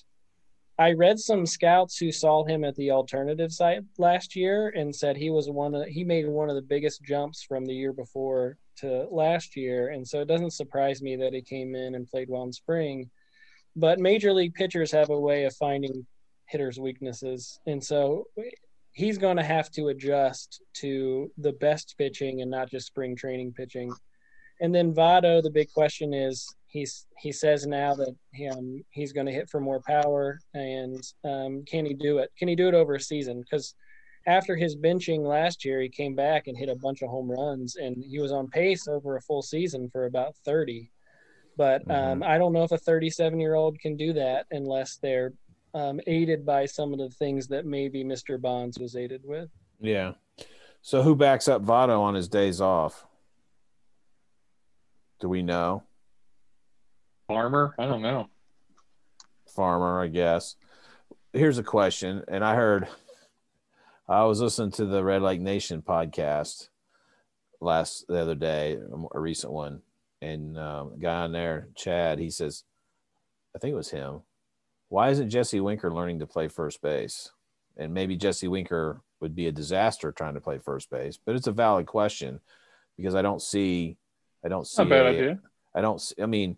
I 0.81 0.95
read 0.95 1.21
some 1.21 1.47
scouts 1.47 1.97
who 1.97 2.11
saw 2.11 2.45
him 2.45 2.65
at 2.65 2.75
the 2.75 2.91
alternative 2.91 3.53
site 3.53 3.83
last 3.99 4.35
year 4.35 4.71
and 4.71 4.95
said 4.95 5.17
he 5.17 5.31
was 5.31 5.49
one 5.49 5.77
of 5.77 5.87
he 5.87 6.03
made 6.03 6.27
one 6.27 6.51
of 6.51 6.57
the 6.57 6.63
biggest 6.63 7.05
jumps 7.05 7.45
from 7.45 7.65
the 7.65 7.75
year 7.75 7.93
before 7.93 8.57
to 8.79 9.07
last 9.13 9.57
year, 9.57 9.91
and 9.91 10.07
so 10.07 10.23
it 10.23 10.29
doesn't 10.29 10.55
surprise 10.55 11.01
me 11.03 11.15
that 11.17 11.35
he 11.35 11.43
came 11.43 11.77
in 11.77 11.95
and 11.95 12.09
played 12.09 12.29
well 12.29 12.43
in 12.43 12.53
spring. 12.53 13.09
But 13.77 14.01
major 14.01 14.33
league 14.33 14.55
pitchers 14.55 14.91
have 14.91 15.11
a 15.11 15.21
way 15.21 15.45
of 15.45 15.55
finding 15.55 16.05
hitters' 16.47 16.81
weaknesses, 16.81 17.61
and 17.67 17.85
so 17.85 18.25
he's 18.91 19.19
going 19.19 19.37
to 19.37 19.45
have 19.45 19.71
to 19.73 19.89
adjust 19.89 20.63
to 20.73 21.31
the 21.39 21.53
best 21.53 21.95
pitching 21.97 22.41
and 22.41 22.51
not 22.51 22.71
just 22.71 22.89
spring 22.89 23.15
training 23.15 23.53
pitching. 23.53 23.93
And 24.61 24.75
then 24.75 24.95
Votto, 24.95 25.43
the 25.43 25.51
big 25.51 25.73
question 25.73 26.13
is 26.13 26.55
he's 26.67 27.07
he 27.19 27.33
says 27.33 27.67
now 27.67 27.95
that 27.95 28.15
um, 28.53 28.83
he's 28.91 29.13
going 29.13 29.27
to 29.27 29.33
hit 29.33 29.49
for 29.49 29.61
more 29.61 29.81
power, 29.81 30.39
and 30.55 31.03
um, 31.25 31.65
can 31.67 31.87
he 31.87 31.95
do 31.95 32.19
it? 32.19 32.31
Can 32.39 32.49
he 32.49 32.55
do 32.55 32.69
it 32.69 32.75
over 32.75 32.95
a 32.95 33.01
season? 33.01 33.41
Because 33.41 33.75
after 34.27 34.55
his 34.55 34.77
benching 34.77 35.21
last 35.21 35.65
year, 35.65 35.81
he 35.81 35.89
came 35.89 36.15
back 36.15 36.47
and 36.47 36.57
hit 36.57 36.69
a 36.69 36.77
bunch 36.77 37.03
of 37.03 37.09
home 37.09 37.31
runs, 37.31 37.77
and 37.77 38.05
he 38.05 38.21
was 38.21 38.33
on 38.33 38.49
pace 38.49 38.87
over 38.87 39.17
a 39.17 39.23
full 39.23 39.43
season 39.43 39.89
for 39.91 40.07
about 40.07 40.37
thirty. 40.45 40.91
But 41.57 41.91
um, 41.91 42.23
I 42.23 42.39
don't 42.39 42.55
know 42.55 42.63
if 42.63 42.73
a 42.73 42.79
37 42.79 43.39
year 43.39 43.55
old 43.55 43.79
can 43.81 43.95
do 43.95 44.15
that 44.15 44.47
unless 44.51 44.97
they're 44.97 45.35
um, 45.75 46.01
aided 46.07 46.47
by 46.47 46.65
some 46.65 46.95
of 46.95 46.99
the 46.99 47.11
things 47.11 47.49
that 47.49 47.67
maybe 47.67 48.03
Mr. 48.03 48.41
Bonds 48.41 48.79
was 48.79 48.97
aided 48.97 49.21
with. 49.25 49.51
Yeah. 49.79 50.13
So 50.81 51.03
who 51.03 51.15
backs 51.15 51.49
up 51.49 51.63
Votto 51.63 52.01
on 52.01 52.15
his 52.15 52.29
days 52.29 52.63
off? 52.63 53.07
Do 55.21 55.29
we 55.29 55.43
know? 55.43 55.83
Farmer? 57.29 57.75
I 57.79 57.87
don't 57.87 58.03
know. 58.03 58.29
Farmer, 59.55 60.01
I 60.01 60.09
guess. 60.09 60.57
Here's 61.33 61.59
a 61.59 61.63
question, 61.63 62.25
and 62.27 62.45
I 62.45 62.57
heard 62.57 62.89
I 64.09 64.25
was 64.25 64.41
listening 64.41 64.73
to 64.73 64.87
the 64.87 65.03
Redleg 65.03 65.41
Nation 65.41 65.83
podcast 65.83 66.71
last 67.61 68.07
the 68.09 68.21
other 68.21 68.35
day, 68.35 68.79
a 69.13 69.21
recent 69.21 69.53
one, 69.53 69.83
and 70.23 70.59
um, 70.59 70.95
a 70.95 70.99
guy 70.99 71.23
on 71.23 71.33
there, 71.33 71.69
Chad, 71.77 72.19
he 72.19 72.31
says, 72.31 72.65
I 73.55 73.59
think 73.59 73.73
it 73.73 73.77
was 73.77 73.91
him. 73.91 74.23
Why 74.89 75.11
isn't 75.11 75.31
Jesse 75.31 75.61
Winker 75.61 75.93
learning 75.93 76.19
to 76.21 76.27
play 76.27 76.49
first 76.49 76.83
base? 76.83 77.31
And 77.77 77.95
maybe 77.95 78.17
Jesse 78.17 78.49
Winker 78.49 79.03
would 79.21 79.37
be 79.37 79.47
a 79.47 79.53
disaster 79.53 80.11
trying 80.11 80.35
to 80.35 80.41
play 80.41 80.59
first 80.59 80.91
base, 80.91 81.19
but 81.25 81.37
it's 81.37 81.47
a 81.47 81.53
valid 81.53 81.87
question 81.87 82.41
because 82.97 83.15
I 83.15 83.23
don't 83.23 83.43
see, 83.43 83.97
I 84.45 84.49
don't 84.49 84.67
see, 84.67 84.83
Not 84.83 84.87
a 84.87 84.91
bad 84.91 85.07
a- 85.07 85.09
idea. 85.11 85.41
I 85.75 85.81
don't. 85.81 86.01
see- 86.01 86.21
I 86.23 86.27
mean, 86.27 86.57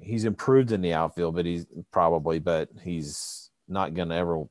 he's 0.00 0.24
improved 0.24 0.72
in 0.72 0.80
the 0.80 0.92
outfield, 0.94 1.34
but 1.34 1.46
he's 1.46 1.66
probably, 1.90 2.38
but 2.38 2.68
he's 2.82 3.50
not 3.68 3.94
going 3.94 4.08
to 4.10 4.14
ever 4.14 4.44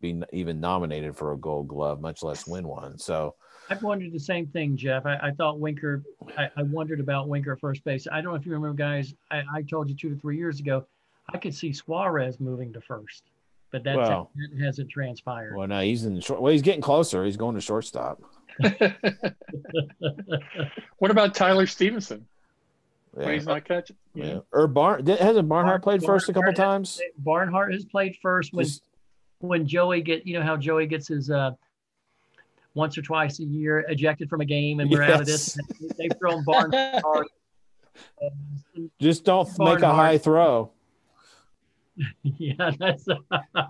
be 0.00 0.20
even 0.32 0.58
nominated 0.60 1.16
for 1.16 1.32
a 1.32 1.36
Gold 1.36 1.68
Glove, 1.68 2.00
much 2.00 2.22
less 2.22 2.46
win 2.46 2.66
one. 2.66 2.98
So 2.98 3.34
I've 3.70 3.82
wondered 3.82 4.12
the 4.12 4.18
same 4.18 4.46
thing, 4.48 4.76
Jeff. 4.76 5.06
I, 5.06 5.16
I 5.22 5.30
thought 5.30 5.60
Winker, 5.60 6.02
I, 6.36 6.48
I 6.56 6.62
wondered 6.64 6.98
about 6.98 7.28
Winker 7.28 7.56
first 7.56 7.84
base. 7.84 8.08
I 8.10 8.20
don't 8.20 8.32
know 8.32 8.34
if 8.38 8.44
you 8.44 8.52
remember, 8.52 8.74
guys. 8.76 9.14
I, 9.30 9.42
I 9.54 9.62
told 9.62 9.88
you 9.88 9.94
two 9.94 10.10
to 10.10 10.20
three 10.20 10.36
years 10.36 10.58
ago, 10.58 10.84
I 11.32 11.38
could 11.38 11.54
see 11.54 11.72
Suarez 11.72 12.40
moving 12.40 12.72
to 12.72 12.80
first, 12.80 13.22
but 13.70 13.84
that's, 13.84 13.96
Well- 13.96 14.30
that 14.34 14.64
hasn't 14.64 14.90
transpired. 14.90 15.56
well, 15.56 15.68
now 15.68 15.80
he's 15.82 16.04
in 16.04 16.20
short. 16.20 16.40
Well, 16.42 16.50
he's 16.52 16.62
getting 16.62 16.80
closer. 16.80 17.24
He's 17.24 17.36
going 17.36 17.54
to 17.54 17.60
shortstop. 17.60 18.20
what 20.98 21.10
about 21.10 21.34
Tyler 21.34 21.66
Stephenson 21.66 22.26
when 23.12 23.34
he's 23.34 23.46
not 23.46 23.64
catching? 23.64 23.96
yeah. 24.14 24.38
Or 24.52 24.66
Barn 24.66 25.06
hasn't 25.06 25.48
Barnhart 25.48 25.82
played 25.82 26.02
first 26.02 26.28
a 26.28 26.32
couple 26.32 26.52
Barnhart 26.52 26.56
times? 26.56 27.00
Barnhart 27.18 27.72
has 27.72 27.84
played 27.84 28.16
first 28.22 28.52
when 28.52 28.64
Just- 28.66 28.82
when 29.40 29.66
Joey 29.66 30.02
get 30.02 30.26
you 30.26 30.34
know 30.38 30.42
how 30.42 30.56
Joey 30.56 30.86
gets 30.86 31.08
his 31.08 31.30
uh 31.30 31.52
once 32.74 32.96
or 32.96 33.02
twice 33.02 33.38
a 33.40 33.44
year 33.44 33.80
ejected 33.88 34.30
from 34.30 34.40
a 34.40 34.44
game 34.44 34.80
and 34.80 34.90
we're 34.90 35.02
out 35.02 35.20
of 35.20 35.26
this. 35.26 35.58
They've 35.98 36.10
thrown 36.18 36.42
Barnhart. 36.44 37.26
just 39.00 39.24
don't 39.24 39.48
make 39.58 39.80
a 39.80 39.92
high 39.92 40.16
throw. 40.18 40.70
yeah, 42.22 42.70
that's 42.78 43.06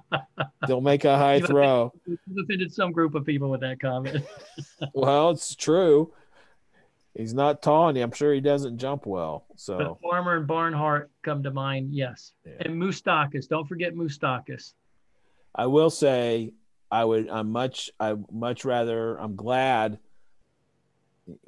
Don't 0.66 0.84
make 0.84 1.04
a 1.04 1.16
high 1.16 1.40
throw. 1.40 1.92
you've 2.06 2.18
offended 2.38 2.72
some 2.72 2.92
group 2.92 3.14
of 3.14 3.24
people 3.24 3.50
with 3.50 3.60
that 3.60 3.80
comment. 3.80 4.24
Well, 4.94 5.30
it's 5.30 5.54
true. 5.54 6.12
He's 7.14 7.34
not 7.34 7.62
tall, 7.62 7.88
and 7.88 7.98
I'm 7.98 8.12
sure 8.12 8.32
he 8.32 8.40
doesn't 8.40 8.78
jump 8.78 9.06
well. 9.06 9.46
So 9.56 9.78
But 9.78 10.00
Farmer 10.00 10.36
and 10.36 10.46
Barnhart 10.46 11.10
come 11.22 11.42
to 11.42 11.50
mind, 11.50 11.92
yes. 11.92 12.32
Yeah. 12.44 12.52
And 12.60 12.80
Moustakas, 12.80 13.48
don't 13.48 13.66
forget 13.66 13.94
Moustakas. 13.94 14.72
I 15.54 15.66
will 15.66 15.90
say 15.90 16.52
I 16.90 17.04
would 17.04 17.28
I'm 17.28 17.50
much 17.50 17.90
I 18.00 18.16
much 18.30 18.64
rather 18.64 19.16
I'm 19.16 19.36
glad 19.36 19.98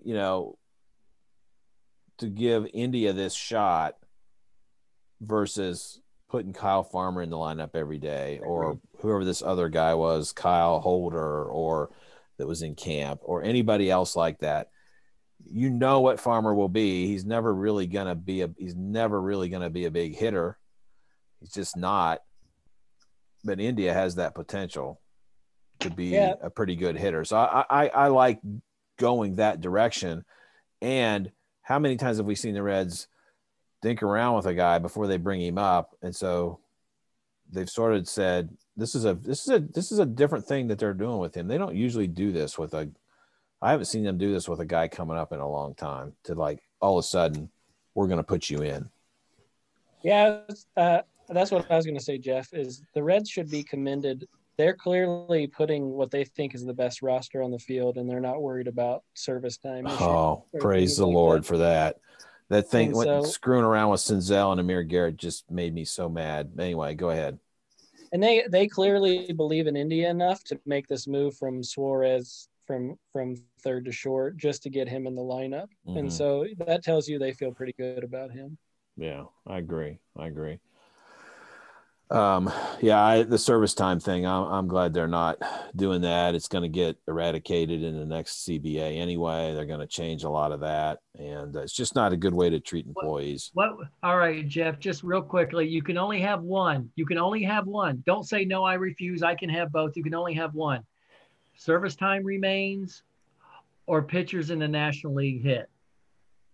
you 0.02 0.14
know 0.14 0.58
to 2.18 2.28
give 2.28 2.66
India 2.72 3.12
this 3.12 3.34
shot 3.34 3.96
versus 5.20 6.00
putting 6.34 6.52
Kyle 6.52 6.82
Farmer 6.82 7.22
in 7.22 7.30
the 7.30 7.36
lineup 7.36 7.70
every 7.76 7.98
day 7.98 8.40
or 8.42 8.80
whoever 8.98 9.24
this 9.24 9.40
other 9.40 9.68
guy 9.68 9.94
was, 9.94 10.32
Kyle 10.32 10.80
Holder 10.80 11.44
or 11.44 11.90
that 12.38 12.48
was 12.48 12.62
in 12.62 12.74
camp 12.74 13.20
or 13.22 13.44
anybody 13.44 13.88
else 13.88 14.16
like 14.16 14.40
that. 14.40 14.70
You 15.48 15.70
know 15.70 16.00
what 16.00 16.18
Farmer 16.18 16.52
will 16.52 16.68
be. 16.68 17.06
He's 17.06 17.24
never 17.24 17.54
really 17.54 17.86
going 17.86 18.08
to 18.08 18.16
be 18.16 18.40
a 18.42 18.50
he's 18.58 18.74
never 18.74 19.20
really 19.20 19.48
going 19.48 19.62
to 19.62 19.70
be 19.70 19.84
a 19.84 19.92
big 19.92 20.16
hitter. 20.16 20.58
He's 21.38 21.52
just 21.52 21.76
not 21.76 22.18
but 23.44 23.60
India 23.60 23.92
has 23.94 24.16
that 24.16 24.34
potential 24.34 25.00
to 25.78 25.90
be 25.90 26.06
Yeah. 26.06 26.32
a 26.42 26.50
pretty 26.50 26.74
good 26.74 26.96
hitter. 26.96 27.24
So 27.24 27.36
I, 27.36 27.64
I 27.70 27.88
I 27.88 28.08
like 28.08 28.40
going 28.98 29.36
that 29.36 29.60
direction. 29.60 30.24
And 30.82 31.30
how 31.62 31.78
many 31.78 31.96
times 31.96 32.16
have 32.16 32.26
we 32.26 32.34
seen 32.34 32.54
the 32.54 32.62
Reds 32.64 33.06
think 33.84 34.02
around 34.02 34.36
with 34.36 34.46
a 34.46 34.54
guy 34.54 34.78
before 34.78 35.06
they 35.06 35.18
bring 35.18 35.42
him 35.42 35.58
up? 35.58 35.94
And 36.02 36.16
so 36.16 36.58
they've 37.52 37.68
sort 37.68 37.94
of 37.94 38.08
said 38.08 38.48
this 38.76 38.94
is 38.94 39.04
a 39.04 39.14
this 39.14 39.42
is 39.42 39.50
a 39.50 39.60
this 39.60 39.92
is 39.92 39.98
a 39.98 40.06
different 40.06 40.46
thing 40.46 40.66
that 40.68 40.78
they're 40.78 40.94
doing 40.94 41.18
with 41.18 41.36
him. 41.36 41.46
They 41.46 41.58
don't 41.58 41.76
usually 41.76 42.06
do 42.06 42.32
this 42.32 42.58
with 42.58 42.72
a 42.74 42.90
I 43.60 43.70
haven't 43.70 43.86
seen 43.86 44.02
them 44.02 44.18
do 44.18 44.32
this 44.32 44.48
with 44.48 44.60
a 44.60 44.64
guy 44.64 44.88
coming 44.88 45.18
up 45.18 45.32
in 45.32 45.40
a 45.40 45.48
long 45.48 45.74
time 45.74 46.14
to 46.24 46.34
like 46.34 46.62
all 46.80 46.98
of 46.98 47.04
a 47.04 47.06
sudden 47.06 47.50
we're 47.94 48.08
going 48.08 48.18
to 48.18 48.24
put 48.24 48.50
you 48.50 48.62
in. 48.62 48.88
Yeah, 50.02 50.40
uh, 50.76 51.02
that's 51.28 51.50
what 51.50 51.70
I 51.70 51.76
was 51.76 51.86
going 51.86 51.96
to 51.96 52.04
say, 52.04 52.18
Jeff. 52.18 52.52
Is 52.52 52.82
the 52.94 53.02
Reds 53.02 53.30
should 53.30 53.50
be 53.50 53.62
commended. 53.62 54.26
They're 54.56 54.74
clearly 54.74 55.46
putting 55.46 55.90
what 55.90 56.10
they 56.10 56.24
think 56.24 56.54
is 56.54 56.64
the 56.64 56.74
best 56.74 57.02
roster 57.02 57.42
on 57.42 57.50
the 57.50 57.58
field, 57.58 57.96
and 57.96 58.08
they're 58.08 58.20
not 58.20 58.42
worried 58.42 58.68
about 58.68 59.02
service 59.14 59.56
time. 59.56 59.86
Oh, 59.86 60.44
praise 60.60 60.96
the 60.96 61.06
like 61.06 61.14
Lord 61.14 61.42
that. 61.42 61.46
for 61.46 61.58
that. 61.58 61.96
That 62.50 62.68
thing 62.68 62.92
went 62.92 63.08
so- 63.08 63.22
screwing 63.22 63.64
around 63.64 63.90
with 63.90 64.00
Senzel 64.00 64.52
and 64.52 64.60
Amir 64.60 64.82
Garrett 64.82 65.16
just 65.16 65.50
made 65.50 65.74
me 65.74 65.84
so 65.84 66.08
mad. 66.08 66.52
Anyway, 66.58 66.94
go 66.94 67.10
ahead. 67.10 67.38
And 68.12 68.22
they 68.22 68.44
they 68.48 68.68
clearly 68.68 69.32
believe 69.32 69.66
in 69.66 69.76
India 69.76 70.08
enough 70.08 70.44
to 70.44 70.60
make 70.66 70.86
this 70.86 71.06
move 71.08 71.36
from 71.36 71.62
Suarez 71.62 72.48
from 72.66 72.96
from 73.12 73.36
third 73.60 73.84
to 73.86 73.92
short 73.92 74.36
just 74.36 74.62
to 74.62 74.70
get 74.70 74.88
him 74.88 75.06
in 75.06 75.14
the 75.14 75.22
lineup. 75.22 75.66
Mhm. 75.88 75.98
And 75.98 76.12
so 76.12 76.46
that 76.58 76.84
tells 76.84 77.08
you 77.08 77.18
they 77.18 77.32
feel 77.32 77.52
pretty 77.52 77.72
good 77.76 78.04
about 78.04 78.30
him. 78.30 78.56
Yeah, 78.96 79.24
I 79.46 79.58
agree. 79.58 79.98
I 80.16 80.28
agree. 80.28 80.58
Um, 82.10 82.52
yeah, 82.80 83.02
I, 83.02 83.22
the 83.22 83.38
service 83.38 83.74
time 83.74 83.98
thing, 83.98 84.26
I'm, 84.26 84.44
I'm 84.44 84.68
glad 84.68 84.92
they're 84.92 85.08
not 85.08 85.38
doing 85.74 86.02
that. 86.02 86.34
It's 86.34 86.48
going 86.48 86.62
to 86.62 86.68
get 86.68 86.96
eradicated 87.08 87.82
in 87.82 87.98
the 87.98 88.04
next 88.04 88.46
CBA 88.46 88.98
anyway. 88.98 89.54
They're 89.54 89.64
going 89.64 89.80
to 89.80 89.86
change 89.86 90.22
a 90.22 90.28
lot 90.28 90.52
of 90.52 90.60
that, 90.60 90.98
and 91.18 91.56
it's 91.56 91.72
just 91.72 91.94
not 91.94 92.12
a 92.12 92.16
good 92.16 92.34
way 92.34 92.50
to 92.50 92.60
treat 92.60 92.86
employees. 92.86 93.50
What? 93.54 93.76
All 94.02 94.18
right, 94.18 94.46
Jeff, 94.46 94.78
just 94.78 95.02
real 95.02 95.22
quickly, 95.22 95.66
you 95.66 95.82
can 95.82 95.96
only 95.96 96.20
have 96.20 96.42
one. 96.42 96.90
You 96.94 97.06
can 97.06 97.18
only 97.18 97.42
have 97.42 97.66
one. 97.66 98.02
Don't 98.06 98.28
say, 98.28 98.44
no, 98.44 98.64
I 98.64 98.74
refuse. 98.74 99.22
I 99.22 99.34
can 99.34 99.48
have 99.48 99.72
both. 99.72 99.96
You 99.96 100.02
can 100.02 100.14
only 100.14 100.34
have 100.34 100.54
one. 100.54 100.84
Service 101.56 101.96
time 101.96 102.22
remains 102.22 103.02
or 103.86 104.02
pitchers 104.02 104.50
in 104.50 104.58
the 104.58 104.68
National 104.68 105.14
League 105.14 105.42
hit. 105.42 105.68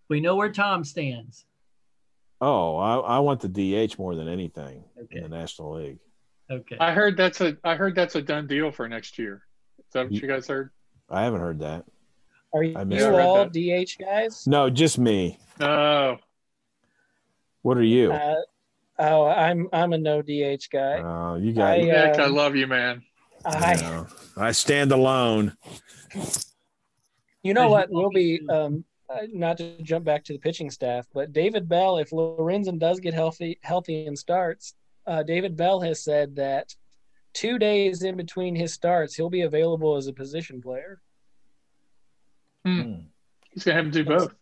We 0.09 0.21
know 0.21 0.37
where 0.37 0.53
Tom 0.53 0.85
stands. 0.85 1.45
Oh, 2.41 2.77
I, 2.77 2.97
I 2.99 3.19
want 3.19 3.41
the 3.41 3.49
DH 3.49 3.99
more 3.99 4.15
than 4.15 4.29
anything 4.29 4.85
Okay. 5.03 5.17
in 5.19 5.23
the 5.25 5.29
National 5.29 5.75
League. 5.75 5.99
Okay. 6.51 6.77
I 6.81 6.93
heard 6.93 7.17
that's 7.17 7.41
a 7.41 7.57
I 7.63 7.75
heard 7.77 7.95
that's 7.95 8.15
a 8.17 8.23
done 8.23 8.47
deal 8.47 8.71
for 8.73 8.89
next 8.89 9.19
year. 9.19 9.43
Is 9.79 9.93
that 9.93 10.05
what 10.05 10.13
you 10.13 10.27
guys 10.27 10.49
heard? 10.49 10.71
I 11.09 11.23
haven't 11.23 11.41
heard 11.41 11.61
that. 11.61 11.85
Are 12.53 12.63
you 12.65 12.77
I 12.77 12.85
misread 12.85 13.21
all 13.21 13.45
that. 13.45 13.53
DH 13.53 14.01
guys? 14.03 14.47
No, 14.47 14.69
just 14.71 14.99
me. 14.99 15.39
Oh. 15.61 16.17
What 17.63 17.77
are 17.77 17.83
you? 17.85 18.11
Uh, 18.13 18.35
oh, 18.99 19.27
I'm 19.27 19.69
I'm 19.73 19.93
a 19.93 19.99
no 19.99 20.23
DH 20.23 20.69
guy. 20.73 20.99
Uh, 21.01 21.37
you 21.37 21.53
got. 21.53 21.73
I, 21.73 21.83
Nick, 21.83 22.19
I 22.19 22.25
um, 22.25 22.35
love 22.35 22.57
you, 22.57 22.67
man. 22.67 23.03
I, 23.45 23.75
Yeah. 23.75 24.05
I 24.37 24.53
stand 24.53 24.91
alone. 24.93 25.57
you 27.43 27.55
know 27.55 27.69
what? 27.69 27.91
We'll 27.91 28.11
be 28.11 28.41
um, 28.49 28.85
uh, 29.11 29.27
not 29.33 29.59
to 29.59 29.83
jump 29.83 30.05
back 30.05 30.25
to 30.25 30.33
the 30.33 30.39
pitching 30.39 30.71
staff, 30.71 31.07
but 31.13 31.33
David 31.33 31.69
Bell, 31.69 31.99
if 31.99 32.11
Lorenzen 32.11 32.79
does 32.79 33.01
get 33.01 33.15
healthy, 33.15 33.59
healthy 33.63 34.07
and 34.07 34.19
starts, 34.19 34.75
uh, 35.07 35.23
David 35.23 35.57
Bell 35.57 35.81
has 35.81 36.03
said 36.03 36.37
that 36.37 36.75
two 37.35 37.59
days 37.59 38.03
in 38.03 38.17
between 38.17 38.55
his 38.55 38.73
starts, 38.73 39.15
he'll 39.15 39.31
be 39.31 39.43
available 39.43 39.97
as 39.97 40.07
a 40.07 40.13
position 40.13 40.61
player. 40.61 41.01
He's 43.53 43.65
gonna 43.65 43.83
have 43.83 43.87
to 43.87 43.91
do 43.91 44.05
both. 44.05 44.35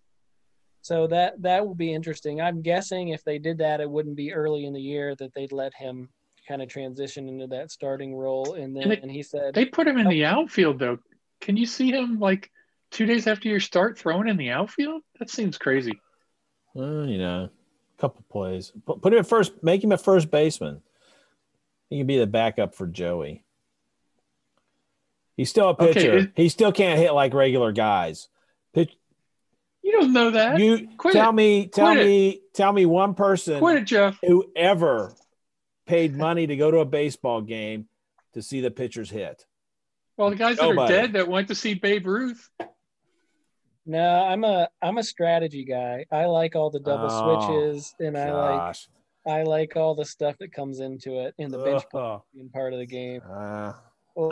So 0.82 1.06
that 1.08 1.40
that 1.42 1.66
will 1.66 1.74
be 1.74 1.92
interesting. 1.92 2.40
I'm 2.40 2.62
guessing 2.62 3.08
if 3.08 3.24
they 3.24 3.38
did 3.38 3.58
that, 3.58 3.80
it 3.80 3.88
wouldn't 3.90 4.16
be 4.16 4.32
early 4.32 4.64
in 4.64 4.72
the 4.72 4.80
year 4.80 5.14
that 5.16 5.32
they'd 5.34 5.52
let 5.52 5.74
him 5.74 6.08
kind 6.46 6.62
of 6.62 6.68
transition 6.68 7.28
into 7.28 7.46
that 7.48 7.70
starting 7.70 8.14
role. 8.14 8.54
And 8.54 8.74
then 8.74 8.84
And 8.84 8.92
it- 8.92 9.02
and 9.02 9.10
he 9.10 9.22
said, 9.22 9.54
They 9.54 9.66
put 9.66 9.86
him 9.86 9.98
in 9.98 10.08
the 10.08 10.24
outfield 10.24 10.78
though. 10.78 10.98
Can 11.40 11.56
you 11.56 11.66
see 11.66 11.90
him 11.90 12.18
like 12.18 12.50
two 12.90 13.06
days 13.06 13.26
after 13.26 13.48
your 13.48 13.60
start 13.60 13.98
throwing 13.98 14.28
in 14.28 14.36
the 14.36 14.50
outfield? 14.50 15.02
That 15.18 15.30
seems 15.30 15.58
crazy. 15.58 16.00
Well, 16.74 17.06
you 17.06 17.18
know, 17.18 17.44
a 17.44 18.00
couple 18.00 18.24
plays. 18.30 18.72
Put, 18.86 19.02
put 19.02 19.12
him 19.12 19.18
at 19.20 19.26
first. 19.26 19.62
Make 19.62 19.82
him 19.82 19.92
a 19.92 19.98
first 19.98 20.30
baseman. 20.30 20.82
He 21.90 21.98
can 21.98 22.06
be 22.06 22.18
the 22.18 22.26
backup 22.26 22.74
for 22.74 22.86
Joey. 22.86 23.44
He's 25.36 25.50
still 25.50 25.68
a 25.68 25.72
Okay, 25.72 25.92
pitcher. 25.92 26.16
it- 26.18 26.32
he 26.36 26.48
still 26.48 26.72
can't 26.72 26.98
hit 26.98 27.12
like 27.12 27.32
regular 27.34 27.72
guys. 27.72 28.28
Pitch. 28.74 28.92
You 29.82 29.92
don't 29.92 30.12
know 30.12 30.32
that. 30.32 30.58
You 30.60 30.88
Quit 30.98 31.14
tell 31.14 31.30
it. 31.30 31.34
me. 31.34 31.66
Tell 31.68 31.86
Quit 31.92 32.00
it. 32.00 32.06
me. 32.06 32.40
Tell 32.52 32.72
me 32.72 32.84
one 32.86 33.14
person 33.14 33.58
Quit 33.60 33.78
it, 33.78 33.84
Jeff. 33.84 34.18
who 34.22 34.50
ever 34.56 35.14
paid 35.86 36.14
money 36.14 36.46
to 36.46 36.56
go 36.56 36.70
to 36.70 36.78
a 36.78 36.84
baseball 36.84 37.40
game 37.40 37.88
to 38.34 38.42
see 38.42 38.60
the 38.60 38.70
pitchers 38.70 39.08
hit. 39.10 39.46
Well, 40.16 40.30
the 40.30 40.36
guys 40.36 40.56
that 40.56 40.68
Nobody. 40.68 40.92
are 40.92 40.96
dead 41.02 41.12
that 41.14 41.28
went 41.28 41.48
to 41.48 41.54
see 41.54 41.74
Babe 41.74 42.06
Ruth. 42.06 42.50
"No, 43.88 44.22
I'm 44.24 44.44
a 44.44 44.68
I'm 44.82 44.98
a 44.98 45.02
strategy 45.02 45.64
guy. 45.64 46.04
I 46.12 46.26
like 46.26 46.54
all 46.54 46.70
the 46.70 46.78
double 46.78 47.08
Oh, 47.10 47.40
switches, 47.40 47.94
and 47.98 48.16
I 48.16 48.30
like 48.32 48.76
I 49.26 49.42
like 49.42 49.76
all 49.76 49.94
the 49.96 50.04
stuff 50.04 50.36
that 50.38 50.52
comes 50.52 50.78
into 50.80 51.18
it 51.26 51.34
in 51.38 51.50
the 51.50 51.58
bench 51.58 51.82
Ugh. 51.94 52.22
being 52.32 52.48
part 52.50 52.72
of 52.72 52.78
the 52.78 52.86
game. 52.86 53.20
Uh, 53.28 53.72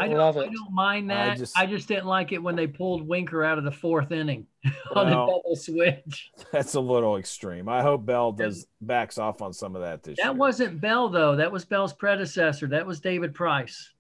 I 0.00 0.08
don't, 0.08 0.18
Love 0.18 0.36
I 0.36 0.46
don't 0.46 0.72
mind 0.72 1.10
that. 1.10 1.30
I 1.30 1.36
just- 1.36 1.56
just, 1.68 1.86
didn't 1.86 2.06
like 2.06 2.32
it 2.32 2.42
when 2.42 2.56
they 2.56 2.66
pulled 2.66 3.06
Winker 3.06 3.44
out 3.44 3.56
of 3.56 3.62
the 3.62 3.70
fourth 3.70 4.10
inning 4.10 4.46
on 4.64 4.72
Well, 4.94 5.04
the 5.04 5.10
double 5.10 5.54
switch. 5.56 6.32
that's 6.52 6.74
a 6.74 6.80
little 6.80 7.18
extreme. 7.18 7.68
I 7.68 7.82
hope 7.82 8.04
Bell 8.04 8.32
does 8.32 8.66
backs 8.80 9.16
off 9.16 9.42
on 9.42 9.52
some 9.52 9.76
of 9.76 9.82
that 9.82 10.02
this 10.02 10.18
year. 10.18 10.26
That 10.26 10.36
wasn't 10.36 10.80
Bell 10.80 11.08
though. 11.08 11.36
That 11.36 11.52
was 11.52 11.64
Bell's 11.64 11.92
predecessor. 11.92 12.66
That 12.66 12.84
was 12.86 13.00
David 13.00 13.32
Price. 13.32 13.92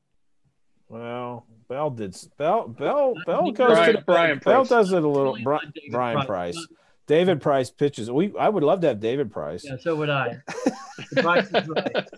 Well, 0.88 1.46
Bell 1.68 1.90
did 1.90 2.16
Bell 2.38 2.68
Bell 2.68 3.14
Bell 3.26 3.52
Brian- 3.52 3.54
goes 3.54 3.86
to 3.86 3.92
the, 3.92 4.02
Brian 4.06 4.38
Bell 4.38 4.60
Price. 4.64 4.68
does 4.68 4.92
it 4.92 5.02
a 5.02 5.08
little. 5.08 5.32
Really 5.34 5.42
Bri- 5.44 5.54
not 5.54 5.74
David 5.74 5.92
Bryan 5.92 6.16
Price. 6.26 6.26
Price. 6.56 6.66
David 7.06 7.40
Price 7.40 7.70
pitches. 7.70 8.10
We 8.10 8.32
I 8.38 8.48
would 8.48 8.62
love 8.62 8.80
to 8.80 8.88
have 8.88 9.00
David 9.00 9.30
Price. 9.32 9.64
Yeah, 9.64 9.76
so 9.80 9.94
would 9.96 10.10
I. 10.10 10.38
Price 11.16 11.46
is 11.52 11.68
right. 11.68 12.08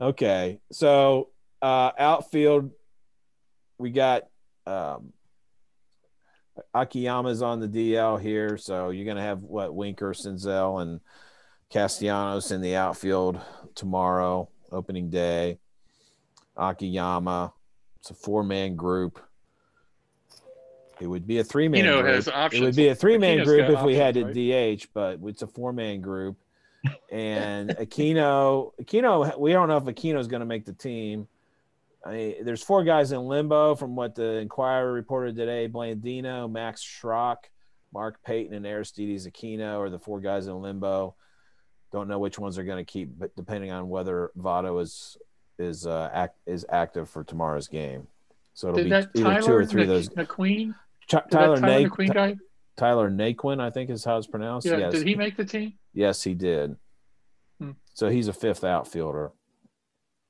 Okay, 0.00 0.60
so 0.70 1.30
uh, 1.60 1.90
outfield, 1.98 2.70
we 3.78 3.90
got 3.90 4.22
um, 4.64 5.12
Akiyama's 6.72 7.42
on 7.42 7.58
the 7.58 7.66
DL 7.66 8.20
here, 8.20 8.56
so 8.56 8.90
you're 8.90 9.06
gonna 9.06 9.22
have 9.22 9.40
what 9.40 9.74
Winker, 9.74 10.12
Senzel, 10.12 10.80
and 10.80 11.00
Castellanos 11.70 12.52
in 12.52 12.60
the 12.60 12.76
outfield 12.76 13.40
tomorrow, 13.74 14.48
opening 14.70 15.10
day. 15.10 15.58
Akiyama, 16.58 17.52
it's 18.00 18.10
a 18.10 18.14
four-man 18.14 18.76
group. 18.76 19.20
It 21.00 21.06
would 21.06 21.26
be 21.26 21.38
a 21.38 21.44
three-man 21.44 21.80
Eno 21.86 22.02
group. 22.02 22.14
has 22.14 22.28
options. 22.28 22.62
It 22.62 22.64
would 22.64 22.76
be 22.76 22.88
a 22.88 22.94
three-man 22.94 23.44
group 23.44 23.68
got 23.68 23.78
if 23.78 23.82
we 23.82 23.94
had 23.94 24.16
a 24.16 24.32
to 24.32 24.76
DH, 24.76 24.88
but 24.92 25.20
it's 25.24 25.42
a 25.42 25.46
four-man 25.46 26.00
group. 26.00 26.36
And 27.10 27.70
Aquino, 27.70 28.70
Aquino, 28.80 29.36
we 29.38 29.52
don't 29.52 29.68
know 29.68 29.78
if 29.78 29.84
Aquino's 29.84 30.28
going 30.28 30.40
to 30.40 30.46
make 30.46 30.64
the 30.64 30.72
team. 30.72 31.26
I 32.06 32.12
mean, 32.12 32.44
there's 32.44 32.62
four 32.62 32.84
guys 32.84 33.10
in 33.10 33.20
limbo 33.20 33.74
from 33.74 33.96
what 33.96 34.14
the 34.14 34.36
Inquirer 34.36 34.92
reported 34.92 35.34
today. 35.34 35.68
Blandino, 35.68 36.50
Max 36.50 36.82
Schrock, 36.82 37.36
Mark 37.92 38.22
Payton, 38.22 38.54
and 38.54 38.64
Aristides 38.64 39.26
Aquino 39.26 39.78
are 39.80 39.90
the 39.90 39.98
four 39.98 40.20
guys 40.20 40.46
in 40.46 40.62
limbo. 40.62 41.16
Don't 41.90 42.08
know 42.08 42.20
which 42.20 42.38
ones 42.38 42.54
they're 42.54 42.64
going 42.64 42.84
to 42.84 42.90
keep, 42.90 43.10
but 43.18 43.34
depending 43.34 43.72
on 43.72 43.88
whether 43.88 44.30
Votto 44.38 44.80
is 44.80 45.16
is 45.58 45.86
uh, 45.86 46.10
act, 46.12 46.36
is 46.46 46.64
active 46.70 47.08
for 47.08 47.24
tomorrow's 47.24 47.68
game. 47.68 48.06
So 48.54 48.68
it'll 48.68 48.76
Did 48.78 48.84
be 48.84 48.90
that 48.90 49.08
either 49.14 49.24
Tyler 49.24 49.42
two 49.42 49.52
or 49.52 49.66
three 49.66 49.82
of 49.82 49.88
those. 49.88 50.08
McQueen? 50.10 50.74
Ch- 51.06 51.12
Tyler, 51.30 51.56
Tyler 51.56 51.60
Na- 51.60 51.88
McQueen 51.88 52.14
guy? 52.14 52.36
Tyler 52.76 53.10
Naquin, 53.10 53.60
I 53.60 53.70
think 53.70 53.90
is 53.90 54.04
how 54.04 54.18
it's 54.18 54.26
pronounced. 54.26 54.66
Yeah. 54.66 54.78
yes. 54.78 54.92
Did 54.92 55.06
he 55.06 55.14
make 55.14 55.36
the 55.36 55.44
team? 55.44 55.74
Yes, 55.92 56.22
he 56.22 56.34
did. 56.34 56.76
Hmm. 57.60 57.72
So 57.94 58.08
he's 58.08 58.28
a 58.28 58.32
fifth 58.32 58.64
outfielder. 58.64 59.32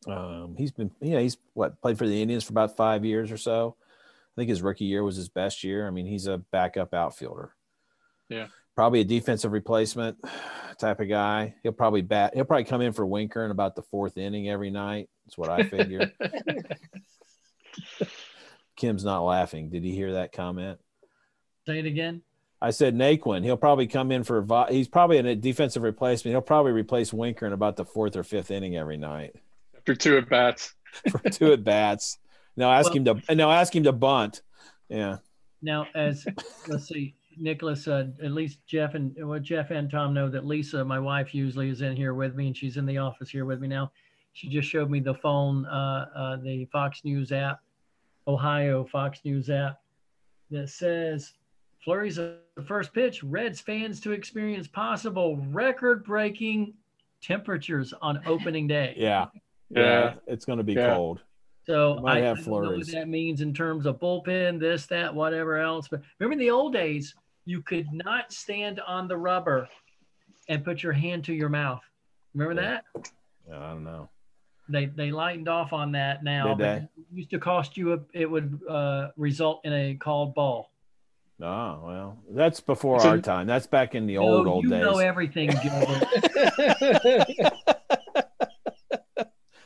Um, 0.07 0.55
he's 0.57 0.71
been, 0.73 0.91
yeah, 1.01 1.21
he's 1.21 1.37
what 1.55 1.81
played 1.83 1.99
for 1.99 2.07
the 2.07 2.21
Indians 2.21 2.45
for 2.45 2.53
about 2.53 2.77
five 2.77 3.05
years 3.05 3.31
or 3.31 3.37
so. 3.37 3.77
I 3.81 4.35
think 4.41 4.49
his 4.49 4.63
rookie 4.63 4.85
year 4.85 5.03
was 5.03 5.17
his 5.17 5.29
best 5.29 5.65
year. 5.65 5.87
I 5.87 5.91
mean, 5.91 6.07
he's 6.07 6.27
a 6.27 6.39
backup 6.39 6.95
outfielder. 6.95 7.55
Yeah. 8.29 8.47
Probably 8.75 9.01
a 9.01 9.05
defensive 9.05 9.53
replacement 9.53 10.17
type 10.79 11.01
of 11.01 11.09
guy. 11.09 11.55
He'll 11.63 11.73
probably 11.73 12.03
bat. 12.03 12.35
He'll 12.35 12.45
probably 12.45 12.65
come 12.65 12.81
in 12.81 12.93
for 12.93 13.05
Winker 13.05 13.45
in 13.45 13.51
about 13.51 13.75
the 13.75 13.83
fourth 13.83 14.17
inning 14.17 14.49
every 14.49 14.71
night. 14.71 15.11
That's 15.29 15.37
what 15.37 15.51
I 15.51 15.63
figure. 15.65 16.11
Kim's 18.77 19.05
not 19.05 19.21
laughing. 19.25 19.69
Did 19.69 19.85
he 19.85 19.95
hear 19.95 20.15
that 20.15 20.33
comment? 20.33 20.79
Say 21.67 21.81
it 21.81 21.85
again. 21.87 22.23
I 22.63 22.71
said 22.71 22.95
Naquin. 22.97 23.45
He'll 23.45 23.59
probably 23.59 23.87
come 23.87 24.11
in 24.11 24.25
for. 24.25 24.41
Vi- 24.41 24.71
He's 24.73 24.89
probably 24.89 25.19
a 25.19 25.35
defensive 25.35 25.83
replacement. 25.83 26.33
He'll 26.33 26.41
probably 26.41 26.73
replace 26.73 27.13
Winker 27.13 27.47
in 27.47 27.53
about 27.53 27.77
the 27.77 27.85
fourth 27.85 28.17
or 28.17 28.23
fifth 28.23 28.51
inning 28.51 28.75
every 28.77 28.97
night 28.97 29.37
After 29.77 29.95
two 29.95 30.17
at 30.17 30.31
bats. 30.31 30.75
for 31.11 31.19
two 31.29 31.53
at 31.53 31.63
bats. 31.63 32.17
Now 32.57 32.73
ask 32.73 32.95
him 32.95 33.05
to. 33.05 33.21
Now 33.35 33.51
ask 33.53 33.77
him 33.77 33.83
to 33.85 33.93
bunt. 33.93 34.41
Yeah. 34.89 35.19
Now, 35.61 35.89
as 35.95 36.27
let's 36.69 36.89
see, 36.89 37.17
Nicholas, 37.37 37.87
uh, 37.87 38.07
at 38.23 38.33
least 38.33 38.61
Jeff 38.67 38.95
and 38.95 39.15
well, 39.21 39.41
Jeff 39.41 39.71
and 39.73 39.91
Tom 39.91 40.15
know 40.15 40.31
that 40.31 40.47
Lisa, 40.47 40.83
my 40.87 40.99
wife, 40.99 41.35
usually 41.35 41.69
is 41.69 41.83
in 41.83 41.97
here 41.97 42.15
with 42.15 42.35
me, 42.35 42.47
and 42.47 42.57
she's 42.57 42.79
in 42.79 42.87
the 42.87 42.97
office 42.97 43.29
here 43.29 43.45
with 43.45 43.61
me 43.61 43.69
now. 43.69 43.93
She 44.39 44.49
just 44.49 44.69
showed 44.69 44.89
me 44.89 45.01
the 45.01 45.17
phone, 45.17 45.67
uh, 45.67 46.07
uh, 46.15 46.37
the 46.37 46.65
Fox 46.67 47.05
News 47.05 47.33
app, 47.33 47.59
Ohio 48.29 48.85
Fox 48.85 49.19
News 49.25 49.51
app, 49.51 49.81
that 50.53 50.69
says 50.69 51.33
Flurry's 51.85 52.17
the 52.17 52.39
first 52.65 52.95
pitch. 52.95 53.25
Reds 53.25 53.61
fans 53.61 53.99
to 54.03 54.13
experience 54.13 54.69
possible 54.69 55.39
record-breaking 55.51 56.73
temperatures 57.21 57.93
on 58.01 58.21
opening 58.27 58.69
day. 58.69 58.95
Yeah. 58.97 59.27
Yeah. 59.71 60.15
It's 60.29 60.45
going 60.45 60.59
to 60.59 60.65
be 60.65 60.75
Yeah. 60.75 60.95
cold. 60.95 61.21
So 61.67 62.07
I, 62.07 62.21
have 62.21 62.39
I 62.39 62.43
don't 62.43 62.63
know 62.63 62.71
what 62.71 62.87
that 62.93 63.09
means 63.09 63.41
in 63.41 63.53
terms 63.53 63.87
of 63.87 63.99
bullpen, 63.99 64.61
this, 64.61 64.87
that, 64.87 65.13
whatever 65.13 65.57
else. 65.59 65.89
But 65.89 66.03
remember 66.21 66.35
in 66.35 66.39
the 66.39 66.51
old 66.51 66.73
days, 66.73 67.17
you 67.45 67.61
could 67.63 67.93
not 67.93 68.33
stand 68.33 68.79
on 68.87 69.09
the 69.09 69.17
rubber 69.17 69.69
and 70.49 70.65
put 70.65 70.85
your 70.85 70.93
hand 70.93 71.25
to 71.25 71.35
your 71.35 71.49
mouth. 71.49 71.83
Remember 72.35 72.63
Yeah. 72.63 72.81
that? 72.95 73.11
Yeah, 73.49 73.59
I 73.59 73.71
don't 73.73 73.83
know. 73.85 74.09
They 74.69 74.87
they 74.87 75.11
lightened 75.13 75.49
off 75.49 75.73
on 75.73 75.93
that 75.93 76.23
now. 76.23 76.55
Did 76.55 76.59
they? 76.59 76.77
It 76.77 77.07
used 77.15 77.31
to 77.31 77.39
cost 77.39 77.77
you 77.77 77.95
a, 77.95 77.99
it 78.13 78.31
would 78.31 78.61
uh, 78.69 79.09
result 79.17 79.61
in 79.65 79.73
a 79.73 79.95
called 79.95 80.35
ball. 80.35 80.71
Oh 81.41 81.81
well, 81.85 82.19
that's 82.31 82.61
before 82.61 83.01
So- 83.01 83.11
our 83.11 83.19
time. 83.19 83.47
That's 83.47 83.67
back 83.67 83.95
in 83.95 84.07
the 84.07 84.19
old 84.19 84.47
old 84.47 84.65
you 84.65 84.71
days. 84.71 84.83
know 84.83 84.99
everything. 84.99 85.51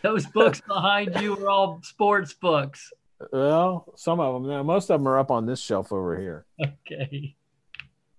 Those 0.02 0.26
books 0.26 0.60
behind 0.60 1.14
you 1.20 1.36
are 1.38 1.48
all 1.48 1.80
sports 1.84 2.32
books. 2.32 2.92
well, 3.32 3.92
some 3.96 4.18
of 4.18 4.34
them. 4.42 4.50
Now, 4.50 4.62
most 4.64 4.90
of 4.90 4.98
them 5.00 5.06
are 5.06 5.16
up 5.18 5.30
on 5.30 5.46
this 5.46 5.60
shelf 5.60 5.92
over 5.92 6.18
here. 6.18 6.44
Okay. 6.60 7.36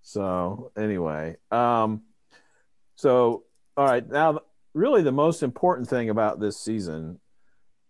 So 0.00 0.72
anyway, 0.78 1.36
um, 1.50 2.02
so 2.96 3.44
all 3.76 3.84
right, 3.86 4.06
now 4.08 4.40
really 4.74 5.02
the 5.02 5.12
most 5.12 5.42
important 5.42 5.88
thing 5.88 6.10
about 6.10 6.40
this 6.40 6.58
season 6.58 7.20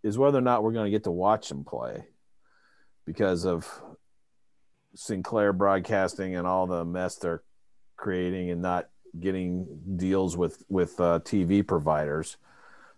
is 0.03 0.19
whether 0.19 0.39
or 0.39 0.43
not 0.43 0.63
we're 0.63 0.73
going 0.73 0.85
to 0.85 0.91
get 0.91 1.05
to 1.05 1.11
watch 1.11 1.49
them 1.49 1.65
play 1.65 2.05
because 3.07 3.45
of 3.45 3.83
Sinclair 4.95 5.53
broadcasting 5.53 6.37
and 6.37 6.47
all 6.47 6.67
the 6.67 6.85
mess 6.85 7.17
they're 7.17 7.43
creating 7.97 8.51
and 8.51 8.63
not 8.63 8.89
getting 9.19 9.67
deals 9.97 10.37
with 10.37 10.63
with 10.69 11.01
uh, 11.01 11.21
TV 11.25 11.67
providers. 11.67 12.37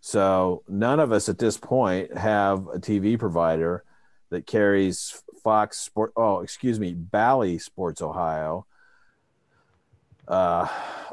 So 0.01 0.63
none 0.69 1.01
of 1.01 1.13
us 1.13 1.29
at 1.29 1.39
this 1.39 1.57
point 1.57 2.17
have 2.17 2.67
a 2.69 2.79
TV 2.79 3.19
provider 3.19 3.85
that 4.31 4.47
carries 4.47 5.23
Fox 5.43 5.79
Sport. 5.79 6.13
Oh, 6.17 6.41
excuse 6.41 6.79
me, 6.79 6.93
Bally 6.93 7.59
Sports 7.59 8.03
Ohio 8.03 8.67
uh, 10.29 10.69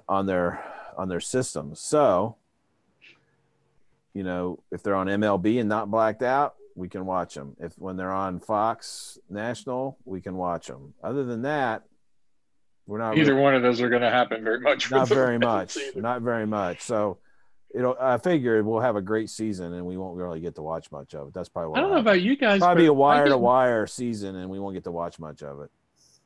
on 0.08 0.26
their 0.26 0.64
on 0.98 1.08
their 1.10 1.20
system. 1.20 1.76
So, 1.76 2.38
you 4.14 4.24
know, 4.24 4.60
if 4.72 4.84
they're 4.84 4.96
on 4.96 5.08
MLB 5.08 5.60
and 5.60 5.68
not 5.70 5.90
blacked 5.90 6.22
out, 6.24 6.56
we 6.76 6.90
can 6.90 7.06
watch 7.06 7.36
them. 7.36 7.56
If 7.60 7.74
when 7.78 7.98
they're 7.98 8.12
on 8.12 8.40
Fox 8.40 9.18
National, 9.30 9.98
we 10.06 10.22
can 10.22 10.36
watch 10.36 10.68
them. 10.68 10.94
Other 11.04 11.24
than 11.24 11.44
that, 11.44 11.84
we're 12.88 12.98
not 13.00 13.18
Either 13.18 13.32
really- 13.32 13.42
one 13.44 13.56
of 13.56 13.62
those 13.62 13.82
are 13.82 13.90
going 13.90 14.02
to 14.02 14.10
happen 14.10 14.44
very 14.44 14.60
much. 14.60 14.92
not 14.92 15.08
very 15.08 15.38
much, 15.40 15.78
either. 15.78 16.02
not 16.02 16.22
very 16.22 16.46
much. 16.48 16.82
So, 16.82 17.20
it'll. 17.74 17.96
I 18.00 18.18
figure 18.18 18.62
we'll 18.64 18.82
have 18.82 18.96
a 18.96 19.02
great 19.02 19.30
season, 19.30 19.74
and 19.74 19.86
we 19.86 19.98
won't 19.98 20.18
really 20.18 20.40
get 20.42 20.56
to 20.56 20.62
watch 20.62 20.92
much 20.92 21.14
of 21.14 21.28
it. 21.30 21.34
That's 21.34 21.48
probably 21.50 21.70
what 21.70 21.80
I 21.80 21.82
don't 21.82 21.92
know 21.92 21.98
about 22.00 22.22
you 22.22 22.36
guys. 22.36 22.60
probably 22.60 22.88
a 22.88 22.94
wire 22.94 23.28
to 23.28 23.38
wire 23.38 23.88
season, 23.88 24.36
and 24.36 24.50
we 24.50 24.60
won't 24.60 24.74
get 24.74 24.84
to 24.86 24.92
watch 24.92 25.20
much 25.20 25.44
of 25.44 25.62
it. 25.62 25.72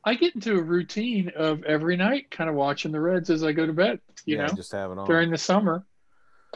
I 0.04 0.14
get 0.14 0.34
into 0.34 0.56
a 0.58 0.62
routine 0.62 1.30
of 1.36 1.62
every 1.64 1.96
night 1.96 2.30
kind 2.30 2.48
of 2.48 2.56
watching 2.56 2.92
the 2.92 3.00
Reds 3.00 3.28
as 3.30 3.44
I 3.44 3.52
go 3.52 3.66
to 3.66 3.72
bed, 3.72 4.00
you 4.24 4.36
yeah, 4.36 4.46
know, 4.46 4.54
just 4.54 4.72
have 4.72 4.90
it 4.90 4.98
on. 4.98 5.06
during 5.06 5.30
the 5.30 5.36
summer 5.38 5.84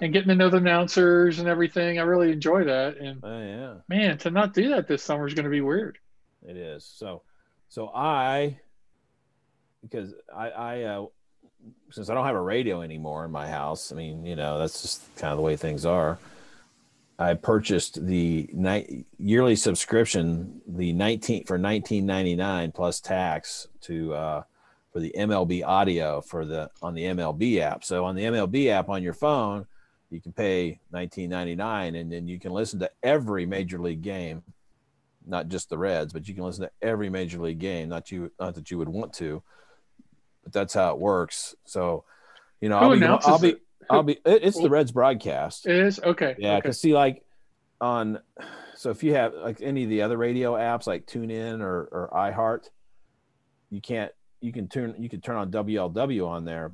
and 0.00 0.12
getting 0.12 0.28
to 0.28 0.34
know 0.34 0.48
the 0.48 0.56
announcers 0.56 1.38
and 1.38 1.48
everything. 1.48 1.98
I 1.98 2.02
really 2.02 2.32
enjoy 2.32 2.64
that. 2.64 2.96
And 2.96 3.20
oh 3.22 3.38
yeah. 3.38 3.74
man, 3.88 4.18
to 4.18 4.30
not 4.30 4.54
do 4.54 4.70
that 4.70 4.88
this 4.88 5.02
summer 5.02 5.26
is 5.26 5.34
going 5.34 5.44
to 5.44 5.50
be 5.50 5.60
weird. 5.60 5.98
It 6.46 6.56
is. 6.56 6.84
So, 6.84 7.22
so 7.68 7.88
I, 7.94 8.58
because 9.82 10.14
I, 10.34 10.48
I, 10.50 10.82
uh, 10.82 11.06
since 11.90 12.08
I 12.08 12.14
don't 12.14 12.26
have 12.26 12.34
a 12.34 12.40
radio 12.40 12.82
anymore 12.82 13.24
in 13.24 13.30
my 13.30 13.48
house, 13.48 13.92
I 13.92 13.94
mean, 13.94 14.24
you 14.24 14.34
know, 14.34 14.58
that's 14.58 14.82
just 14.82 15.16
kind 15.16 15.30
of 15.32 15.36
the 15.36 15.42
way 15.42 15.56
things 15.56 15.84
are. 15.86 16.18
I 17.18 17.34
purchased 17.34 18.04
the 18.04 18.48
night 18.52 19.06
yearly 19.18 19.54
subscription, 19.54 20.60
the 20.66 20.92
19 20.92 21.44
for 21.44 21.58
19.99 21.58 22.74
plus 22.74 23.00
tax 23.00 23.68
to, 23.82 24.14
uh, 24.14 24.42
for 24.92 25.00
the 25.00 25.14
MLB 25.16 25.64
audio 25.64 26.20
for 26.20 26.44
the 26.44 26.70
on 26.82 26.94
the 26.94 27.04
MLB 27.04 27.60
app. 27.60 27.84
So 27.84 28.04
on 28.04 28.14
the 28.14 28.24
MLB 28.24 28.68
app 28.68 28.88
on 28.88 29.02
your 29.02 29.14
phone, 29.14 29.66
you 30.12 30.20
can 30.20 30.32
pay 30.32 30.78
19.99 30.92 31.98
and 32.00 32.12
then 32.12 32.28
you 32.28 32.38
can 32.38 32.52
listen 32.52 32.78
to 32.80 32.90
every 33.02 33.46
major 33.46 33.78
league 33.78 34.02
game 34.02 34.42
not 35.24 35.46
just 35.46 35.70
the 35.70 35.78
Reds, 35.78 36.12
but 36.12 36.26
you 36.26 36.34
can 36.34 36.42
listen 36.42 36.64
to 36.64 36.70
every 36.82 37.08
major 37.08 37.38
league 37.38 37.60
game. 37.60 37.88
Not 37.88 38.10
you, 38.10 38.32
not 38.40 38.56
that 38.56 38.72
you 38.72 38.78
would 38.78 38.88
want 38.88 39.12
to, 39.14 39.40
but 40.42 40.52
that's 40.52 40.74
how 40.74 40.90
it 40.94 40.98
works. 40.98 41.54
So, 41.64 42.02
you 42.60 42.68
know, 42.68 42.78
Who 42.80 42.84
I'll 42.86 42.98
be, 42.98 43.06
I'll 43.06 43.38
be? 43.38 43.56
I'll 43.88 44.02
be. 44.02 44.12
it- 44.24 44.42
It's 44.42 44.60
the 44.60 44.68
Reds 44.68 44.90
broadcast. 44.90 45.66
It 45.68 45.76
is 45.76 46.00
okay. 46.00 46.34
Yeah, 46.38 46.54
okay. 46.54 46.62
because 46.62 46.80
see, 46.80 46.92
like 46.92 47.22
on, 47.80 48.18
so 48.74 48.90
if 48.90 49.04
you 49.04 49.14
have 49.14 49.32
like 49.34 49.62
any 49.62 49.84
of 49.84 49.90
the 49.90 50.02
other 50.02 50.16
radio 50.16 50.54
apps 50.54 50.88
like 50.88 51.06
TuneIn 51.06 51.60
or 51.60 51.82
or 51.92 52.10
iHeart, 52.12 52.68
you 53.70 53.80
can't. 53.80 54.10
You 54.40 54.52
can 54.52 54.66
turn. 54.66 54.96
You 54.98 55.08
can 55.08 55.20
turn 55.20 55.36
on 55.36 55.52
WLW 55.52 56.26
on 56.26 56.44
there, 56.44 56.72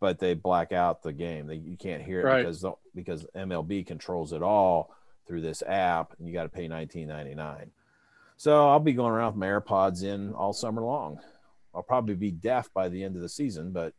but 0.00 0.18
they 0.18 0.34
black 0.34 0.72
out 0.72 1.02
the 1.02 1.12
game. 1.12 1.46
They, 1.46 1.56
you 1.56 1.76
can't 1.76 2.02
hear 2.02 2.20
it 2.20 2.24
Right. 2.24 2.38
because 2.42 2.60
the- 2.62 2.72
because 2.94 3.24
MLB 3.36 3.86
controls 3.86 4.32
it 4.32 4.42
all 4.42 4.94
through 5.26 5.42
this 5.42 5.62
app, 5.66 6.14
and 6.18 6.26
you 6.26 6.32
got 6.34 6.42
to 6.44 6.48
pay 6.48 6.66
nineteen 6.66 7.08
ninety 7.08 7.34
nine. 7.34 7.70
So 8.36 8.68
I'll 8.68 8.80
be 8.80 8.94
going 8.94 9.12
around 9.12 9.32
with 9.34 9.36
my 9.40 9.46
AirPods 9.46 10.02
in 10.02 10.32
all 10.32 10.52
summer 10.52 10.82
long. 10.82 11.20
I'll 11.74 11.82
probably 11.82 12.14
be 12.16 12.30
deaf 12.30 12.68
by 12.74 12.88
the 12.88 13.04
end 13.04 13.14
of 13.14 13.22
the 13.22 13.28
season, 13.28 13.70
but 13.72 13.92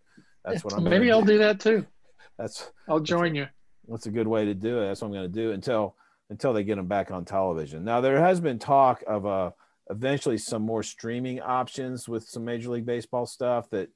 that's 0.44 0.64
what 0.64 0.74
I'm. 0.74 0.84
Maybe 0.84 0.90
gonna 0.90 0.96
say. 0.96 1.00
Maybe 1.00 1.12
I'll 1.12 1.22
do 1.22 1.38
that 1.38 1.60
too. 1.60 1.86
That's 2.38 2.72
I'll 2.88 3.00
join 3.00 3.36
you. 3.36 3.48
that's 3.88 4.08
a 4.08 4.12
good 4.12 4.28
way 4.28 4.46
to 4.46 4.54
do 4.56 4.80
it. 4.82 4.88
That's 4.88 5.02
what 5.02 5.08
I'm 5.10 5.14
going 5.14 5.32
to 5.32 5.40
do 5.42 5.52
until 5.52 5.96
until 6.32 6.54
they 6.54 6.64
get 6.64 6.78
them 6.78 6.88
back 6.88 7.12
on 7.12 7.24
television. 7.24 7.84
Now 7.84 8.02
there 8.02 8.20
has 8.20 8.40
been 8.40 8.58
talk 8.58 9.04
of 9.06 9.26
uh, 9.28 9.52
eventually 9.92 10.38
some 10.40 10.64
more 10.64 10.82
streaming 10.82 11.40
options 11.42 12.10
with 12.10 12.24
some 12.24 12.44
Major 12.46 12.72
League 12.72 12.86
Baseball 12.86 13.26
stuff 13.28 13.70
that 13.72 13.90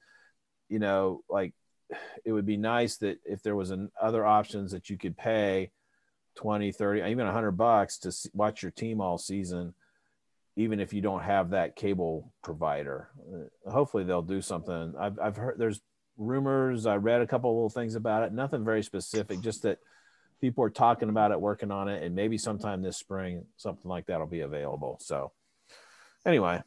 you 0.68 0.78
know 0.78 1.22
like 1.28 1.54
it 2.24 2.32
would 2.32 2.46
be 2.46 2.56
nice 2.56 2.96
that 2.98 3.18
if 3.24 3.42
there 3.42 3.56
was 3.56 3.70
an 3.70 3.90
other 4.00 4.24
options 4.24 4.72
that 4.72 4.90
you 4.90 4.98
could 4.98 5.16
pay 5.16 5.70
20 6.36 6.72
30 6.72 7.02
even 7.10 7.24
100 7.24 7.52
bucks 7.52 7.98
to 7.98 8.12
watch 8.34 8.62
your 8.62 8.70
team 8.70 9.00
all 9.00 9.18
season 9.18 9.74
even 10.56 10.80
if 10.80 10.92
you 10.92 11.02
don't 11.02 11.22
have 11.22 11.50
that 11.50 11.76
cable 11.76 12.32
provider. 12.42 13.10
Uh, 13.30 13.70
hopefully 13.70 14.04
they'll 14.04 14.22
do 14.22 14.40
something. 14.40 14.94
I've, 14.98 15.18
I've 15.20 15.36
heard 15.36 15.58
there's 15.58 15.80
rumors 16.18 16.86
i 16.86 16.96
read 16.96 17.20
a 17.20 17.26
couple 17.26 17.54
little 17.54 17.68
things 17.68 17.94
about 17.94 18.22
it 18.22 18.32
nothing 18.32 18.64
very 18.64 18.82
specific 18.82 19.38
just 19.42 19.64
that 19.64 19.78
people 20.40 20.64
are 20.64 20.70
talking 20.70 21.10
about 21.10 21.30
it 21.30 21.38
working 21.38 21.70
on 21.70 21.88
it 21.88 22.02
and 22.02 22.14
maybe 22.14 22.38
sometime 22.38 22.80
this 22.80 22.96
spring 22.96 23.44
something 23.58 23.88
like 23.88 24.06
that 24.06 24.18
will 24.18 24.26
be 24.26 24.40
available. 24.40 24.98
So 25.00 25.32
anyway 26.24 26.62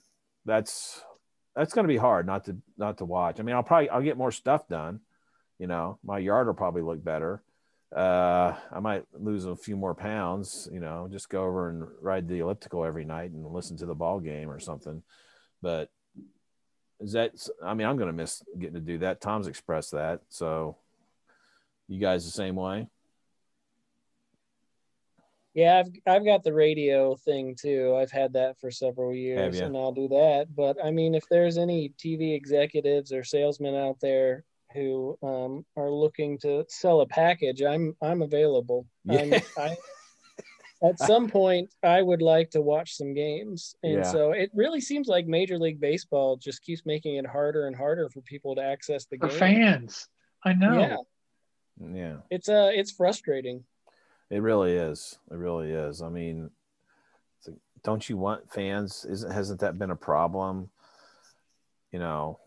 that's 0.46 1.04
that's 1.56 1.74
going 1.74 1.84
to 1.84 1.94
be 1.94 1.98
hard 1.98 2.26
not 2.26 2.46
to 2.46 2.58
not 2.78 3.00
to 3.00 3.06
watch. 3.06 3.40
I 3.40 3.44
mean 3.44 3.56
i'll 3.56 3.64
probably 3.64 3.90
i'll 3.90 4.02
get 4.02 4.18
more 4.18 4.32
stuff 4.32 4.68
done 4.68 5.02
you 5.60 5.68
know 5.68 6.00
my 6.04 6.18
yard 6.18 6.48
will 6.48 6.54
probably 6.56 6.82
look 6.82 7.04
better. 7.04 7.44
Uh 7.96 8.54
i 8.72 8.80
might 8.80 9.04
lose 9.14 9.46
a 9.46 9.56
few 9.56 9.76
more 9.76 9.96
pounds 9.96 10.70
you 10.72 10.80
know 10.80 11.08
just 11.12 11.28
go 11.28 11.44
over 11.44 11.70
and 11.70 11.88
ride 12.02 12.28
the 12.28 12.38
elliptical 12.38 12.86
every 12.86 13.04
night 13.04 13.32
and 13.32 13.44
listen 13.48 13.78
to 13.78 13.88
the 13.88 13.96
ball 13.96 14.20
game 14.20 14.50
or 14.50 14.60
something. 14.60 15.02
But 15.62 15.90
is 17.00 17.14
that 17.14 17.32
i 17.64 17.74
mean 17.74 17.88
i'm 17.88 17.98
going 17.98 18.08
to 18.08 18.14
miss 18.14 18.44
getting 18.58 18.76
to 18.76 18.80
do 18.80 19.00
that. 19.00 19.22
Tom's 19.22 19.48
expressed 19.48 19.92
that. 19.92 20.22
So 20.30 20.78
you 21.88 22.00
guys 22.00 22.26
the 22.26 22.32
same 22.32 22.56
way? 22.56 22.88
Yeah, 25.56 25.80
I've 25.80 25.92
I've 26.06 26.26
got 26.26 26.44
the 26.44 26.54
radio 26.54 27.16
thing 27.16 27.56
too. 27.60 27.98
I've 28.00 28.12
had 28.12 28.34
that 28.34 28.60
for 28.60 28.70
several 28.70 29.14
years, 29.16 29.60
and 29.66 29.76
I'll 29.76 29.92
do 29.92 30.08
that. 30.10 30.48
But 30.56 30.78
I 30.82 30.92
mean, 30.92 31.16
if 31.16 31.24
there's 31.30 31.58
any 31.58 31.90
TV 31.98 32.36
executives 32.36 33.12
or 33.12 33.24
salesmen 33.24 33.76
out 33.76 34.00
there 34.00 34.46
who 34.74 35.18
um, 35.24 35.66
are 35.76 35.92
looking 35.92 36.38
to 36.40 36.66
sell 36.70 37.02
a 37.02 37.08
package, 37.08 37.62
I'm 37.62 37.96
I'm 38.02 38.22
available. 38.22 38.86
I'm, 39.10 39.34
I, 39.58 39.76
at 40.84 41.00
some 41.12 41.28
point, 41.28 41.70
I 41.84 42.02
would 42.02 42.22
like 42.22 42.52
to 42.52 42.62
watch 42.62 42.96
some 42.96 43.14
games, 43.14 43.76
and 43.84 43.96
Yeah. 43.96 44.04
so 44.04 44.32
it 44.32 44.52
really 44.54 44.82
seems 44.82 45.08
like 45.08 45.28
Major 45.28 45.58
League 45.58 45.80
Baseball 45.80 46.38
just 46.38 46.62
keeps 46.64 46.86
making 46.86 47.16
it 47.16 47.26
harder 47.26 47.68
and 47.68 47.76
harder 47.76 48.10
for 48.10 48.22
people 48.22 48.56
to 48.56 48.62
access 48.62 49.06
the 49.06 49.18
For 49.18 49.28
game. 49.28 49.38
fans. 49.40 50.08
I 50.46 50.54
know. 50.54 50.80
Yeah, 50.80 50.98
yeah 51.94 52.18
it's 52.30 52.50
uh 52.50 52.72
it's 52.74 52.92
frustrating. 52.92 53.64
It 54.30 54.42
really 54.42 54.74
is. 54.74 55.18
It 55.32 55.36
really 55.36 55.72
is. 55.72 56.02
I 56.04 56.10
mean, 56.10 56.52
it's 57.40 57.48
like, 57.48 57.58
don't 57.84 58.08
you 58.08 58.16
want 58.16 58.52
fans? 58.52 59.06
Isn't 59.10 59.32
hasn't 59.32 59.62
that 59.62 59.80
been 59.80 59.90
a 59.92 59.96
problem? 59.96 60.70
You 61.92 61.98
know, 62.00 62.40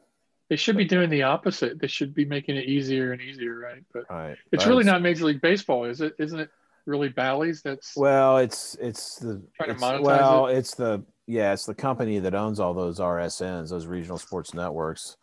They 0.48 0.56
should 0.56 0.76
be 0.76 0.84
doing 0.84 1.08
the 1.08 1.22
opposite. 1.22 1.80
They 1.80 1.86
should 1.86 2.14
be 2.14 2.24
making 2.24 2.56
it 2.56 2.66
easier 2.66 3.12
and 3.12 3.20
easier, 3.22 3.58
right? 3.58 3.82
But 3.92 4.04
right? 4.10 4.36
it's 4.52 4.64
but 4.64 4.70
really 4.70 4.84
not 4.84 5.00
Major 5.00 5.24
League 5.24 5.40
Baseball, 5.40 5.84
is 5.84 6.00
it? 6.00 6.14
Isn't 6.18 6.40
it 6.40 6.50
really 6.84 7.08
Bally's 7.08 7.62
that's 7.62 7.96
Well, 7.96 8.38
it's 8.38 8.76
it's 8.80 9.16
the 9.16 9.42
Trying 9.56 9.70
to 9.70 9.74
monetize 9.76 10.02
well, 10.02 10.46
it's 10.48 10.74
the 10.74 11.04
yeah, 11.26 11.52
it's 11.52 11.64
the 11.64 11.74
company 11.74 12.18
that 12.18 12.34
owns 12.34 12.60
all 12.60 12.74
those 12.74 12.98
RSNs, 12.98 13.70
those 13.70 13.86
regional 13.86 14.18
sports 14.18 14.52
networks. 14.52 15.16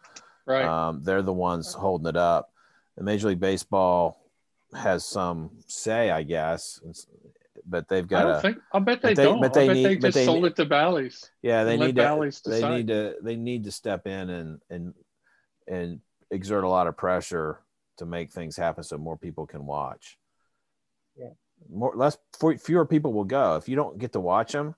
right? 0.46 0.66
Um, 0.66 1.02
they're 1.04 1.22
the 1.22 1.34
ones 1.34 1.74
holding 1.74 2.08
it 2.08 2.18
up. 2.18 2.52
And 2.98 3.06
Major 3.06 3.28
League 3.28 3.40
Baseball 3.40 4.20
has 4.74 5.06
some 5.06 5.52
say, 5.68 6.10
I 6.10 6.24
guess, 6.24 6.80
but 7.68 7.88
they've 7.88 8.08
got. 8.08 8.20
I 8.20 8.24
don't 8.24 8.36
to 8.36 8.42
think. 8.42 8.58
I'll 8.74 8.82
bet 8.82 9.02
they, 9.02 9.14
they- 9.14 9.24
don't. 9.26 9.42
but 9.42 9.54
they 9.54 9.66
I 9.66 9.68
bet 9.68 9.76
need- 9.76 9.86
they 9.86 9.96
but 9.96 10.08
just 10.08 10.16
they 10.16 10.26
sold 10.26 10.46
it 10.46 10.56
to 10.56 10.66
Bally's. 10.66 11.30
yeah 11.42 11.64
they 11.66 11.78
need 11.78 11.96
to 11.96 12.02
Bally's 12.02 12.42
they 12.42 12.68
need 12.68 12.88
to 12.88 13.16
they 13.22 13.36
need 13.36 13.66
to 13.66 13.72
step 13.72 14.08
in 14.08 14.30
and 14.30 14.60
and 14.70 14.94
and 15.70 16.02
exert 16.32 16.64
a 16.66 16.70
lot 16.70 16.88
of 16.88 16.98
pressure 16.98 17.60
to 17.98 18.06
make 18.06 18.32
things 18.32 18.58
happen 18.58 18.84
so 18.84 18.98
more 18.98 19.18
people 19.18 19.46
can 19.46 19.66
watch. 19.66 20.18
Yeah. 21.18 21.30
more 21.70 21.94
less 21.96 22.18
for, 22.40 22.58
fewer 22.58 22.86
people 22.86 23.14
will 23.14 23.26
go. 23.26 23.56
If 23.56 23.68
you 23.70 23.76
don't 23.76 23.98
get 23.98 24.14
to 24.14 24.20
watch 24.20 24.52
them 24.54 24.76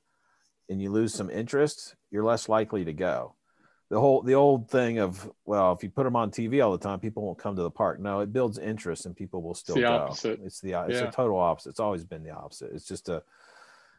and 0.70 0.82
you 0.82 0.92
lose 0.92 1.14
some 1.14 1.30
interest 1.30 1.96
you're 2.10 2.24
less 2.24 2.50
likely 2.50 2.84
to 2.86 2.94
go. 2.94 3.36
The 3.89 4.00
whole 4.00 4.22
the 4.22 4.34
old 4.36 4.70
thing 4.70 5.00
of 5.00 5.30
well 5.46 5.74
if 5.74 5.84
you 5.84 5.89
put 5.89 6.06
them 6.06 6.16
on 6.16 6.32
tv 6.32 6.64
all 6.64 6.72
the 6.72 6.78
time 6.78 7.00
people 7.00 7.24
won't 7.24 7.38
come 7.38 7.56
to 7.58 7.62
the 7.62 7.70
park. 7.72 8.00
No 8.00 8.22
it 8.22 8.34
builds 8.34 8.58
interest 8.58 9.06
and 9.06 9.16
people 9.16 9.42
will 9.44 9.54
still 9.54 9.76
the 9.76 9.82
go. 9.82 9.92
opposite. 9.94 10.39
it's 10.44 10.60
the 10.62 10.74
it's 10.88 11.00
Yeah. 11.00 11.10
a 11.10 11.12
total 11.12 11.38
opposite. 11.39 11.70
It's 11.70 11.80
always 11.80 12.04
been 12.06 12.24
the 12.24 12.32
opposite. 12.32 12.72
It's 12.74 12.88
just 12.88 13.08
a 13.10 13.22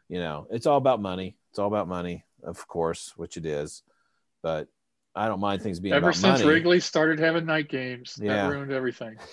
you 0.09 0.19
know 0.19 0.47
it's 0.51 0.65
all 0.65 0.77
about 0.77 1.01
money. 1.01 1.37
It's 1.51 1.59
all 1.59 1.67
about 1.67 1.87
money 1.87 2.25
of 2.43 2.67
course 2.67 3.13
which 3.15 3.37
it 3.37 3.45
is. 3.45 3.83
But 4.41 4.67
i 5.15 5.27
don't 5.27 5.39
mind 5.39 5.61
things 5.61 5.79
being 5.79 5.93
Ever 5.93 6.07
about 6.07 6.15
since 6.15 6.39
money 6.39 6.53
Wrigley 6.53 6.79
started 6.79 7.19
having 7.19 7.45
night 7.45 7.69
games, 7.69 8.17
Yeah. 8.21 8.47
that 8.47 8.51
ruined 8.51 8.71
everything. 8.71 9.17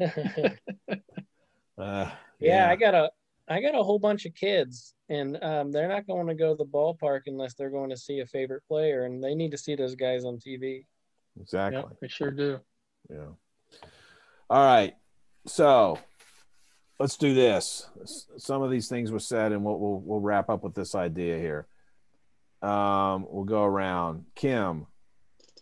uh, 1.78 2.10
yeah, 2.38 2.68
I 2.70 2.76
got 2.76 2.94
a 2.94 3.10
I 3.48 3.60
got 3.60 3.74
a 3.74 3.82
whole 3.82 3.98
bunch 3.98 4.26
of 4.26 4.34
kids, 4.34 4.94
and 5.08 5.36
um, 5.42 5.72
they're 5.72 5.88
not 5.88 6.06
going 6.06 6.26
to 6.28 6.34
go 6.34 6.54
to 6.54 6.56
the 6.56 6.64
ballpark 6.64 7.22
unless 7.26 7.54
they're 7.54 7.70
going 7.70 7.90
to 7.90 7.96
see 7.96 8.20
a 8.20 8.26
favorite 8.26 8.62
player, 8.66 9.04
and 9.04 9.22
they 9.22 9.34
need 9.34 9.50
to 9.50 9.58
see 9.58 9.74
those 9.74 9.94
guys 9.96 10.24
on 10.24 10.38
TV. 10.38 10.86
exactly. 11.40 11.82
Yep, 11.82 11.96
they 12.00 12.08
sure 12.08 12.30
do. 12.30 12.60
Yeah. 13.10 13.26
All 14.48 14.64
right. 14.64 14.94
So 15.46 15.98
let's 16.98 17.16
do 17.16 17.34
this. 17.34 17.88
Some 18.36 18.62
of 18.62 18.70
these 18.70 18.88
things 18.88 19.10
were 19.10 19.18
said, 19.18 19.52
and 19.52 19.64
we'll 19.64 19.78
we'll, 19.78 20.00
we'll 20.00 20.20
wrap 20.20 20.48
up 20.48 20.62
with 20.62 20.74
this 20.74 20.94
idea 20.94 21.38
here. 21.38 21.66
Um, 22.62 23.26
we'll 23.30 23.44
go 23.44 23.64
around. 23.64 24.24
Kim, 24.34 24.86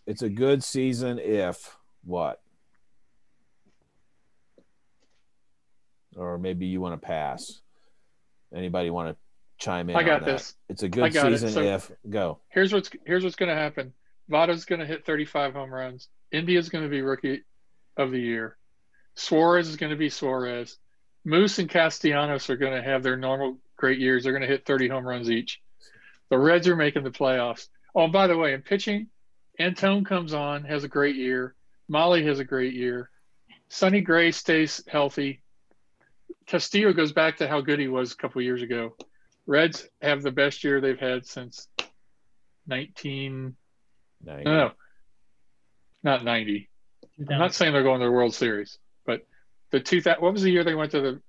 it's 0.05 0.21
a 0.21 0.29
good 0.29 0.63
season 0.63 1.19
if 1.19 1.77
what? 2.03 2.41
Or 6.15 6.37
maybe 6.37 6.65
you 6.65 6.81
want 6.81 6.99
to 6.99 7.05
pass. 7.05 7.61
Anybody 8.53 8.89
want 8.89 9.09
to 9.09 9.15
chime 9.63 9.89
in? 9.89 9.95
I 9.95 10.03
got 10.03 10.25
this. 10.25 10.55
It's 10.67 10.83
a 10.83 10.89
good 10.89 11.13
season 11.13 11.49
So- 11.49 11.61
if 11.61 11.91
go. 12.09 12.39
Here's 12.49 12.73
what's 12.73 12.89
here's 13.05 13.23
what's 13.23 13.35
going 13.35 13.49
to 13.49 13.55
happen. 13.55 13.93
Votto's 14.29 14.65
going 14.65 14.79
to 14.79 14.85
hit 14.85 15.05
35 15.05 15.53
home 15.53 15.73
runs. 15.73 16.07
India's 16.31 16.69
going 16.69 16.83
to 16.83 16.89
be 16.89 17.01
rookie 17.01 17.43
of 17.97 18.11
the 18.11 18.19
year. 18.19 18.57
Suarez 19.15 19.67
is 19.67 19.75
going 19.75 19.89
to 19.89 19.95
be 19.95 20.09
Suarez. 20.09 20.77
Moose 21.25 21.59
and 21.59 21.69
Castellanos 21.69 22.49
are 22.49 22.57
going 22.57 22.73
to 22.73 22.81
have 22.81 23.03
their 23.03 23.17
normal 23.17 23.57
great 23.75 23.99
years. 23.99 24.23
They're 24.23 24.31
going 24.33 24.43
to 24.43 24.47
hit 24.47 24.65
30 24.65 24.87
home 24.87 25.05
runs 25.05 25.29
each. 25.29 25.61
The 26.29 26.37
Reds 26.37 26.67
are 26.67 26.75
making 26.75 27.03
the 27.03 27.11
playoffs. 27.11 27.67
Oh, 27.95 28.07
by 28.07 28.27
the 28.27 28.37
way, 28.37 28.53
in 28.53 28.61
pitching, 28.61 29.07
Antone 29.59 30.05
comes 30.05 30.33
on, 30.33 30.63
has 30.63 30.83
a 30.83 30.87
great 30.87 31.15
year. 31.15 31.55
Mahle 31.89 32.23
has 32.25 32.39
a 32.39 32.43
great 32.43 32.73
year. 32.73 33.09
Sonny 33.69 34.01
Gray 34.01 34.31
stays 34.31 34.83
healthy. 34.87 35.41
Castillo 36.45 36.93
goes 36.93 37.11
back 37.11 37.37
to 37.37 37.47
how 37.47 37.61
good 37.61 37.79
he 37.79 37.87
was 37.87 38.11
a 38.11 38.15
couple 38.15 38.41
years 38.41 38.61
ago. 38.61 38.95
Reds 39.45 39.87
have 40.01 40.21
the 40.21 40.31
best 40.31 40.63
year 40.63 40.79
they've 40.79 40.99
had 40.99 41.25
since 41.25 41.67
19 42.67 43.55
Now 44.23 44.37
you 44.37 44.43
no, 44.43 44.51
no, 44.51 44.71
not 46.03 46.23
90. 46.23 46.69
I'm 47.19 47.39
not 47.39 47.53
saying 47.53 47.73
they're 47.73 47.83
going 47.83 47.99
to 47.99 48.05
the 48.05 48.11
World 48.11 48.33
Series, 48.33 48.77
but 49.05 49.25
the 49.71 49.79
2000. 49.79 50.21
what 50.21 50.33
was 50.33 50.43
the 50.43 50.51
year 50.51 50.63
they 50.63 50.75
went 50.75 50.91
to 50.91 51.01
the 51.01 51.21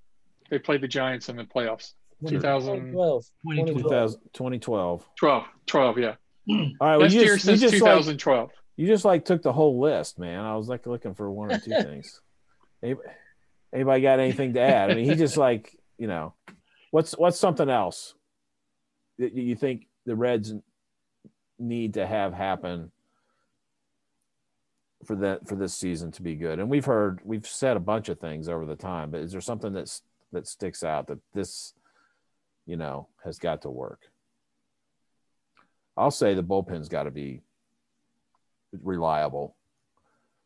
they 0.50 0.58
played 0.58 0.80
the 0.80 0.88
Giants 0.88 1.28
in 1.28 1.36
the 1.36 1.44
playoffs? 1.44 1.92
2012. 2.28 3.24
2012. 3.48 4.12
2012. 4.32 5.08
12, 5.66 5.98
yeah. 5.98 6.14
All 6.48 6.56
right, 6.56 6.74
well, 6.80 7.00
Best 7.00 7.14
you 7.14 7.20
year 7.20 7.36
just, 7.36 7.46
you 7.46 7.56
since 7.56 7.60
just 7.60 7.82
like 7.82 7.92
2012. 7.92 8.50
you 8.76 8.86
just 8.86 9.04
like 9.04 9.24
took 9.24 9.42
the 9.42 9.52
whole 9.52 9.80
list, 9.80 10.18
man. 10.18 10.40
I 10.40 10.56
was 10.56 10.68
like 10.68 10.86
looking 10.86 11.14
for 11.14 11.30
one 11.30 11.52
or 11.52 11.58
two 11.58 11.70
things. 11.82 12.20
Anybody, 12.82 13.08
anybody 13.72 14.02
got 14.02 14.20
anything 14.20 14.54
to 14.54 14.60
add? 14.60 14.90
I 14.90 14.94
mean, 14.94 15.04
he 15.04 15.14
just 15.14 15.36
like 15.36 15.76
you 15.98 16.06
know, 16.06 16.34
what's 16.90 17.12
what's 17.12 17.38
something 17.38 17.68
else 17.68 18.14
that 19.18 19.34
you 19.34 19.54
think 19.54 19.86
the 20.06 20.16
Reds 20.16 20.54
need 21.58 21.94
to 21.94 22.06
have 22.06 22.32
happen 22.32 22.90
for 25.04 25.16
that 25.16 25.46
for 25.46 25.56
this 25.56 25.74
season 25.74 26.10
to 26.12 26.22
be 26.22 26.34
good? 26.34 26.58
And 26.58 26.68
we've 26.70 26.86
heard 26.86 27.20
we've 27.22 27.46
said 27.46 27.76
a 27.76 27.80
bunch 27.80 28.08
of 28.08 28.18
things 28.18 28.48
over 28.48 28.66
the 28.66 28.76
time, 28.76 29.10
but 29.10 29.20
is 29.20 29.32
there 29.32 29.40
something 29.40 29.72
that's 29.72 30.02
that 30.32 30.48
sticks 30.48 30.82
out 30.82 31.06
that 31.08 31.18
this 31.34 31.74
you 32.70 32.76
know 32.76 33.08
has 33.24 33.38
got 33.38 33.62
to 33.62 33.70
work? 33.70 34.02
I'll 35.96 36.12
say 36.12 36.34
the 36.34 36.42
bullpen's 36.44 36.88
got 36.88 37.02
to 37.02 37.10
be 37.10 37.42
reliable. 38.80 39.56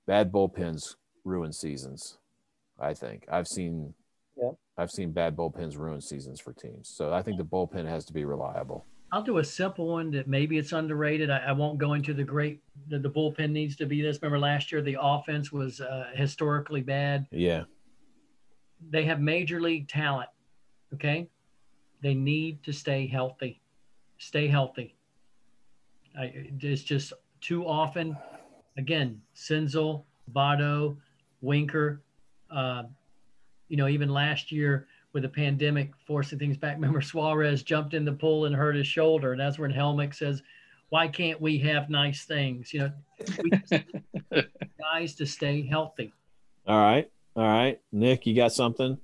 Bad 0.07 0.33
bullpens 0.33 0.97
ruin 1.25 1.53
seasons. 1.53 2.16
I 2.81 2.95
think 2.95 3.27
I've 3.31 3.47
seen. 3.47 3.93
Yep. 4.37 4.55
I've 4.79 4.91
seen 4.91 5.12
bad 5.12 5.37
bullpens 5.37 5.77
ruin 5.79 6.01
seasons 6.01 6.41
for 6.41 6.55
teams. 6.55 6.89
So 6.89 7.12
I 7.12 7.22
think 7.22 7.37
the 7.37 7.45
bullpen 7.45 7.87
has 7.87 8.07
to 8.07 8.12
be 8.14 8.25
reliable. 8.25 8.87
I'll 9.12 9.22
do 9.22 9.39
a 9.39 9.45
simple 9.45 9.87
one 9.87 10.11
that 10.12 10.27
maybe 10.27 10.57
it's 10.57 10.72
underrated. 10.72 11.31
I, 11.31 11.39
I 11.39 11.53
won't 11.53 11.79
go 11.79 11.93
into 11.93 12.14
the 12.14 12.25
great. 12.25 12.62
The, 12.89 12.99
the 12.99 13.11
bullpen 13.11 13.51
needs 13.51 13.77
to 13.77 13.87
be 13.87 14.01
this. 14.01 14.18
Remember 14.22 14.39
last 14.39 14.72
year 14.72 14.81
the 14.81 14.97
offense 14.99 15.53
was 15.53 15.83
uh, 15.83 16.07
historically 16.14 16.81
bad. 16.81 17.27
Yeah. 17.31 17.64
They 18.91 19.05
have 19.05 19.20
major 19.20 19.61
league 19.61 19.89
talent. 19.89 20.31
Okay, 20.95 21.29
they 22.05 22.14
need 22.14 22.62
to 22.62 22.72
stay 22.72 23.07
healthy. 23.07 23.62
Stay 24.18 24.46
healthy. 24.46 24.94
I, 26.18 26.32
it's 26.61 26.82
just 26.82 27.14
too 27.40 27.66
often. 27.66 28.14
Again, 28.76 29.22
Senzel, 29.34 30.05
Votto, 30.30 30.98
Winker. 31.40 32.02
Uh, 32.50 32.84
you 33.68 33.78
know, 33.78 33.88
even 33.88 34.11
last 34.11 34.52
year 34.52 34.86
with 35.14 35.22
the 35.22 35.28
pandemic 35.30 35.92
forcing 36.07 36.38
things 36.38 36.59
back. 36.59 36.74
Remember, 36.80 37.00
Suarez 37.00 37.62
jumped 37.62 37.94
in 37.94 38.05
the 38.05 38.12
pool 38.12 38.44
and 38.44 38.55
hurt 38.55 38.76
his 38.76 38.86
shoulder, 38.86 39.32
and 39.32 39.40
that's 39.40 39.59
when 39.59 39.72
Helmick 39.72 40.14
says, 40.14 40.42
"Why 40.90 41.09
can't 41.09 41.40
we 41.40 41.57
have 41.61 41.88
nice 41.88 42.26
things?" 42.26 42.74
You 42.74 42.92
know, 43.61 44.42
guys 44.78 45.14
to 45.14 45.24
stay 45.24 45.66
healthy. 45.66 46.12
All 46.66 46.78
right. 46.78 47.11
All 47.34 47.44
right. 47.44 47.80
Nick, 47.92 48.26
you 48.26 48.36
got 48.36 48.52
something? 48.52 48.98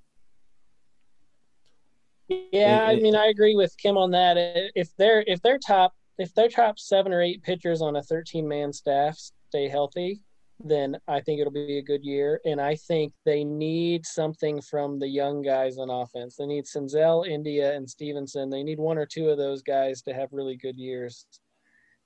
Yeah, 2.53 2.85
I 2.87 2.93
It- 2.93 2.99
it- 2.99 3.03
mean, 3.03 3.17
I 3.17 3.27
agree 3.27 3.55
with 3.55 3.77
Kim 3.77 3.97
on 3.97 4.11
that. 4.13 4.37
If 4.75 4.95
they're 4.97 5.23
if 5.27 5.43
they're 5.43 5.59
top 5.59 5.95
if 6.19 6.35
their 6.35 6.49
top 6.49 6.79
seven 6.79 7.13
or 7.13 7.23
eight 7.23 7.43
pitchers 7.43 7.81
on 7.81 7.97
a 7.97 8.03
13 8.03 8.47
man 8.47 8.73
staff 8.73 9.19
stay 9.49 9.69
healthy, 9.69 10.21
then 10.63 11.01
I 11.09 11.21
think 11.23 11.41
it'll 11.41 11.51
be 11.53 11.79
a 11.79 11.83
good 11.83 12.05
year. 12.05 12.41
And 12.45 12.61
I 12.61 12.75
think 12.77 13.15
they 13.25 13.43
need 13.43 14.05
something 14.05 14.61
from 14.61 14.99
the 14.99 15.09
young 15.09 15.41
guys 15.41 15.79
on 15.79 15.89
offense. 15.89 16.37
They 16.37 16.45
need 16.45 16.67
Senzel, 16.67 17.27
India, 17.27 17.75
and 17.75 17.89
Stephenson. 17.89 18.51
They 18.51 18.63
need 18.63 18.79
one 18.79 18.99
or 18.99 19.07
two 19.07 19.31
of 19.31 19.39
those 19.39 19.63
guys 19.63 20.03
to 20.03 20.13
have 20.13 20.29
really 20.33 20.57
good 20.57 20.77
years. 20.77 21.25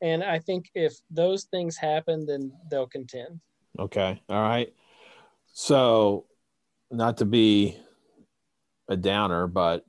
And 0.01 0.23
I 0.23 0.39
think 0.39 0.71
if 0.77 0.95
those 1.11 1.45
things 1.45 1.77
happen, 1.77 2.25
then 2.25 2.53
they'll 2.71 2.87
contend. 2.87 3.41
Okay. 3.81 4.23
All 4.29 4.43
right. 4.43 4.73
So, 5.53 6.27
not 6.93 7.17
to 7.17 7.25
be 7.25 7.77
a 8.89 8.97
downer, 8.97 9.49
but 9.49 9.85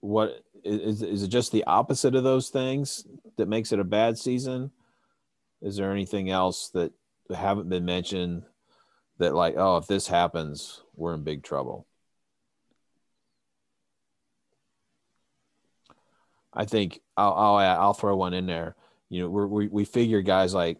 what 0.00 0.42
is 0.64 1.02
is 1.02 1.22
it 1.22 1.28
just 1.28 1.52
the 1.52 1.64
opposite 1.64 2.14
of 2.14 2.24
those 2.24 2.48
things 2.48 3.06
that 3.36 3.48
makes 3.48 3.72
it 3.72 3.80
a 3.80 3.84
bad 3.84 4.18
season? 4.18 4.70
Is 5.62 5.76
there 5.76 5.92
anything 5.92 6.30
else 6.30 6.70
that 6.70 6.92
haven't 7.34 7.68
been 7.68 7.84
mentioned 7.84 8.44
that 9.18 9.34
like, 9.34 9.54
oh, 9.56 9.76
if 9.76 9.86
this 9.86 10.06
happens, 10.06 10.82
we're 10.94 11.14
in 11.14 11.22
big 11.22 11.42
trouble? 11.42 11.86
I 16.52 16.64
think 16.64 17.00
I'll 17.16 17.32
I'll, 17.34 17.56
I'll 17.58 17.94
throw 17.94 18.16
one 18.16 18.34
in 18.34 18.46
there. 18.46 18.76
You 19.08 19.22
know, 19.22 19.28
we 19.28 19.68
we 19.68 19.84
figure 19.84 20.22
guys 20.22 20.54
like 20.54 20.78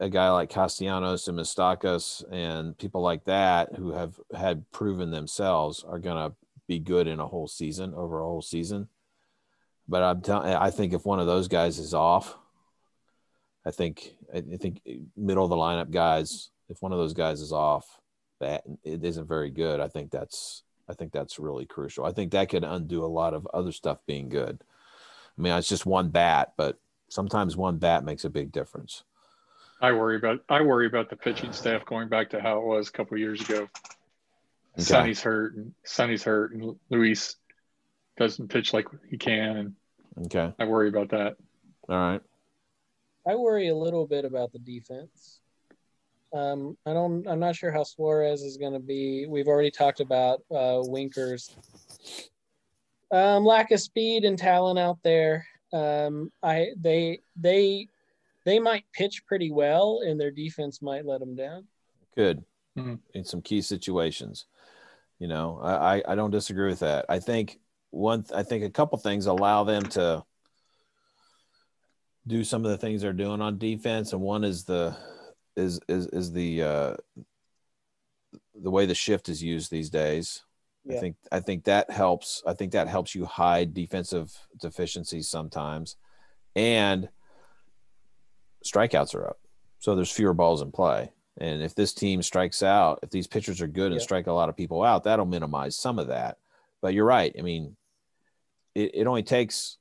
a 0.00 0.08
guy 0.08 0.30
like 0.30 0.48
Castellanos 0.48 1.28
and 1.28 1.38
Moustakas 1.38 2.24
and 2.32 2.76
people 2.78 3.02
like 3.02 3.24
that 3.24 3.74
who 3.74 3.92
have 3.92 4.18
had 4.34 4.70
proven 4.72 5.10
themselves 5.10 5.84
are 5.86 5.98
going 5.98 6.16
to 6.16 6.34
be 6.70 6.78
good 6.78 7.08
in 7.08 7.18
a 7.18 7.26
whole 7.26 7.48
season 7.48 7.92
over 7.94 8.20
a 8.20 8.24
whole 8.24 8.40
season. 8.40 8.86
But 9.88 10.04
I'm 10.04 10.20
telling, 10.22 10.54
I 10.54 10.70
think 10.70 10.92
if 10.92 11.04
one 11.04 11.18
of 11.18 11.26
those 11.26 11.48
guys 11.48 11.80
is 11.80 11.94
off, 11.94 12.38
I 13.66 13.72
think 13.72 14.14
I 14.32 14.40
think 14.40 14.80
middle 15.16 15.42
of 15.42 15.50
the 15.50 15.56
lineup 15.56 15.90
guys, 15.90 16.50
if 16.68 16.80
one 16.80 16.92
of 16.92 16.98
those 16.98 17.12
guys 17.12 17.40
is 17.40 17.52
off, 17.52 18.00
that 18.38 18.62
it 18.84 19.04
isn't 19.04 19.26
very 19.26 19.50
good. 19.50 19.80
I 19.80 19.88
think 19.88 20.12
that's 20.12 20.62
I 20.88 20.94
think 20.94 21.10
that's 21.12 21.40
really 21.40 21.66
crucial. 21.66 22.04
I 22.04 22.12
think 22.12 22.30
that 22.30 22.48
could 22.48 22.62
undo 22.62 23.04
a 23.04 23.06
lot 23.20 23.34
of 23.34 23.48
other 23.52 23.72
stuff 23.72 23.98
being 24.06 24.28
good. 24.28 24.62
I 25.36 25.42
mean, 25.42 25.52
it's 25.54 25.68
just 25.68 25.86
one 25.86 26.10
bat, 26.10 26.52
but 26.56 26.78
sometimes 27.08 27.56
one 27.56 27.78
bat 27.78 28.04
makes 28.04 28.24
a 28.24 28.30
big 28.30 28.52
difference. 28.52 29.02
I 29.80 29.90
worry 29.90 30.16
about 30.16 30.44
I 30.48 30.62
worry 30.62 30.86
about 30.86 31.10
the 31.10 31.16
pitching 31.16 31.52
staff 31.52 31.84
going 31.84 32.08
back 32.08 32.30
to 32.30 32.40
how 32.40 32.60
it 32.60 32.64
was 32.64 32.88
a 32.88 32.92
couple 32.92 33.18
years 33.18 33.40
ago. 33.40 33.68
Okay. 34.80 34.92
Sonny's 34.92 35.22
hurt 35.22 35.54
and 35.56 35.72
Sonny's 35.84 36.22
hurt 36.24 36.52
and 36.52 36.76
Luis 36.90 37.36
doesn't 38.18 38.48
pitch 38.48 38.72
like 38.72 38.86
he 39.08 39.16
can 39.18 39.56
and 39.56 39.74
Okay. 40.26 40.52
I 40.58 40.64
worry 40.64 40.88
about 40.88 41.10
that. 41.10 41.36
All 41.88 41.96
right. 41.96 42.20
I 43.26 43.36
worry 43.36 43.68
a 43.68 43.74
little 43.76 44.06
bit 44.06 44.24
about 44.24 44.52
the 44.52 44.58
defense. 44.58 45.40
Um, 46.32 46.76
I 46.86 46.92
don't. 46.92 47.26
I'm 47.26 47.40
not 47.40 47.56
sure 47.56 47.70
how 47.70 47.84
Suarez 47.84 48.42
is 48.42 48.56
going 48.56 48.72
to 48.72 48.78
be. 48.80 49.26
We've 49.26 49.48
already 49.48 49.70
talked 49.70 50.00
about 50.00 50.42
uh, 50.50 50.80
Winker's 50.82 51.56
um, 53.10 53.44
lack 53.44 53.70
of 53.72 53.80
speed 53.80 54.24
and 54.24 54.38
talent 54.38 54.78
out 54.78 54.98
there. 55.02 55.46
Um, 55.72 56.30
I 56.42 56.68
they 56.76 57.20
they 57.36 57.88
they 58.44 58.58
might 58.58 58.84
pitch 58.92 59.24
pretty 59.26 59.50
well, 59.50 60.00
and 60.04 60.20
their 60.20 60.30
defense 60.30 60.82
might 60.82 61.06
let 61.06 61.20
them 61.20 61.34
down. 61.34 61.66
Good. 62.16 62.44
Mhm. 62.78 63.00
In 63.14 63.24
some 63.24 63.42
key 63.42 63.60
situations. 63.62 64.46
You 65.20 65.28
know, 65.28 65.60
I, 65.62 66.02
I, 66.08 66.14
don't 66.14 66.30
disagree 66.30 66.68
with 66.68 66.80
that. 66.80 67.04
I 67.10 67.18
think 67.18 67.60
one 67.90 68.24
I 68.34 68.42
think 68.42 68.64
a 68.64 68.70
couple 68.70 68.96
things 68.98 69.26
allow 69.26 69.64
them 69.64 69.82
to 69.90 70.24
do 72.26 72.42
some 72.42 72.64
of 72.64 72.70
the 72.70 72.78
things 72.78 73.02
they're 73.02 73.12
doing 73.12 73.42
on 73.42 73.58
defense. 73.58 74.14
And 74.14 74.22
one 74.22 74.44
is 74.44 74.64
the 74.64 74.96
is 75.56 75.78
is 75.88 76.06
is 76.06 76.32
the 76.32 76.62
uh 76.62 76.94
the 78.54 78.70
way 78.70 78.86
the 78.86 78.94
shift 78.94 79.28
is 79.28 79.42
used 79.42 79.70
these 79.70 79.90
days. 79.90 80.42
I 80.90 80.98
think 80.98 81.16
I 81.30 81.40
think 81.40 81.64
that 81.64 81.90
helps. 81.90 82.42
I 82.46 82.54
think 82.54 82.72
that 82.72 82.88
helps 82.88 83.14
you 83.14 83.26
hide 83.26 83.74
defensive 83.74 84.32
deficiencies 84.58 85.28
sometimes. 85.28 85.96
And 86.56 87.10
strikeouts 88.64 89.14
are 89.14 89.28
up. 89.28 89.38
So 89.78 89.94
there's 89.94 90.10
fewer 90.10 90.34
balls 90.34 90.62
in 90.62 90.72
play. 90.72 91.12
And 91.40 91.62
if 91.62 91.74
this 91.74 91.94
team 91.94 92.22
strikes 92.22 92.62
out, 92.62 93.00
if 93.02 93.10
these 93.10 93.26
pitchers 93.26 93.62
are 93.62 93.66
good 93.66 93.92
and 93.92 94.00
Yeah. 94.00 94.04
strike 94.04 94.26
a 94.26 94.32
lot 94.32 94.50
of 94.50 94.56
people 94.56 94.82
out, 94.82 95.04
that'll 95.04 95.24
minimize 95.24 95.74
some 95.74 95.98
of 95.98 96.08
that. 96.08 96.38
But 96.82 96.92
you're 96.92 97.06
right. 97.06 97.34
I 97.38 97.42
mean, 97.42 97.76
it, 98.74 98.94
it 98.94 99.06
only 99.06 99.22
takes, 99.22 99.78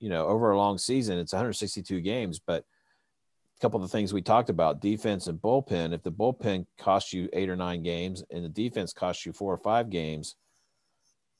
you 0.00 0.08
know, 0.08 0.26
over 0.26 0.50
a 0.50 0.56
long 0.56 0.78
season, 0.78 1.18
it's 1.18 1.32
162 1.34 2.00
games. 2.00 2.38
But 2.38 2.64
a 3.58 3.60
couple 3.60 3.82
of 3.82 3.90
the 3.90 3.96
things 3.96 4.14
we 4.14 4.22
talked 4.22 4.48
about, 4.48 4.80
defense 4.80 5.26
and 5.26 5.40
bullpen, 5.40 5.92
if 5.92 6.02
the 6.02 6.10
bullpen 6.10 6.66
costs 6.78 7.12
you 7.12 7.28
eight 7.34 7.50
or 7.50 7.56
nine 7.56 7.82
games 7.82 8.24
and 8.30 8.44
the 8.44 8.48
defense 8.48 8.94
costs 8.94 9.26
you 9.26 9.32
four 9.32 9.52
or 9.52 9.58
five 9.58 9.90
games, 9.90 10.36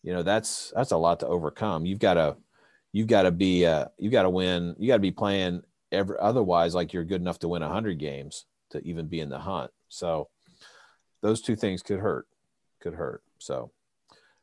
you 0.03 0.12
know, 0.12 0.22
that's 0.22 0.72
that's 0.76 0.93
a 0.93 0.97
lot 0.99 1.20
to 1.20 1.26
overcome. 1.26 1.87
You've 1.87 1.99
got 1.99 2.14
to 2.14 2.37
you've 2.93 3.09
got 3.09 3.22
to 3.22 3.30
be 3.30 3.64
uh, 3.64 3.87
you 3.99 4.11
got 4.11 4.22
to 4.24 4.30
win. 4.30 4.76
You 4.78 4.89
got 4.89 4.97
to 4.97 5.01
be 5.01 5.11
playing 5.11 5.62
every 5.91 6.16
otherwise 6.20 6.74
like 6.74 6.93
you're 6.93 7.05
good 7.05 7.22
enough 7.22 7.39
to 7.39 7.49
win 7.49 7.62
100 7.62 7.99
games 7.99 8.45
to 8.75 8.87
even 8.87 9.07
be 9.07 9.20
in 9.20 9.29
the 9.29 9.39
hunt. 9.39 9.70
So 9.89 10.29
those 11.22 11.41
two 11.41 11.57
things 11.57 11.83
could 11.83 12.01
hurt, 12.01 12.27
could 12.81 12.95
hurt. 12.95 13.22
So 13.39 13.70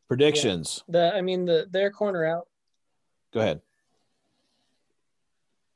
predictions. 0.08 0.84
The 0.88 1.14
I 1.14 1.22
mean 1.22 1.46
the 1.46 1.68
their 1.70 1.92
corner 1.92 2.26
out. 2.26 2.48
Go 3.34 3.42
ahead. 3.42 3.62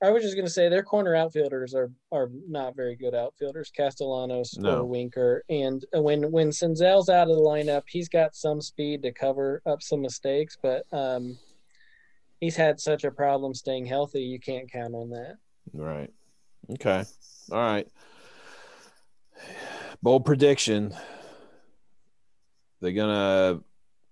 I 0.04 0.10
was 0.12 0.24
just 0.24 0.36
gonna 0.36 0.50
say 0.50 0.68
their 0.70 0.84
corner 0.84 1.16
outfielders 1.16 1.74
are 1.74 1.92
are 2.12 2.30
not 2.48 2.76
very 2.76 2.96
good 2.96 3.16
outfielders. 3.16 3.72
Castellanos 3.76 4.58
No. 4.58 4.80
or 4.80 4.86
Winker, 4.86 5.44
and 5.50 5.84
when 5.94 6.32
when 6.32 6.50
Senzel's 6.50 7.10
out 7.10 7.30
of 7.30 7.36
the 7.36 7.42
lineup, 7.42 7.84
he's 7.88 8.10
got 8.10 8.36
some 8.36 8.62
speed 8.62 9.02
to 9.04 9.12
cover 9.12 9.62
up 9.66 9.82
some 9.82 10.02
mistakes, 10.02 10.58
but 10.62 10.86
um, 10.92 11.38
he's 12.40 12.56
had 12.56 12.80
such 12.80 13.04
a 13.04 13.12
problem 13.12 13.54
staying 13.54 13.86
healthy. 13.86 14.22
You 14.22 14.40
can't 14.40 14.72
count 14.72 14.94
on 14.94 15.10
that. 15.12 15.38
Right. 15.74 16.12
Okay. 16.72 17.04
All 17.52 17.58
right. 17.60 17.88
Bold 20.02 20.26
prediction. 20.26 20.96
They're 22.82 22.92
gonna 22.92 23.62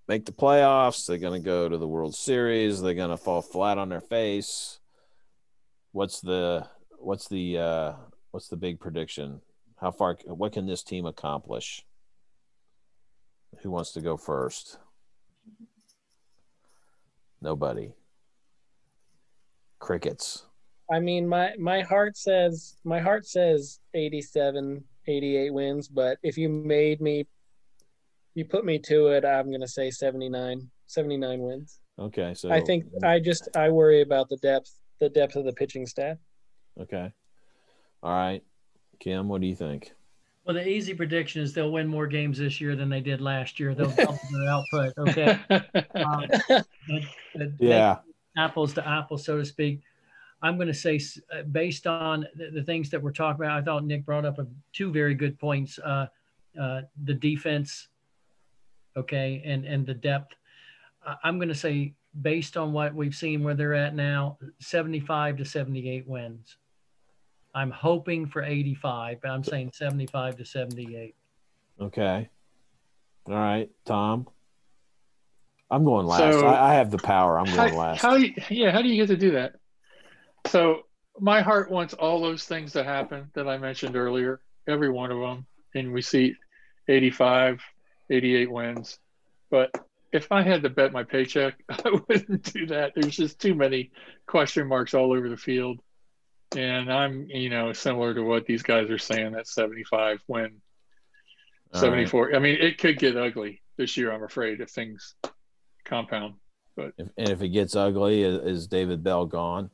make 0.08 0.26
the 0.26 0.32
playoffs. 0.32 1.06
They're 1.06 1.18
gonna 1.18 1.40
go 1.40 1.70
to 1.70 1.78
the 1.78 1.88
World 1.88 2.16
Series. 2.16 2.82
They're 2.82 2.94
gonna 2.94 3.18
fall 3.18 3.42
flat 3.42 3.78
on 3.78 3.90
their 3.90 4.02
face. 4.02 4.80
What's 5.92 6.22
the 6.22 6.68
what's 6.98 7.28
the 7.28 7.58
uh 7.58 7.94
what's 8.32 8.48
the 8.48 8.58
big 8.58 8.80
prediction? 8.80 9.42
How 9.80 9.92
far 9.92 10.18
what 10.26 10.54
can 10.54 10.66
this 10.66 10.84
team 10.84 11.06
accomplish? 11.06 11.86
Who 13.62 13.70
wants 13.70 13.92
to 13.94 14.02
go 14.02 14.18
first? 14.18 14.80
Nobody. 17.42 17.94
Crickets. 19.80 20.46
I 20.92 21.00
mean, 21.00 21.28
my 21.28 21.54
my 21.60 21.82
heart 21.82 22.18
says 22.18 22.78
my 22.84 23.00
heart 23.00 23.26
says 23.26 23.80
87, 23.94 24.84
88 25.08 25.54
wins, 25.54 25.88
but 25.88 26.18
if 26.24 26.38
you 26.38 26.50
made 26.50 27.02
me, 27.02 27.26
you 28.36 28.46
put 28.46 28.66
me 28.66 28.80
to 28.80 29.08
it, 29.08 29.26
I'm 29.26 29.52
gonna 29.52 29.68
say 29.68 29.92
79, 29.92 30.70
79 30.88 31.40
wins. 31.42 31.80
Okay, 32.00 32.34
so 32.34 32.52
I 32.52 32.62
think 32.62 32.86
I 33.04 33.20
just 33.20 33.50
I 33.56 33.70
worry 33.70 34.02
about 34.02 34.30
the 34.30 34.38
depth 34.38 34.72
the 35.00 35.10
depth 35.10 35.36
of 35.36 35.46
the 35.46 35.54
pitching 35.54 35.86
staff. 35.86 36.18
Okay. 36.80 37.12
All 38.02 38.12
right. 38.12 38.42
Kim, 39.00 39.28
what 39.28 39.42
do 39.42 39.48
you 39.48 39.56
think? 39.56 39.92
Well, 40.46 40.56
the 40.56 40.68
easy 40.68 40.94
prediction 40.94 41.42
is 41.42 41.54
they'll 41.54 41.72
win 41.72 41.88
more 41.88 42.08
games 42.08 42.38
this 42.38 42.60
year 42.60 42.76
than 42.76 42.90
they 42.90 43.00
did 43.02 43.22
last 43.22 43.60
year. 43.60 43.74
They'll 43.76 43.92
double 43.92 44.20
their 44.32 44.50
output. 44.50 44.94
Okay. 44.98 45.40
Um, 45.96 46.26
but- 46.48 46.66
but 47.36 47.48
Yeah. 47.60 47.98
apples 48.38 48.74
to 48.74 48.88
apples, 48.88 49.24
so 49.26 49.38
to 49.38 49.46
speak. 49.46 49.82
I'm 50.44 50.58
going 50.58 50.68
to 50.68 50.74
say, 50.74 51.00
uh, 51.34 51.44
based 51.44 51.88
on 51.88 52.28
the, 52.36 52.52
the 52.52 52.64
things 52.64 52.90
that 52.90 53.02
we're 53.02 53.14
talking 53.14 53.44
about, 53.46 53.58
I 53.58 53.64
thought 53.64 53.86
Nick 53.86 54.06
brought 54.06 54.26
up 54.26 54.40
a, 54.40 54.46
two 54.74 54.92
very 54.92 55.16
good 55.16 55.40
points. 55.40 55.80
Uh, 55.80 56.08
uh, 56.62 56.82
the 57.06 57.14
defense, 57.14 57.88
okay, 58.98 59.42
and 59.46 59.66
and 59.66 59.88
the 59.88 59.94
depth. 59.94 60.36
I- 61.08 61.16
I'm 61.24 61.38
going 61.38 61.48
to 61.48 61.56
say, 61.56 61.94
based 62.22 62.58
on 62.58 62.74
what 62.74 62.94
we've 62.94 63.16
seen 63.16 63.42
where 63.42 63.56
they're 63.56 63.74
at 63.74 63.96
now, 63.96 64.38
75 64.60 65.38
to 65.38 65.46
78 65.46 66.08
wins. 66.08 66.58
I'm 67.56 67.72
hoping 67.72 68.28
for 68.28 68.44
85, 68.44 69.22
but 69.22 69.32
I'm 69.32 69.44
saying 69.44 69.72
75 69.74 70.38
to 70.38 70.46
78. 70.46 71.16
Okay. 71.80 72.30
All 73.28 73.34
right, 73.34 73.70
Tom. 73.86 74.28
I'm 75.72 75.86
going 75.86 76.06
last. 76.06 76.34
So- 76.34 76.46
I, 76.48 76.72
I 76.72 76.74
have 76.76 76.92
the 76.92 76.98
power. 76.98 77.40
I'm 77.40 77.46
going 77.46 77.58
how, 77.74 77.78
last. 77.78 78.02
how 78.02 78.18
do 78.18 78.24
you, 78.26 78.34
yeah, 78.50 78.72
how 78.72 78.82
do 78.82 78.90
you 78.90 78.96
get 78.98 79.08
to 79.08 79.18
do 79.18 79.32
that? 79.32 79.56
So 80.48 80.84
my 81.20 81.42
heart 81.42 81.72
wants 81.72 81.94
all 81.94 82.22
those 82.22 82.46
things 82.46 82.74
to 82.74 82.84
happen 82.84 83.30
that 83.34 83.48
I 83.48 83.58
mentioned 83.58 83.96
earlier, 83.96 84.42
every 84.68 84.90
one 84.90 85.12
of 85.12 85.20
them, 85.20 85.46
and 85.76 85.94
we 85.94 86.02
see 86.02 86.36
85, 86.88 87.62
88 88.10 88.52
wins. 88.52 89.00
But 89.50 89.72
if 90.12 90.32
I 90.32 90.42
had 90.42 90.64
to 90.64 90.70
bet 90.70 90.92
my 90.92 91.04
paycheck, 91.04 91.56
I 91.70 92.00
wouldn't 92.08 92.54
do 92.54 92.66
that. 92.68 92.94
There's 92.96 93.16
just 93.16 93.40
too 93.40 93.56
many 93.56 93.92
question 94.28 94.68
marks 94.68 94.94
all 94.94 95.14
over 95.14 95.30
the 95.30 95.38
field. 95.38 95.80
And 96.56 96.92
I'm, 96.92 97.28
you 97.30 97.50
know, 97.50 97.74
similar 97.74 98.14
to 98.14 98.22
what 98.22 98.46
these 98.46 98.62
guys 98.62 98.90
are 98.92 99.00
saying, 99.00 99.32
that 99.32 99.48
75 99.48 100.20
win, 100.28 100.44
All 100.44 100.50
right. 101.74 101.80
74. 101.82 102.36
I 102.36 102.40
mean, 102.40 102.58
it 102.60 102.78
could 102.78 103.00
get 103.00 103.18
ugly 103.18 103.62
this 103.78 103.98
year, 103.98 104.12
I'm 104.12 104.24
afraid, 104.24 104.62
if 104.62 104.70
things 104.70 105.16
compound. 105.84 106.36
If, 106.78 106.94
and 107.18 107.30
if 107.30 107.42
it 107.42 107.50
gets 107.50 107.76
ugly, 107.76 108.24
is 108.24 108.68
David 108.68 109.04
Bell 109.04 109.26
gone? 109.26 109.70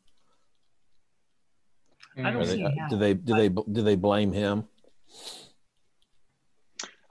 I 2.17 2.31
don't 2.31 2.45
they, 2.45 2.55
see 2.55 2.61
how. 2.63 2.87
do 2.89 2.97
they 2.97 3.13
do 3.13 3.35
they 3.35 3.49
do 3.49 3.81
they 3.81 3.95
blame 3.95 4.33
him? 4.33 4.65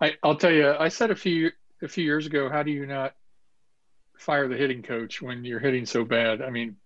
I, 0.00 0.16
I'll 0.22 0.36
tell 0.36 0.52
you, 0.52 0.74
I 0.78 0.88
said 0.88 1.10
a 1.10 1.16
few 1.16 1.50
a 1.82 1.88
few 1.88 2.04
years 2.04 2.26
ago, 2.26 2.48
how 2.48 2.62
do 2.62 2.70
you 2.70 2.86
not 2.86 3.14
fire 4.16 4.48
the 4.48 4.56
hitting 4.56 4.82
coach 4.82 5.20
when 5.22 5.44
you're 5.44 5.60
hitting 5.60 5.86
so 5.86 6.04
bad? 6.04 6.42
I 6.42 6.50
mean, 6.50 6.76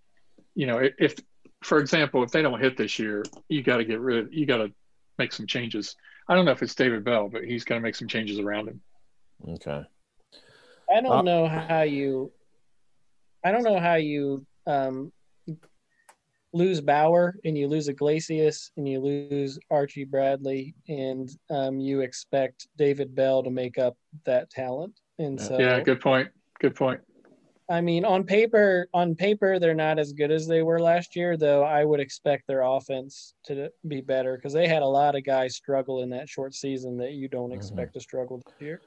you 0.54 0.66
know, 0.66 0.78
if, 0.78 0.94
if 0.98 1.14
for 1.62 1.78
example, 1.78 2.22
if 2.22 2.30
they 2.30 2.42
don't 2.42 2.60
hit 2.60 2.76
this 2.76 2.98
year, 2.98 3.24
you 3.48 3.62
got 3.62 3.78
to 3.78 3.84
get 3.84 4.00
rid. 4.00 4.28
You 4.32 4.46
got 4.46 4.58
to 4.58 4.72
make 5.18 5.32
some 5.32 5.46
changes. 5.46 5.96
I 6.28 6.34
don't 6.34 6.44
know 6.44 6.52
if 6.52 6.62
it's 6.62 6.74
David 6.74 7.04
Bell, 7.04 7.28
but 7.28 7.44
he's 7.44 7.64
got 7.64 7.76
to 7.76 7.80
make 7.80 7.94
some 7.94 8.08
changes 8.08 8.38
around 8.38 8.68
him. 8.68 8.80
Okay. 9.48 9.82
I 10.94 11.00
don't 11.00 11.12
Uh, 11.12 11.22
know 11.22 11.48
how 11.48 11.82
you 11.82 12.32
I 13.44 13.50
don't 13.50 13.62
know 13.62 13.80
how 13.80 13.94
you 13.96 14.46
um 14.66 15.12
lose 16.52 16.80
Bauer 16.80 17.34
and 17.44 17.56
you 17.56 17.66
lose 17.68 17.88
Iglesias 17.88 18.70
and 18.76 18.86
you 18.88 19.00
lose 19.00 19.58
Archie 19.70 20.04
Bradley 20.04 20.74
and 20.88 21.30
um 21.50 21.80
you 21.80 22.00
expect 22.00 22.68
David 22.76 23.14
Bell 23.14 23.42
to 23.42 23.50
make 23.50 23.78
up 23.78 23.96
that 24.24 24.50
talent. 24.50 24.98
And 25.18 25.40
so 25.40 25.58
yeah, 25.58 25.80
good 25.80 26.00
point. 26.00 26.28
Good 26.60 26.74
point. 26.76 27.00
I 27.70 27.80
mean 27.80 28.04
on 28.04 28.24
paper 28.24 28.88
on 28.92 29.14
paper 29.14 29.58
they're 29.58 29.72
not 29.72 29.98
as 29.98 30.12
good 30.12 30.30
as 30.30 30.46
they 30.46 30.62
were 30.62 30.78
last 30.80 31.16
year 31.16 31.36
though 31.38 31.62
I 31.64 31.84
would 31.84 32.00
expect 32.00 32.46
their 32.46 32.62
offense 32.62 33.34
to 33.46 33.70
be 33.88 34.00
better 34.02 34.36
because 34.36 34.52
they 34.52 34.68
had 34.68 34.82
a 34.82 34.86
lot 34.86 35.14
of 35.16 35.24
guys 35.24 35.56
struggle 35.56 36.02
in 36.02 36.10
that 36.10 36.28
short 36.28 36.54
season 36.54 36.98
that 36.98 37.12
you 37.12 37.28
don't 37.28 37.50
Mhm. 37.50 37.54
expect 37.56 37.94
to 37.94 38.00
struggle 38.00 38.38
this 38.44 38.54
year. 38.60 38.80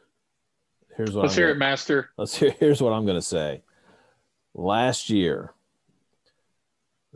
Here's 0.97 1.13
what 1.15 1.23
Let's 1.23 1.33
I'm 1.33 1.37
hear 1.39 1.47
gonna- 1.47 1.55
it, 1.55 1.59
Master. 1.59 2.09
Let's 2.17 2.35
hear. 2.35 2.51
Here's 2.59 2.81
what 2.81 2.93
I'm 2.93 3.05
going 3.05 3.17
to 3.17 3.21
say. 3.21 3.63
Last 4.53 5.09
year, 5.09 5.53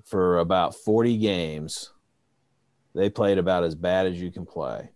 for 0.06 0.40
about 0.40 0.76
40 0.76 1.18
games, 1.18 1.92
they 2.96 3.10
played 3.10 3.38
about 3.38 3.64
as 3.64 3.76
bad 3.76 4.08
as 4.08 4.20
you 4.20 4.32
can 4.32 4.46
play. 4.46 4.90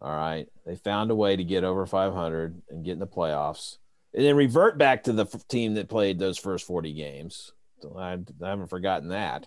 All 0.00 0.14
right. 0.14 0.48
They 0.66 0.76
found 0.76 1.10
a 1.10 1.14
way 1.14 1.36
to 1.36 1.44
get 1.44 1.64
over 1.64 1.86
500 1.86 2.60
and 2.70 2.84
get 2.84 2.92
in 2.92 2.98
the 2.98 3.06
playoffs, 3.06 3.78
and 4.14 4.24
then 4.24 4.36
revert 4.36 4.78
back 4.78 5.04
to 5.04 5.12
the 5.12 5.24
f- 5.24 5.46
team 5.48 5.74
that 5.74 5.88
played 5.88 6.18
those 6.18 6.38
first 6.38 6.66
40 6.66 6.92
games. 6.92 7.52
I, 7.96 8.18
I 8.42 8.48
haven't 8.48 8.68
forgotten 8.68 9.08
that. 9.08 9.46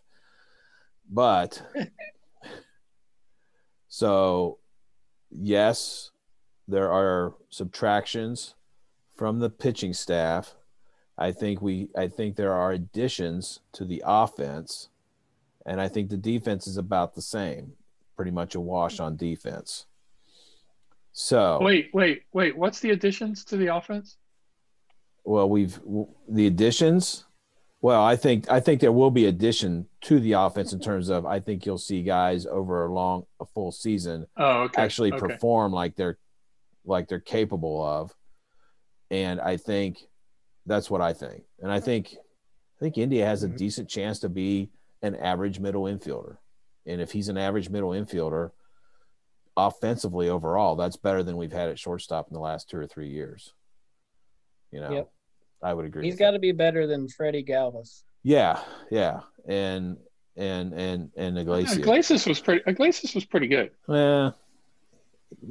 But 1.10 1.62
so, 3.88 4.60
yes, 5.30 6.12
there 6.68 6.92
are 6.92 7.36
subtractions 7.50 8.56
from 9.16 9.40
the 9.40 9.50
pitching 9.50 9.94
staff. 9.94 10.56
I 11.18 11.32
think 11.32 11.62
we 11.62 11.90
I 11.98 12.08
think 12.08 12.36
there 12.36 12.54
are 12.54 12.72
additions 12.74 13.60
to 13.74 13.86
the 13.86 14.04
offense 14.06 14.90
and 15.66 15.80
I 15.82 15.88
think 15.88 16.10
the 16.10 16.18
defense 16.18 16.68
is 16.68 16.78
about 16.78 17.16
the 17.16 17.22
same. 17.22 17.74
Pretty 18.16 18.32
much 18.32 18.56
a 18.56 18.60
wash 18.60 19.00
on 19.00 19.16
defense. 19.18 19.86
So, 21.14 21.60
Wait, 21.62 21.90
wait, 21.94 22.24
wait. 22.34 22.58
What's 22.58 22.80
the 22.82 22.92
additions 22.92 23.46
to 23.46 23.58
the 23.58 23.74
offense? 23.76 24.18
well 25.28 25.50
we've 25.50 25.80
the 26.30 26.46
additions 26.48 27.24
well, 27.82 28.04
I 28.04 28.16
think 28.16 28.50
I 28.50 28.60
think 28.62 28.82
there 28.82 28.92
will 28.92 29.12
be 29.12 29.28
addition 29.28 29.86
to 30.02 30.20
the 30.20 30.32
offense 30.34 30.74
in 30.74 30.80
terms 30.80 31.10
of 31.10 31.26
I 31.28 31.40
think 31.40 31.66
you'll 31.66 31.78
see 31.78 32.02
guys 32.04 32.46
over 32.48 32.86
a 32.86 32.92
long 32.94 33.26
a 33.40 33.46
full 33.46 33.72
season 33.72 34.26
Oh, 34.38 34.62
okay. 34.64 34.82
actually 34.82 35.12
okay. 35.14 35.20
perform 35.20 35.72
like 35.72 35.96
they're 35.96 36.18
like 36.84 37.08
they're 37.08 37.20
capable 37.20 37.84
of 37.84 38.12
and 39.12 39.40
i 39.42 39.58
think 39.58 40.00
that's 40.66 40.90
what 40.90 41.02
i 41.02 41.14
think 41.14 41.44
and 41.62 41.72
i 41.72 41.80
think 41.80 42.16
i 42.16 42.80
think 42.80 42.98
india 42.98 43.26
has 43.26 43.44
a 43.44 43.48
Mhm. 43.50 43.58
decent 43.58 43.90
chance 43.90 44.20
to 44.20 44.30
be 44.30 44.72
an 45.02 45.16
average 45.16 45.60
middle 45.60 45.84
infielder 45.84 46.38
And 46.88 47.02
if 47.02 47.12
he's 47.12 47.30
an 47.30 47.38
average 47.38 47.70
middle 47.72 47.90
infielder, 47.92 48.52
offensively 49.58 50.30
overall, 50.30 50.76
that's 50.76 50.98
better 50.98 51.24
than 51.24 51.36
we've 51.38 51.52
had 51.52 51.70
at 51.70 51.80
shortstop 51.80 52.28
in 52.28 52.34
the 52.34 52.40
last 52.40 52.70
two 52.70 52.78
or 52.78 52.86
three 52.86 53.10
years. 53.10 53.54
You 54.72 54.82
know, 54.82 54.92
Yep. 54.92 55.12
I 55.64 55.74
would 55.74 55.86
agree. 55.86 56.06
He's 56.06 56.16
got 56.16 56.28
that. 56.32 56.38
to 56.38 56.40
be 56.40 56.52
better 56.52 56.86
than 56.86 57.08
Freddie 57.08 57.44
Galvis. 57.44 58.04
Yeah, 58.24 58.62
yeah, 58.92 59.22
and 59.48 59.98
and 60.36 60.74
and 60.74 61.12
and 61.16 61.38
Iglesias. 61.40 61.78
Iglesias 61.78 62.26
was 62.28 62.40
pretty. 62.40 62.62
Iglesias 62.68 63.16
was 63.16 63.26
pretty 63.26 63.48
good. 63.48 63.72
Eh, 63.90 64.32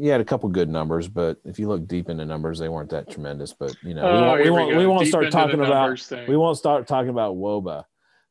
he 0.01 0.07
had 0.09 0.21
a 0.21 0.25
couple 0.25 0.49
good 0.49 0.69
numbers, 0.69 1.09
but 1.09 1.39
if 1.45 1.59
you 1.59 1.69
look 1.69 1.87
deep 1.87 2.09
into 2.09 2.25
numbers, 2.25 2.59
they 2.59 2.69
weren't 2.69 2.91
that 2.91 3.11
tremendous. 3.11 3.53
But 3.53 3.75
you 3.83 3.95
know, 3.95 4.05
we 4.05 4.11
Oh, 4.11 4.23
won't, 4.27 4.43
we 4.45 4.51
won't, 4.51 4.73
go. 4.73 4.79
we 4.79 4.87
won't 4.87 5.07
start 5.07 5.31
talking 5.31 5.61
about 5.61 5.99
thing. 5.99 6.29
we 6.29 6.37
won't 6.37 6.59
start 6.59 6.87
talking 6.87 7.11
about 7.11 7.37
wOBA. 7.37 7.85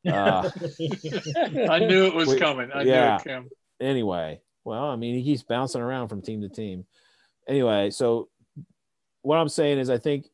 Uh, 0.06 0.50
I 1.70 1.78
knew 1.80 2.06
it 2.06 2.14
was 2.14 2.28
We- 2.28 2.38
coming. 2.38 2.70
I 2.72 2.82
yeah. 2.82 3.18
knew 3.24 3.32
it 3.32 3.36
came. 3.36 3.48
anyway, 3.80 4.40
well, 4.64 4.84
I 4.86 4.96
mean, 4.96 5.14
he 5.14 5.22
keeps 5.24 5.42
bouncing 5.42 5.80
around 5.80 6.08
from 6.08 6.22
team 6.22 6.40
to 6.42 6.48
team. 6.48 6.84
Anyway, 7.48 7.90
so 7.90 8.28
what 9.22 9.36
I'm 9.38 9.48
saying 9.48 9.78
is, 9.78 9.90
I 9.90 9.98
think 9.98 10.26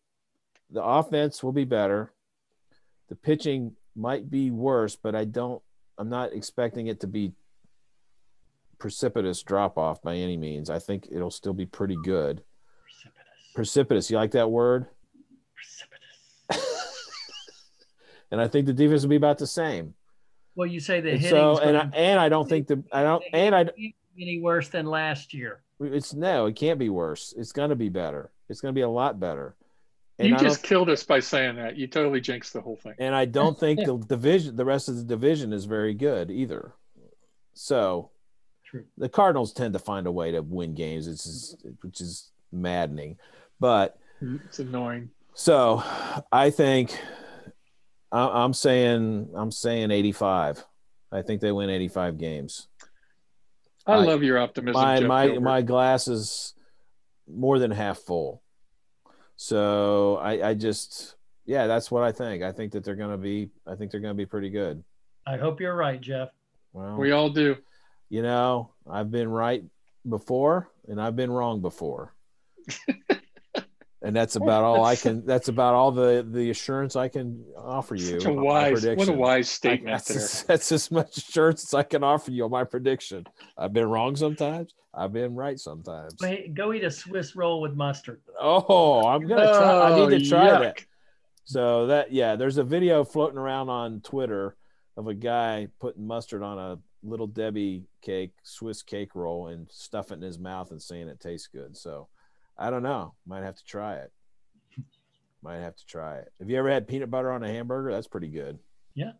the 0.70 0.82
offense 0.82 1.42
will 1.42 1.52
be 1.52 1.64
better. 1.64 2.12
The 3.08 3.16
pitching 3.16 3.76
might 3.96 4.30
be 4.30 4.50
worse, 4.50 4.96
but 4.96 5.14
I 5.14 5.24
don't. 5.24 5.60
I'm 5.98 6.08
not 6.08 6.32
expecting 6.32 6.86
it 6.86 7.00
to 7.00 7.06
be 7.06 7.32
precipitous 8.80 9.42
drop 9.42 9.78
off 9.78 10.02
by 10.02 10.16
any 10.16 10.36
means. 10.36 10.70
I 10.70 10.78
think 10.80 11.06
it'll 11.12 11.30
still 11.30 11.52
be 11.52 11.66
pretty 11.66 11.96
good. 12.02 12.42
Precipitous. 12.82 13.52
Precipitous. 13.54 14.10
You 14.10 14.16
like 14.16 14.32
that 14.32 14.50
word? 14.50 14.86
Precipitous. 15.54 16.66
and 18.32 18.40
I 18.40 18.48
think 18.48 18.66
the 18.66 18.72
defense 18.72 19.02
will 19.02 19.10
be 19.10 19.16
about 19.16 19.38
the 19.38 19.46
same. 19.46 19.94
Well, 20.56 20.66
you 20.66 20.80
say 20.80 21.00
the 21.00 21.12
hitting. 21.12 21.30
so, 21.30 21.58
and 21.58 21.76
I, 21.76 21.88
and 21.94 22.18
I 22.18 22.28
don't 22.28 22.48
think 22.48 22.66
the 22.66 22.82
I 22.92 23.02
don't 23.02 23.22
and 23.32 23.54
I 23.54 23.66
any 24.20 24.40
worse 24.40 24.68
than 24.68 24.86
last 24.86 25.32
year. 25.32 25.62
it's 25.78 26.12
no, 26.12 26.46
it 26.46 26.56
can't 26.56 26.78
be 26.78 26.88
worse. 26.88 27.32
It's 27.36 27.52
going 27.52 27.70
to 27.70 27.76
be 27.76 27.88
better. 27.88 28.30
It's 28.48 28.60
going 28.60 28.74
to 28.74 28.78
be 28.78 28.82
a 28.82 28.88
lot 28.88 29.20
better. 29.20 29.54
And 30.18 30.28
You 30.28 30.34
I 30.36 30.38
just 30.38 30.62
killed 30.62 30.90
us 30.90 31.02
by 31.02 31.20
saying 31.20 31.56
that. 31.56 31.76
You 31.76 31.86
totally 31.86 32.20
jinxed 32.20 32.52
the 32.52 32.60
whole 32.60 32.76
thing. 32.76 32.94
and 32.98 33.14
I 33.14 33.24
don't 33.24 33.58
think 33.58 33.80
the 33.86 33.96
division, 33.96 34.56
the 34.56 34.64
rest 34.64 34.88
of 34.88 34.96
the 34.96 35.04
division, 35.04 35.52
is 35.52 35.64
very 35.64 35.94
good 35.94 36.30
either. 36.30 36.74
So 37.54 38.10
True. 38.70 38.84
the 38.96 39.08
Cardinals 39.08 39.52
tend 39.52 39.72
to 39.72 39.80
find 39.80 40.06
a 40.06 40.12
way 40.12 40.30
to 40.30 40.42
win 40.42 40.74
games, 40.74 41.08
which 41.08 41.26
is 41.26 41.56
which 41.82 42.00
is 42.00 42.30
maddening. 42.52 43.18
But 43.58 43.98
mm-hmm. 44.22 44.36
It's 44.46 44.60
annoying. 44.60 45.10
so 45.34 45.82
I 46.30 46.50
think 46.50 46.96
I- 48.12 48.44
I'm 48.44 48.52
saying 48.52 49.30
I'm 49.34 49.50
saying 49.50 49.90
85. 49.90 50.64
I 51.10 51.22
think 51.22 51.40
they 51.40 51.50
win 51.50 51.68
85 51.68 52.18
games. 52.18 52.68
I, 53.86 53.94
I- 53.94 54.04
love 54.04 54.22
your 54.22 54.38
optimism. 54.38 54.80
my 54.80 54.98
Jeff 55.00 55.08
my 55.08 55.26
Gilbert. 55.26 55.40
my 55.40 55.62
glass 55.62 56.06
is 56.06 56.54
more 57.28 57.58
than 57.58 57.72
half 57.72 57.98
full. 57.98 58.40
So 59.34 60.16
I 60.18 60.50
I 60.50 60.54
just 60.54 61.16
yeah, 61.44 61.66
that's 61.66 61.90
what 61.90 62.04
I 62.04 62.12
think. 62.12 62.44
I 62.44 62.52
think 62.52 62.70
that 62.72 62.84
they're 62.84 62.94
going 62.94 63.10
to 63.10 63.18
be 63.18 63.50
I 63.66 63.74
think 63.74 63.90
they're 63.90 64.00
going 64.00 64.14
to 64.14 64.18
be 64.18 64.26
pretty 64.26 64.50
good. 64.50 64.84
I 65.26 65.36
hope 65.38 65.60
you're 65.60 65.74
right, 65.74 66.00
Jeff. 66.00 66.28
Well, 66.72 66.96
we 66.96 67.10
all 67.10 67.30
do. 67.30 67.56
You 68.10 68.22
know, 68.22 68.70
I've 68.88 69.10
been 69.10 69.28
right 69.28 69.64
before 70.08 70.68
and 70.88 71.00
I've 71.00 71.16
been 71.16 71.30
wrong 71.30 71.60
before. 71.62 72.12
and 74.02 74.14
that's 74.16 74.36
about 74.36 74.64
all 74.64 74.84
I 74.84 74.96
can 74.96 75.24
that's 75.26 75.48
about 75.48 75.74
all 75.74 75.92
the 75.92 76.26
the 76.28 76.50
assurance 76.50 76.96
I 76.96 77.08
can 77.08 77.44
offer 77.56 77.94
you. 77.94 78.20
Such 78.20 78.24
a 78.26 78.30
on 78.30 78.36
my 78.36 78.42
wise, 78.42 78.72
what 78.72 78.78
a 78.78 78.86
prediction. 78.86 79.18
wise 79.18 79.46
I- 79.46 79.48
statement 79.48 79.96
that's, 79.96 80.08
there. 80.08 80.16
as, 80.18 80.42
that's 80.48 80.72
as 80.72 80.90
much 80.90 81.16
assurance 81.16 81.64
as 81.64 81.74
I 81.74 81.82
can 81.82 82.02
offer 82.04 82.30
you 82.30 82.44
on 82.44 82.50
my 82.50 82.64
prediction. 82.64 83.26
I've 83.56 83.72
been 83.72 83.88
wrong 83.88 84.16
sometimes. 84.16 84.74
I've 84.92 85.12
been 85.12 85.34
right 85.36 85.58
sometimes. 85.58 86.16
Wait, 86.20 86.52
go 86.54 86.72
eat 86.72 86.82
a 86.82 86.90
Swiss 86.90 87.36
roll 87.36 87.60
with 87.60 87.74
mustard. 87.74 88.20
Oh, 88.40 89.06
I'm 89.06 89.26
gonna 89.26 89.46
try. 89.46 89.92
I 89.92 90.08
need 90.08 90.24
to 90.24 90.28
try 90.28 90.50
Oh, 90.50 90.60
that. 90.62 90.84
So 91.44 91.86
that 91.86 92.12
yeah, 92.12 92.36
there's 92.36 92.58
a 92.58 92.64
video 92.64 93.04
floating 93.04 93.38
around 93.38 93.68
on 93.68 94.00
Twitter 94.00 94.56
of 94.96 95.06
a 95.06 95.14
guy 95.14 95.68
putting 95.78 96.06
mustard 96.06 96.42
on 96.42 96.58
a 96.58 96.78
little 97.02 97.26
Debbie 97.26 97.84
cake, 98.02 98.32
Swiss 98.42 98.82
cake 98.82 99.14
roll, 99.14 99.48
and 99.48 99.66
stuffing 99.70 100.18
it 100.18 100.22
in 100.22 100.26
his 100.26 100.38
mouth 100.38 100.70
and 100.70 100.80
saying 100.82 101.08
it 101.08 101.20
tastes 101.20 101.48
good. 101.48 101.76
So 101.76 102.08
I 102.58 102.70
don't 102.70 102.82
know. 102.82 103.14
Might 103.26 103.42
have 103.42 103.56
to 103.56 103.64
try 103.64 103.96
it. 103.96 104.12
Might 105.42 105.58
have 105.60 105.76
to 105.76 105.86
try 105.86 106.16
it. 106.18 106.32
Have 106.38 106.50
you 106.50 106.58
ever 106.58 106.70
had 106.70 106.86
peanut 106.88 107.10
butter 107.10 107.32
on 107.32 107.42
a 107.42 107.48
hamburger? 107.48 107.92
That's 107.92 108.08
pretty 108.08 108.28
good. 108.28 108.58
Yeah, 108.94 109.12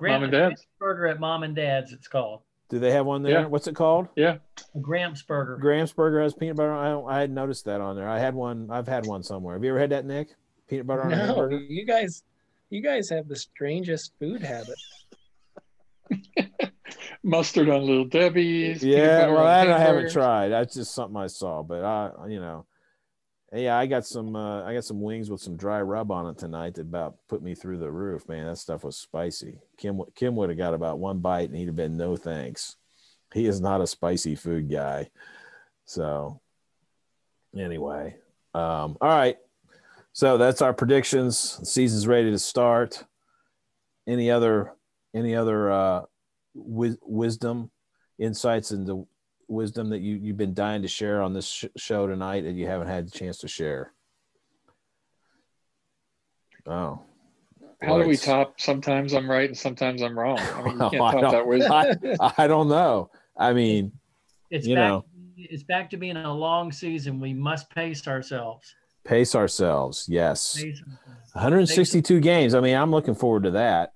Mom 0.00 0.22
and 0.24 0.32
Dad's. 0.32 0.66
Burger 0.78 1.06
at 1.06 1.20
Mom 1.20 1.42
and 1.44 1.54
Dad's, 1.56 1.92
it's 1.92 2.08
called. 2.08 2.42
Do 2.68 2.78
they 2.78 2.90
have 2.90 3.06
one 3.06 3.22
there? 3.22 3.32
Yeah. 3.32 3.46
What's 3.46 3.66
it 3.66 3.74
called? 3.74 4.08
A 4.18 4.38
Gramps 4.82 5.22
Burger. 5.22 5.56
Graham's 5.56 5.92
Burger 5.92 6.20
has 6.20 6.34
peanut 6.34 6.56
butter. 6.56 6.74
I 6.74 6.90
don't, 6.90 7.08
I 7.08 7.20
hadn't 7.20 7.34
noticed 7.34 7.64
that 7.64 7.80
on 7.80 7.96
there. 7.96 8.06
I 8.06 8.18
had 8.18 8.34
one. 8.34 8.68
I've 8.70 8.86
had 8.86 9.06
one 9.06 9.22
somewhere. 9.22 9.54
Have 9.54 9.64
you 9.64 9.70
ever 9.70 9.78
had 9.80 9.90
that, 9.90 10.04
Nick? 10.04 10.34
Peanut 10.68 10.86
butter 10.86 11.04
on 11.04 11.12
a 11.12 11.16
No, 11.16 11.24
hamburger? 11.26 11.56
you 11.60 11.86
guys, 11.86 12.24
you 12.68 12.82
guys 12.82 13.08
have 13.08 13.26
the 13.26 13.36
strangest 13.36 14.12
food 14.20 14.42
habit. 14.42 14.76
Mustard 17.22 17.68
on 17.68 17.86
Little 17.86 18.04
Debbie's. 18.04 18.82
Yeah, 18.82 19.28
well, 19.28 19.44
that 19.44 19.70
I 19.70 19.78
haven't 19.78 20.12
tried. 20.12 20.48
That's 20.48 20.74
just 20.74 20.94
something 20.94 21.16
I 21.16 21.26
saw, 21.26 21.62
but 21.62 21.84
I, 21.84 22.12
you 22.28 22.40
know, 22.40 22.66
yeah, 23.52 23.78
I 23.78 23.86
got 23.86 24.06
some, 24.06 24.36
uh, 24.36 24.62
I 24.64 24.74
got 24.74 24.84
some 24.84 25.00
wings 25.00 25.30
with 25.30 25.40
some 25.40 25.56
dry 25.56 25.80
rub 25.80 26.10
on 26.10 26.26
it 26.28 26.38
tonight 26.38 26.74
that 26.74 26.82
about 26.82 27.16
put 27.28 27.42
me 27.42 27.54
through 27.54 27.78
the 27.78 27.90
roof. 27.90 28.28
Man, 28.28 28.46
that 28.46 28.58
stuff 28.58 28.84
was 28.84 28.96
spicy. 28.96 29.58
Kim, 29.78 30.02
Kim 30.14 30.36
would 30.36 30.50
have 30.50 30.58
got 30.58 30.74
about 30.74 30.98
one 30.98 31.18
bite 31.18 31.48
and 31.48 31.56
he'd 31.56 31.66
have 31.66 31.76
been 31.76 31.96
no 31.96 32.16
thanks. 32.16 32.76
He 33.32 33.46
is 33.46 33.60
not 33.60 33.80
a 33.80 33.86
spicy 33.86 34.34
food 34.34 34.70
guy. 34.70 35.10
So, 35.86 36.40
anyway, 37.56 38.16
um, 38.54 38.96
all 39.00 39.08
right. 39.08 39.36
So 40.12 40.36
that's 40.36 40.62
our 40.62 40.74
predictions. 40.74 41.58
The 41.58 41.66
season's 41.66 42.06
ready 42.06 42.30
to 42.30 42.38
start. 42.38 43.04
Any 44.06 44.30
other, 44.30 44.72
any 45.14 45.34
other 45.34 45.70
uh, 45.70 46.02
wis- 46.58 46.98
wisdom, 47.02 47.70
insights 48.18 48.70
into 48.72 49.06
wisdom 49.48 49.88
that 49.90 50.00
you 50.00 50.16
you've 50.16 50.36
been 50.36 50.54
dying 50.54 50.82
to 50.82 50.88
share 50.88 51.22
on 51.22 51.32
this 51.32 51.46
sh- 51.46 51.64
show 51.76 52.06
tonight 52.06 52.42
that 52.42 52.52
you 52.54 52.66
haven't 52.66 52.88
had 52.88 53.06
the 53.06 53.10
chance 53.10 53.38
to 53.38 53.48
share? 53.48 53.92
Oh, 56.66 57.00
How 57.80 57.98
do 57.98 58.06
we 58.08 58.16
Boy, 58.16 58.22
top? 58.22 58.60
Sometimes 58.60 59.14
I'm 59.14 59.30
right 59.30 59.48
and 59.48 59.56
sometimes 59.56 60.02
I'm 60.02 60.18
wrong. 60.18 60.38
I 60.38 60.62
mean, 60.62 60.72
you 60.74 60.78
can't 60.90 60.94
top 60.96 61.20
don't- 61.20 61.30
that 61.32 61.46
wisdom. 61.46 61.72
I, 62.20 62.32
I 62.36 62.46
don't 62.46 62.68
know. 62.68 63.10
I 63.36 63.52
mean, 63.52 63.92
It's 64.50 64.66
you 64.66 64.74
back, 64.74 64.88
know. 64.88 65.04
it's 65.36 65.62
back 65.62 65.88
to 65.90 65.96
being 65.96 66.16
a 66.16 66.32
long 66.34 66.72
season. 66.72 67.20
We 67.20 67.32
must 67.32 67.70
pace 67.70 68.06
ourselves. 68.06 68.74
pace 69.04 69.34
ourselves. 69.34 70.06
Yes. 70.08 70.56
Pace 70.56 70.80
ourselves. 70.80 71.34
162 71.34 72.20
games. 72.20 72.54
I 72.54 72.60
mean, 72.60 72.74
I'm 72.76 72.90
looking 72.90 73.14
forward 73.14 73.44
to 73.44 73.52
that. 73.52 73.92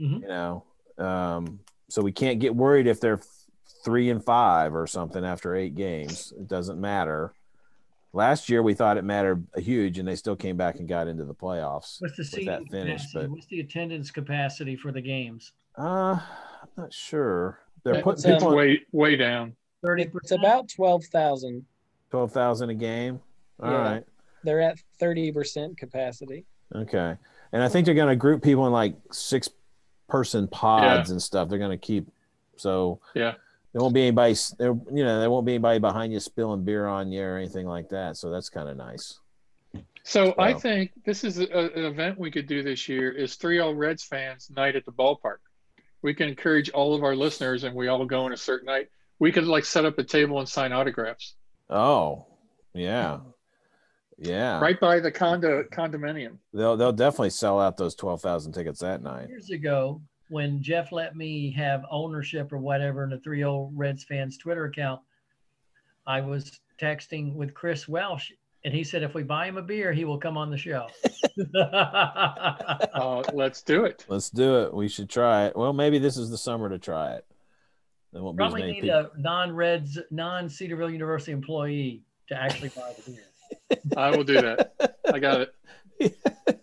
Mhm. 0.00 0.20
You 0.22 0.28
know, 0.28 0.64
um, 0.98 1.60
so 1.88 2.02
we 2.02 2.12
can't 2.12 2.40
get 2.40 2.54
worried 2.54 2.86
if 2.86 3.00
they're 3.00 3.20
three 3.84 4.10
and 4.10 4.24
five 4.24 4.74
or 4.74 4.86
something 4.86 5.24
after 5.24 5.54
eight 5.54 5.74
games. 5.74 6.32
It 6.38 6.48
doesn't 6.48 6.80
matter. 6.80 7.34
Last 8.12 8.48
year 8.48 8.62
we 8.62 8.74
thought 8.74 8.96
it 8.96 9.04
mattered 9.04 9.44
a 9.54 9.60
huge, 9.60 9.98
and 9.98 10.06
they 10.06 10.14
still 10.14 10.36
came 10.36 10.56
back 10.56 10.76
and 10.78 10.88
got 10.88 11.08
into 11.08 11.24
the 11.24 11.34
playoffs. 11.34 12.00
What's 12.00 12.16
the 12.16 12.28
with 12.36 12.46
that 12.46 12.62
finish, 12.70 13.02
capacity? 13.02 13.18
but- 13.26 13.30
What's 13.30 13.46
the 13.46 13.60
attendance 13.60 14.10
capacity 14.10 14.76
for 14.76 14.92
the 14.92 15.00
games? 15.00 15.52
Uh, 15.76 16.18
I'm 16.62 16.68
not 16.76 16.92
sure. 16.92 17.58
They're 17.82 17.94
It's 17.96 18.02
putting 18.04 18.30
It's, 18.32 18.42
people 18.42 18.56
way 18.56 18.80
way 18.92 19.16
down. 19.16 19.54
Thirty 19.84 20.08
It's 20.14 20.30
about 20.30 20.68
twelve 20.68 21.04
thousand. 21.06 21.66
twelve 22.10 22.32
thousand 22.32 22.70
a 22.70 22.74
game. 22.74 23.20
All 23.60 23.70
Yeah. 23.70 23.76
right. 23.78 24.04
They're 24.44 24.60
at 24.60 24.78
thirty 25.00 25.32
percent 25.32 25.76
capacity. 25.76 26.46
Okay. 26.74 27.16
And 27.52 27.62
I 27.62 27.68
think 27.68 27.84
they're 27.84 27.94
going 27.94 28.08
to 28.08 28.16
group 28.16 28.42
people 28.42 28.66
in 28.66 28.72
like 28.72 28.94
six 29.12 29.50
person 30.08 30.46
pods 30.48 31.10
and 31.10 31.20
stuff. 31.22 31.48
They're 31.48 31.58
going 31.58 31.70
to 31.70 31.76
keep 31.86 32.06
so 32.56 33.00
Yeah. 33.14 33.34
there 33.72 33.82
won't 33.82 33.94
be 33.94 34.02
anybody 34.02 34.34
there. 34.58 34.68
You 34.92 35.04
know, 35.04 35.18
there 35.20 35.30
won't 35.30 35.46
be 35.46 35.54
anybody 35.54 35.78
behind 35.80 36.12
you 36.12 36.20
spilling 36.20 36.62
beer 36.64 36.86
on 36.86 37.10
you 37.10 37.22
or 37.22 37.36
anything 37.38 37.66
like 37.66 37.88
that. 37.88 38.16
So 38.16 38.30
that's 38.30 38.48
kind 38.48 38.68
of 38.68 38.76
nice. 38.76 39.18
So 40.04 40.34
I 40.38 40.52
think 40.52 40.92
this 41.06 41.24
is 41.24 41.38
a, 41.38 41.46
an 41.48 41.84
event 41.86 42.18
we 42.18 42.30
could 42.30 42.46
do 42.46 42.62
this 42.62 42.88
year 42.88 43.10
is 43.10 43.36
three 43.36 43.58
all 43.58 43.74
Reds 43.74 44.04
fans 44.04 44.50
night 44.54 44.76
at 44.76 44.84
the 44.84 44.92
ballpark. 44.92 45.38
We 46.02 46.12
can 46.12 46.28
encourage 46.28 46.68
all 46.70 46.94
of 46.94 47.02
our 47.02 47.16
listeners 47.16 47.64
and 47.64 47.74
we 47.74 47.88
all 47.88 48.04
go 48.04 48.24
on 48.26 48.32
a 48.32 48.36
certain 48.36 48.66
night. 48.66 48.90
We 49.18 49.32
could 49.32 49.46
like 49.46 49.64
set 49.64 49.86
up 49.86 49.98
a 49.98 50.04
table 50.04 50.38
and 50.38 50.48
sign 50.48 50.72
autographs 50.72 51.34
Oh, 51.70 52.26
yeah, 52.74 53.20
yeah. 54.18 54.60
right 54.60 54.78
by 54.78 55.00
the 55.00 55.10
condo 55.10 55.64
condominium. 55.64 56.38
They'll 56.52 56.76
they'll 56.76 56.92
definitely 56.92 57.30
sell 57.30 57.60
out 57.60 57.76
those 57.76 57.94
twelve 57.94 58.20
thousand 58.20 58.52
tickets 58.52 58.80
that 58.80 59.02
night. 59.02 59.28
years 59.28 59.50
ago 59.50 60.00
when 60.28 60.62
Jeff 60.62 60.90
let 60.90 61.16
me 61.16 61.50
have 61.52 61.84
ownership 61.90 62.52
or 62.52 62.58
whatever 62.58 63.04
in 63.04 63.10
the 63.10 63.18
three 63.18 63.44
old 63.44 63.76
Reds 63.76 64.04
fans 64.04 64.38
Twitter 64.38 64.64
account, 64.64 65.00
I 66.06 66.20
was 66.20 66.60
texting 66.80 67.34
with 67.34 67.54
Chris 67.54 67.86
Welsh 67.86 68.32
and 68.64 68.72
he 68.72 68.82
said 68.82 69.02
if 69.02 69.14
we 69.14 69.22
buy 69.22 69.46
him 69.46 69.58
a 69.58 69.62
beer, 69.62 69.92
he 69.92 70.04
will 70.04 70.18
come 70.18 70.36
on 70.36 70.50
the 70.50 70.58
show. 70.58 70.88
Uh, 72.94 73.22
let's 73.32 73.60
do 73.62 73.84
it. 73.84 74.04
Let's 74.08 74.30
do 74.30 74.62
it. 74.62 74.72
We 74.72 74.88
should 74.88 75.10
try 75.10 75.46
it. 75.46 75.56
Well, 75.56 75.72
maybe 75.72 75.98
this 75.98 76.16
is 76.16 76.30
the 76.30 76.38
summer 76.38 76.68
to 76.68 76.78
try 76.78 77.14
it. 77.14 77.26
There 78.12 78.22
won't 78.22 78.36
be 78.36 78.44
as 78.44 78.52
Probably 78.52 78.60
many 78.60 78.72
need 78.74 78.82
people. 78.82 79.10
a 79.14 79.20
non-Reds, 79.20 79.98
non-Cedarville 80.10 80.90
University 80.90 81.32
employee 81.32 82.02
to 82.28 82.40
actually 82.40 82.68
buy 82.68 82.92
the 82.96 83.10
beer. 83.10 83.24
I 83.96 84.10
will 84.10 84.24
do 84.24 84.40
that. 84.40 84.74
I 85.12 85.18
got 85.18 85.48
it. 86.00 86.16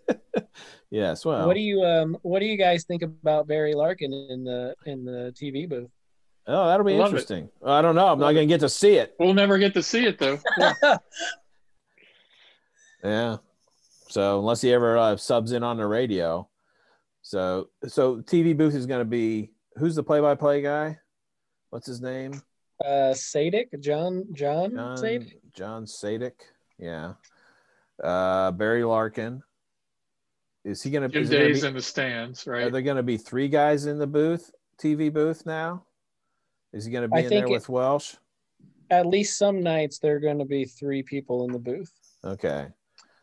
yes. 0.89 1.24
Well, 1.26 1.47
What 1.47 1.56
do 1.56 1.62
you 1.62 1.82
um 1.84 2.18
What 2.22 2.39
do 2.39 2.45
you 2.45 2.58
guys 2.58 2.84
think 2.84 3.02
about 3.02 3.47
Barry 3.47 3.74
Larkin 3.74 4.14
in 4.14 4.43
the 4.43 4.76
in 4.86 5.04
the 5.06 5.34
TV 5.39 5.68
booth? 5.68 5.89
oh, 6.47 6.68
that'll 6.68 6.86
be 6.86 6.93
Love 6.93 7.06
it. 7.08 7.10
interesting. 7.10 7.49
I 7.66 7.82
don't 7.82 7.95
know. 7.95 8.08
I'm 8.08 8.20
not 8.20 8.34
going 8.34 8.47
to 8.47 8.52
get 8.54 8.62
to 8.62 8.70
see 8.70 8.95
it. 8.95 9.16
We'll 9.20 9.34
never 9.34 9.58
get 9.58 9.74
to 9.76 9.84
see 9.84 10.06
it 10.06 10.18
though. 10.20 10.39
Yeah. 10.58 10.97
Yeah. 13.04 13.38
So 14.10 14.39
unless 14.39 14.62
he 14.62 14.72
ever 14.74 14.97
uh, 14.97 15.18
subs 15.18 15.54
in 15.54 15.64
on 15.64 15.78
the 15.78 15.88
radio, 15.88 16.47
so 17.24 17.70
so 17.88 18.18
TV 18.18 18.56
booth 18.56 18.76
is 18.76 18.86
going 18.86 18.99
to 18.99 19.06
be 19.06 19.52
who's 19.78 19.95
the 19.95 20.04
play-by-play 20.04 20.62
guy? 20.62 20.99
What's 21.72 21.88
his 21.88 22.02
name? 22.02 22.41
uh, 22.84 23.14
Sadak, 23.14 23.80
John 23.80 24.26
John, 24.34 24.76
John 24.76 24.97
Sadak. 24.97 25.34
John 25.54 25.86
Sadak. 25.86 26.34
Yeah. 26.82 27.14
Uh, 28.04 28.52
Barry 28.52 28.84
Larkin. 28.84 29.44
Is 30.66 30.82
he 30.84 30.90
going 30.92 31.04
to? 31.04 31.10
Jim 31.10 31.24
Is 31.24 31.30
there 31.30 31.40
gonna 31.40 31.50
Day's 31.54 31.62
be, 31.62 31.68
in 31.70 31.74
the 31.76 31.82
stands, 31.82 32.46
Right. 32.48 32.64
are 32.64 32.70
there 32.70 32.82
going 32.82 32.98
to 32.98 33.04
be 33.04 33.18
three 33.18 33.48
guys 33.48 33.86
in 33.86 33.98
the 33.98 34.08
booth, 34.08 34.52
TV 34.82 35.12
booth 35.14 35.46
now? 35.46 35.84
Is 36.74 36.86
he 36.86 36.92
going 36.92 37.04
to 37.04 37.08
be 37.08 37.16
I 37.18 37.20
in 37.22 37.30
think 37.30 37.46
there 37.46 37.48
it- 37.48 37.52
with 37.52 37.70
Welsh? 37.70 38.16
At 38.90 39.06
least 39.06 39.38
some 39.38 39.62
nights 39.64 40.00
there 40.00 40.18
are 40.18 40.20
going 40.20 40.40
to 40.40 40.46
be 40.46 40.66
three 40.66 41.02
people 41.02 41.46
in 41.46 41.52
the 41.54 41.60
booth. 41.60 41.94
Okay. 42.26 42.68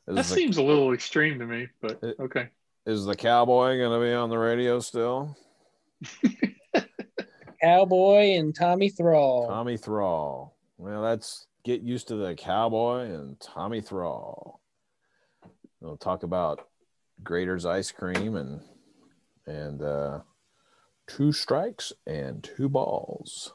that 0.07 0.15
the, 0.15 0.25
seems 0.25 0.57
a 0.57 0.63
little 0.63 0.93
extreme 0.95 1.39
to 1.39 1.47
me, 1.47 1.69
but 1.83 1.99
It- 2.03 2.17
okay. 2.19 2.49
is 2.87 3.05
the 3.05 3.15
cowboy 3.15 3.77
going 3.77 4.01
to 4.01 4.07
be 4.07 4.15
on 4.15 4.31
the 4.31 4.39
radio 4.39 4.81
still? 4.81 5.37
Cowboy 7.63 8.37
and 8.39 8.55
Tommy 8.55 8.89
Thrall. 8.89 9.49
Tommy 9.49 9.77
Thrall. 9.77 10.55
Well, 10.79 11.03
that's 11.03 11.47
get 11.69 11.83
used 11.83 12.09
to 12.09 12.16
the 12.16 12.35
cowboy 12.35 13.01
and 13.01 13.39
Tommy 13.41 13.83
Thrall. 13.83 14.62
We'll 15.81 15.99
talk 15.99 16.23
about 16.23 16.66
Graeter's 17.23 17.66
ice 17.66 17.93
cream 17.93 18.37
and 18.37 18.62
and 19.47 19.83
uh, 19.83 20.21
two 21.07 21.31
strikes 21.31 21.93
and 22.07 22.43
two 22.43 22.71
balls 22.71 23.53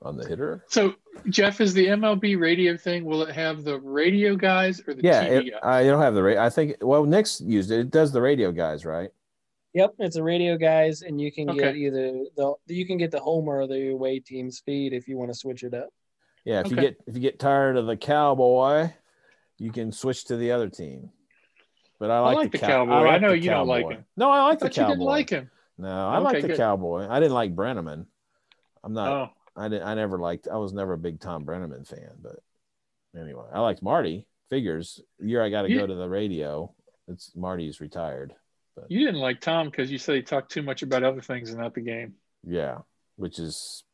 on 0.00 0.16
the 0.16 0.26
hitter. 0.26 0.64
So 0.68 0.94
Jeff, 1.28 1.60
is 1.60 1.74
the 1.74 1.88
MLB 1.88 2.40
radio 2.40 2.78
thing? 2.78 3.04
Will 3.04 3.22
it 3.22 3.34
have 3.34 3.62
the 3.62 3.78
radio 3.78 4.36
guys 4.36 4.80
or 4.88 4.94
the 4.94 5.02
Yeah, 5.02 5.22
TV 5.22 5.48
it, 5.48 5.50
guys? 5.50 5.60
I 5.62 5.84
don't 5.84 6.00
have 6.00 6.14
the 6.14 6.22
radio. 6.22 6.42
I 6.42 6.48
think 6.48 6.76
well, 6.80 7.04
Nick's 7.04 7.42
used 7.42 7.70
it. 7.70 7.80
It 7.80 7.90
does 7.90 8.10
the 8.10 8.22
radio 8.22 8.52
guys, 8.52 8.86
right? 8.86 9.10
Yep, 9.74 9.96
it's 9.98 10.16
a 10.16 10.22
radio 10.22 10.56
guys, 10.56 11.02
and 11.02 11.20
you 11.20 11.30
can 11.30 11.46
get 11.54 11.76
either 11.76 12.24
the 12.36 12.54
you 12.68 12.86
can 12.86 12.96
get 12.96 13.10
the 13.10 13.20
home 13.20 13.48
or 13.48 13.66
the 13.66 13.90
away 13.90 14.18
team's 14.18 14.60
feed 14.60 14.94
if 14.94 15.06
you 15.06 15.18
want 15.18 15.30
to 15.30 15.38
switch 15.38 15.62
it 15.62 15.74
up. 15.74 15.90
Yeah. 16.44 16.60
If 16.60 16.70
you 16.70 16.76
get 16.76 16.96
if 17.06 17.14
you 17.14 17.20
get 17.20 17.38
tired 17.38 17.76
of 17.76 17.86
the 17.86 17.96
cowboy, 17.96 18.90
you 19.58 19.70
can 19.72 19.92
switch 19.92 20.24
to 20.26 20.36
the 20.36 20.52
other 20.52 20.68
team. 20.68 21.10
But 21.98 22.10
I 22.10 22.20
like, 22.20 22.36
like 22.36 22.52
the 22.52 22.58
cow- 22.58 22.66
Cowboy. 22.66 22.92
I 22.92 23.00
like 23.12 23.20
know 23.20 23.30
the 23.30 23.38
you 23.38 23.50
don't 23.50 23.68
like 23.68 23.82
cowboy. 23.84 23.94
him. 23.96 24.04
No, 24.16 24.30
I 24.30 24.38
I 24.38 24.42
like 24.44 24.58
the 24.58 24.66
thought 24.66 24.76
you 24.76 24.82
cowboy. 24.84 24.92
didn't 24.94 25.04
like 25.06 25.30
him. 25.30 25.50
No, 25.78 25.88
I 26.08 26.16
Okay, 26.16 26.24
like 26.24 26.42
the 26.42 26.48
good. 26.48 26.56
cowboy. 26.56 27.06
I 27.08 27.20
didn't 27.20 27.34
like 27.34 27.54
Brennaman. 27.54 28.06
I'm 28.82 28.92
not. 28.94 29.08
Oh, 29.12 29.30
I 29.56 29.68
didn't. 29.68 29.86
I 29.86 29.94
never 29.94 30.18
liked. 30.18 30.48
I 30.50 30.56
was 30.56 30.72
never 30.72 30.94
a 30.94 30.98
big 30.98 31.20
Tom 31.20 31.44
Brennaman 31.44 31.86
fan. 31.86 32.10
But 32.22 32.36
anyway, 33.18 33.44
I 33.52 33.60
liked 33.60 33.82
Marty. 33.82 34.26
Figures 34.48 35.00
the 35.18 35.28
year 35.28 35.42
I 35.44 35.50
got 35.50 35.62
to 35.62 35.72
go 35.74 35.86
to 35.86 35.94
the 35.94 36.08
radio. 36.08 36.72
It's 37.06 37.30
Marty's 37.36 37.80
retired. 37.80 38.34
But 38.74 38.90
you 38.90 39.00
didn't 39.00 39.20
like 39.20 39.40
Tom 39.40 39.66
because 39.66 39.90
you 39.92 39.98
said 39.98 40.16
he 40.16 40.22
talked 40.22 40.50
too 40.52 40.62
much 40.62 40.82
about 40.82 41.02
other 41.04 41.20
things 41.20 41.50
and 41.50 41.58
not 41.60 41.74
the 41.74 41.80
game. 41.82 42.14
Yeah, 42.46 42.78
which 43.16 43.38
is 43.38 43.84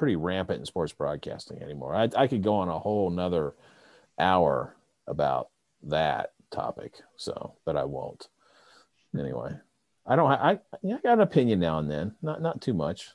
pretty 0.00 0.16
rampant 0.16 0.58
in 0.58 0.64
sports 0.64 0.94
broadcasting 0.94 1.62
anymore. 1.62 1.94
I, 1.94 2.08
I 2.16 2.26
could 2.26 2.42
go 2.42 2.54
on 2.54 2.70
a 2.70 2.78
whole 2.78 3.10
nother 3.10 3.52
hour 4.18 4.74
about 5.06 5.50
that 5.82 6.32
topic. 6.50 6.94
So, 7.16 7.56
but 7.66 7.76
I 7.76 7.84
won't. 7.84 8.26
Anyway, 9.16 9.52
I 10.06 10.16
don't. 10.16 10.30
I 10.30 10.58
yeah, 10.82 10.96
I 10.96 11.00
got 11.02 11.18
an 11.18 11.20
opinion 11.20 11.60
now 11.60 11.78
and 11.80 11.90
then. 11.90 12.14
Not 12.22 12.40
not 12.40 12.62
too 12.62 12.72
much, 12.72 13.10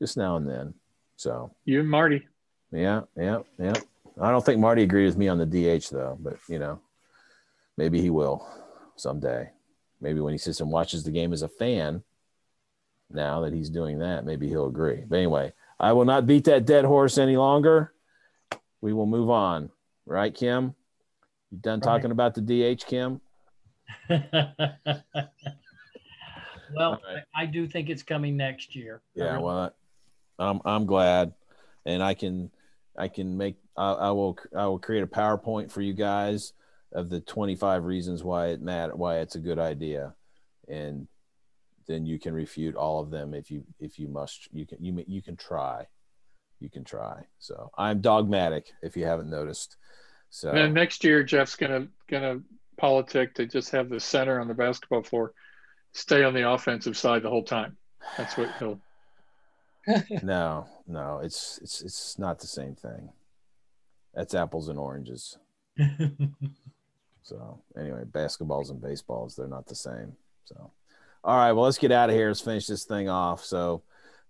just 0.00 0.16
now 0.16 0.34
and 0.34 0.48
then. 0.48 0.74
So 1.16 1.54
You 1.66 1.78
and 1.78 1.88
Marty. 1.88 2.26
yeah, 2.72 3.02
yeah, 3.16 3.38
yeah. 3.60 3.74
I 4.20 4.32
don't 4.32 4.44
think 4.44 4.58
Marty 4.58 4.82
agreed 4.82 5.06
with 5.06 5.16
me 5.16 5.28
on 5.28 5.38
the 5.38 5.46
DH 5.46 5.88
though, 5.92 6.18
but 6.18 6.36
you 6.48 6.58
know, 6.58 6.80
maybe 7.76 8.00
he 8.00 8.10
will 8.10 8.44
someday. 8.96 9.50
Maybe 10.00 10.18
when 10.18 10.32
he 10.32 10.38
sits 10.38 10.60
and 10.60 10.72
watches 10.72 11.04
the 11.04 11.12
game 11.12 11.32
as 11.32 11.42
a 11.42 11.48
fan, 11.48 12.02
now 13.08 13.42
that 13.42 13.52
he's 13.52 13.70
doing 13.70 14.00
that, 14.00 14.24
maybe 14.26 14.48
he'll 14.48 14.66
agree. 14.66 15.04
But 15.06 15.18
anyway, 15.18 15.52
I 15.82 15.92
will 15.92 16.04
not 16.04 16.26
beat 16.26 16.44
that 16.44 16.64
dead 16.64 16.84
horse 16.84 17.18
any 17.18 17.36
longer. 17.36 17.92
We 18.80 18.92
will 18.92 19.06
move 19.06 19.28
on. 19.30 19.70
Right, 20.06 20.32
Kim? 20.34 20.74
You 21.50 21.58
done 21.58 21.80
Right. 21.80 21.82
talking 21.82 22.12
about 22.12 22.34
the 22.34 22.40
DH, 22.40 22.86
Kim? 22.86 23.20
well, 24.08 24.22
right. 26.74 27.22
I, 27.34 27.42
I 27.42 27.46
do 27.46 27.66
think 27.66 27.90
it's 27.90 28.02
coming 28.02 28.36
next 28.36 28.74
year. 28.76 29.02
Yeah, 29.14 29.32
really- 29.32 29.44
well, 29.44 29.74
I'm 30.38 30.60
I'm 30.64 30.86
glad, 30.86 31.34
and 31.84 32.02
I 32.02 32.14
can 32.14 32.50
I 32.96 33.08
can 33.08 33.36
make 33.36 33.56
I, 33.76 33.92
I 33.92 34.10
will 34.12 34.38
I 34.56 34.66
will 34.66 34.78
create 34.78 35.02
a 35.02 35.06
PowerPoint 35.06 35.70
for 35.70 35.82
you 35.82 35.92
guys 35.94 36.52
of 36.92 37.08
the 37.10 37.20
25 37.20 37.84
reasons 37.84 38.22
why 38.22 38.48
it 38.48 38.60
matter 38.62 38.94
why 38.94 39.18
it's 39.18 39.34
a 39.34 39.40
good 39.40 39.58
idea, 39.58 40.14
and 40.68 41.06
then 41.86 42.06
you 42.06 42.18
can 42.18 42.34
refute 42.34 42.74
all 42.74 43.00
of 43.00 43.10
them 43.10 43.34
if 43.34 43.50
you 43.50 43.64
if 43.78 43.98
you 43.98 44.08
must 44.08 44.48
you 44.52 44.66
can 44.66 44.82
you 44.82 45.04
you 45.06 45.22
can 45.22 45.36
try, 45.36 45.86
you 46.60 46.70
can 46.70 46.84
try. 46.84 47.24
So 47.38 47.70
I'm 47.76 48.00
dogmatic 48.00 48.72
if 48.82 48.96
you 48.96 49.04
haven't 49.04 49.30
noticed. 49.30 49.76
So 50.30 50.48
And 50.48 50.58
then 50.58 50.74
next 50.74 51.04
year, 51.04 51.22
Jeff's 51.22 51.56
gonna 51.56 51.88
gonna 52.08 52.40
politic 52.78 53.34
to 53.34 53.46
just 53.46 53.70
have 53.70 53.88
the 53.88 54.00
center 54.00 54.40
on 54.40 54.48
the 54.48 54.54
basketball 54.54 55.02
floor 55.02 55.32
stay 55.92 56.24
on 56.24 56.32
the 56.34 56.48
offensive 56.48 56.96
side 56.96 57.22
the 57.22 57.30
whole 57.30 57.44
time. 57.44 57.76
That's 58.16 58.36
what 58.36 58.50
he'll. 58.58 58.80
no 60.22 60.66
no 60.86 61.18
it's 61.24 61.58
it's 61.60 61.82
it's 61.82 62.18
not 62.18 62.38
the 62.38 62.46
same 62.46 62.74
thing. 62.74 63.10
That's 64.14 64.34
apples 64.34 64.68
and 64.68 64.78
oranges. 64.78 65.38
So 67.22 67.60
anyway, 67.78 68.04
basketballs 68.04 68.70
and 68.70 68.80
baseballs, 68.80 69.36
they're 69.36 69.46
not 69.46 69.66
the 69.66 69.74
same. 69.74 70.16
So 70.44 70.70
all 71.24 71.36
right, 71.36 71.52
well 71.52 71.64
let's 71.64 71.78
get 71.78 71.92
out 71.92 72.10
of 72.10 72.16
here. 72.16 72.28
Let's 72.28 72.40
finish 72.40 72.66
this 72.66 72.84
thing 72.84 73.08
off. 73.08 73.44
So 73.44 73.82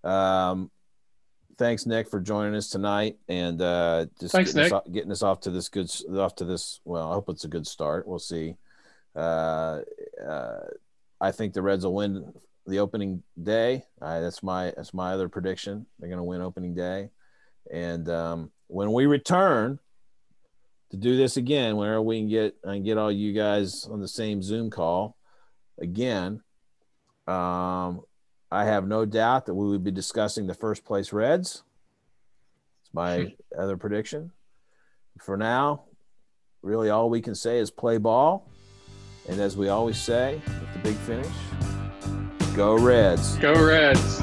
um 0.05 0.71
thanks 1.59 1.87
Nick 1.87 2.09
for 2.09 2.21
joining 2.21 2.55
us 2.55 2.69
tonight 2.69 3.17
and 3.29 3.61
uh 3.61 4.07
just 4.21 4.33
Thanks, 4.33 4.53
getting, 4.53 4.67
us 4.67 4.73
off, 4.73 4.93
getting 4.93 5.13
us 5.13 5.23
off 5.23 5.41
to 5.41 5.51
this 5.51 5.69
good 5.69 5.91
off 6.17 6.35
to 6.37 6.45
this 6.45 6.81
well, 6.85 7.11
I 7.11 7.15
hope 7.15 7.29
it's 7.29 7.45
a 7.45 7.49
good 7.49 7.67
start. 7.67 8.07
We'll 8.07 8.19
see. 8.19 8.57
Uh 9.15 9.81
uh 10.27 10.61
I 11.21 11.31
think 11.31 11.55
the 11.55 11.63
Reds 11.63 11.85
will 11.85 11.95
win 11.95 12.33
the 12.67 12.81
opening 12.81 13.23
day. 13.41 13.85
Uh, 14.01 14.21
that's 14.21 14.43
my 14.43 14.73
that's 14.77 14.95
my 14.95 15.13
other 15.13 15.29
prediction. 15.29 15.87
They're 15.99 16.09
going 16.09 16.19
to 16.19 16.25
win 16.25 16.43
opening 16.43 16.75
day. 16.75 17.11
And 17.71 18.09
um 18.09 18.51
when 18.67 18.93
we 18.93 19.07
return, 19.07 19.79
to 20.93 20.97
do 20.99 21.17
this 21.17 21.39
again 21.39 21.77
whenever 21.77 22.03
we 22.03 22.21
can 22.21 22.29
get 22.29 22.55
can 22.63 22.85
get 22.85 22.99
all 22.99 23.11
you 23.11 23.33
guys 23.33 23.87
on 23.91 24.01
the 24.01 24.09
same 24.09 24.43
Zoom 24.43 24.71
call 24.71 25.17
again. 25.81 26.43
Um, 27.27 28.03
I 28.51 28.65
have 28.65 28.87
no 28.87 29.05
doubt 29.05 29.47
that 29.47 29.55
we 29.55 29.67
would 29.69 29.85
be 29.85 29.91
discussing 29.91 30.47
the 30.47 30.55
first 30.55 30.85
place 30.85 31.13
Reds. 31.13 31.63
It's 32.83 32.93
my 32.93 33.35
other 33.59 33.77
prediction. 33.77 34.33
For 35.21 35.37
now, 35.37 35.85
really 36.63 36.91
all 36.91 37.09
we 37.09 37.21
can 37.21 37.35
say 37.35 37.59
is 37.59 37.71
play 37.71 37.99
ball. 37.99 38.49
And 39.29 39.41
as 39.41 39.57
we 39.57 39.69
always 39.69 39.99
say, 39.99 40.43
with 40.47 40.73
the 40.73 40.79
big 40.81 40.97
finish, 40.97 41.33
go 42.55 42.77
Reds. 42.77 43.37
Go 43.37 43.55
Reds. 43.55 44.21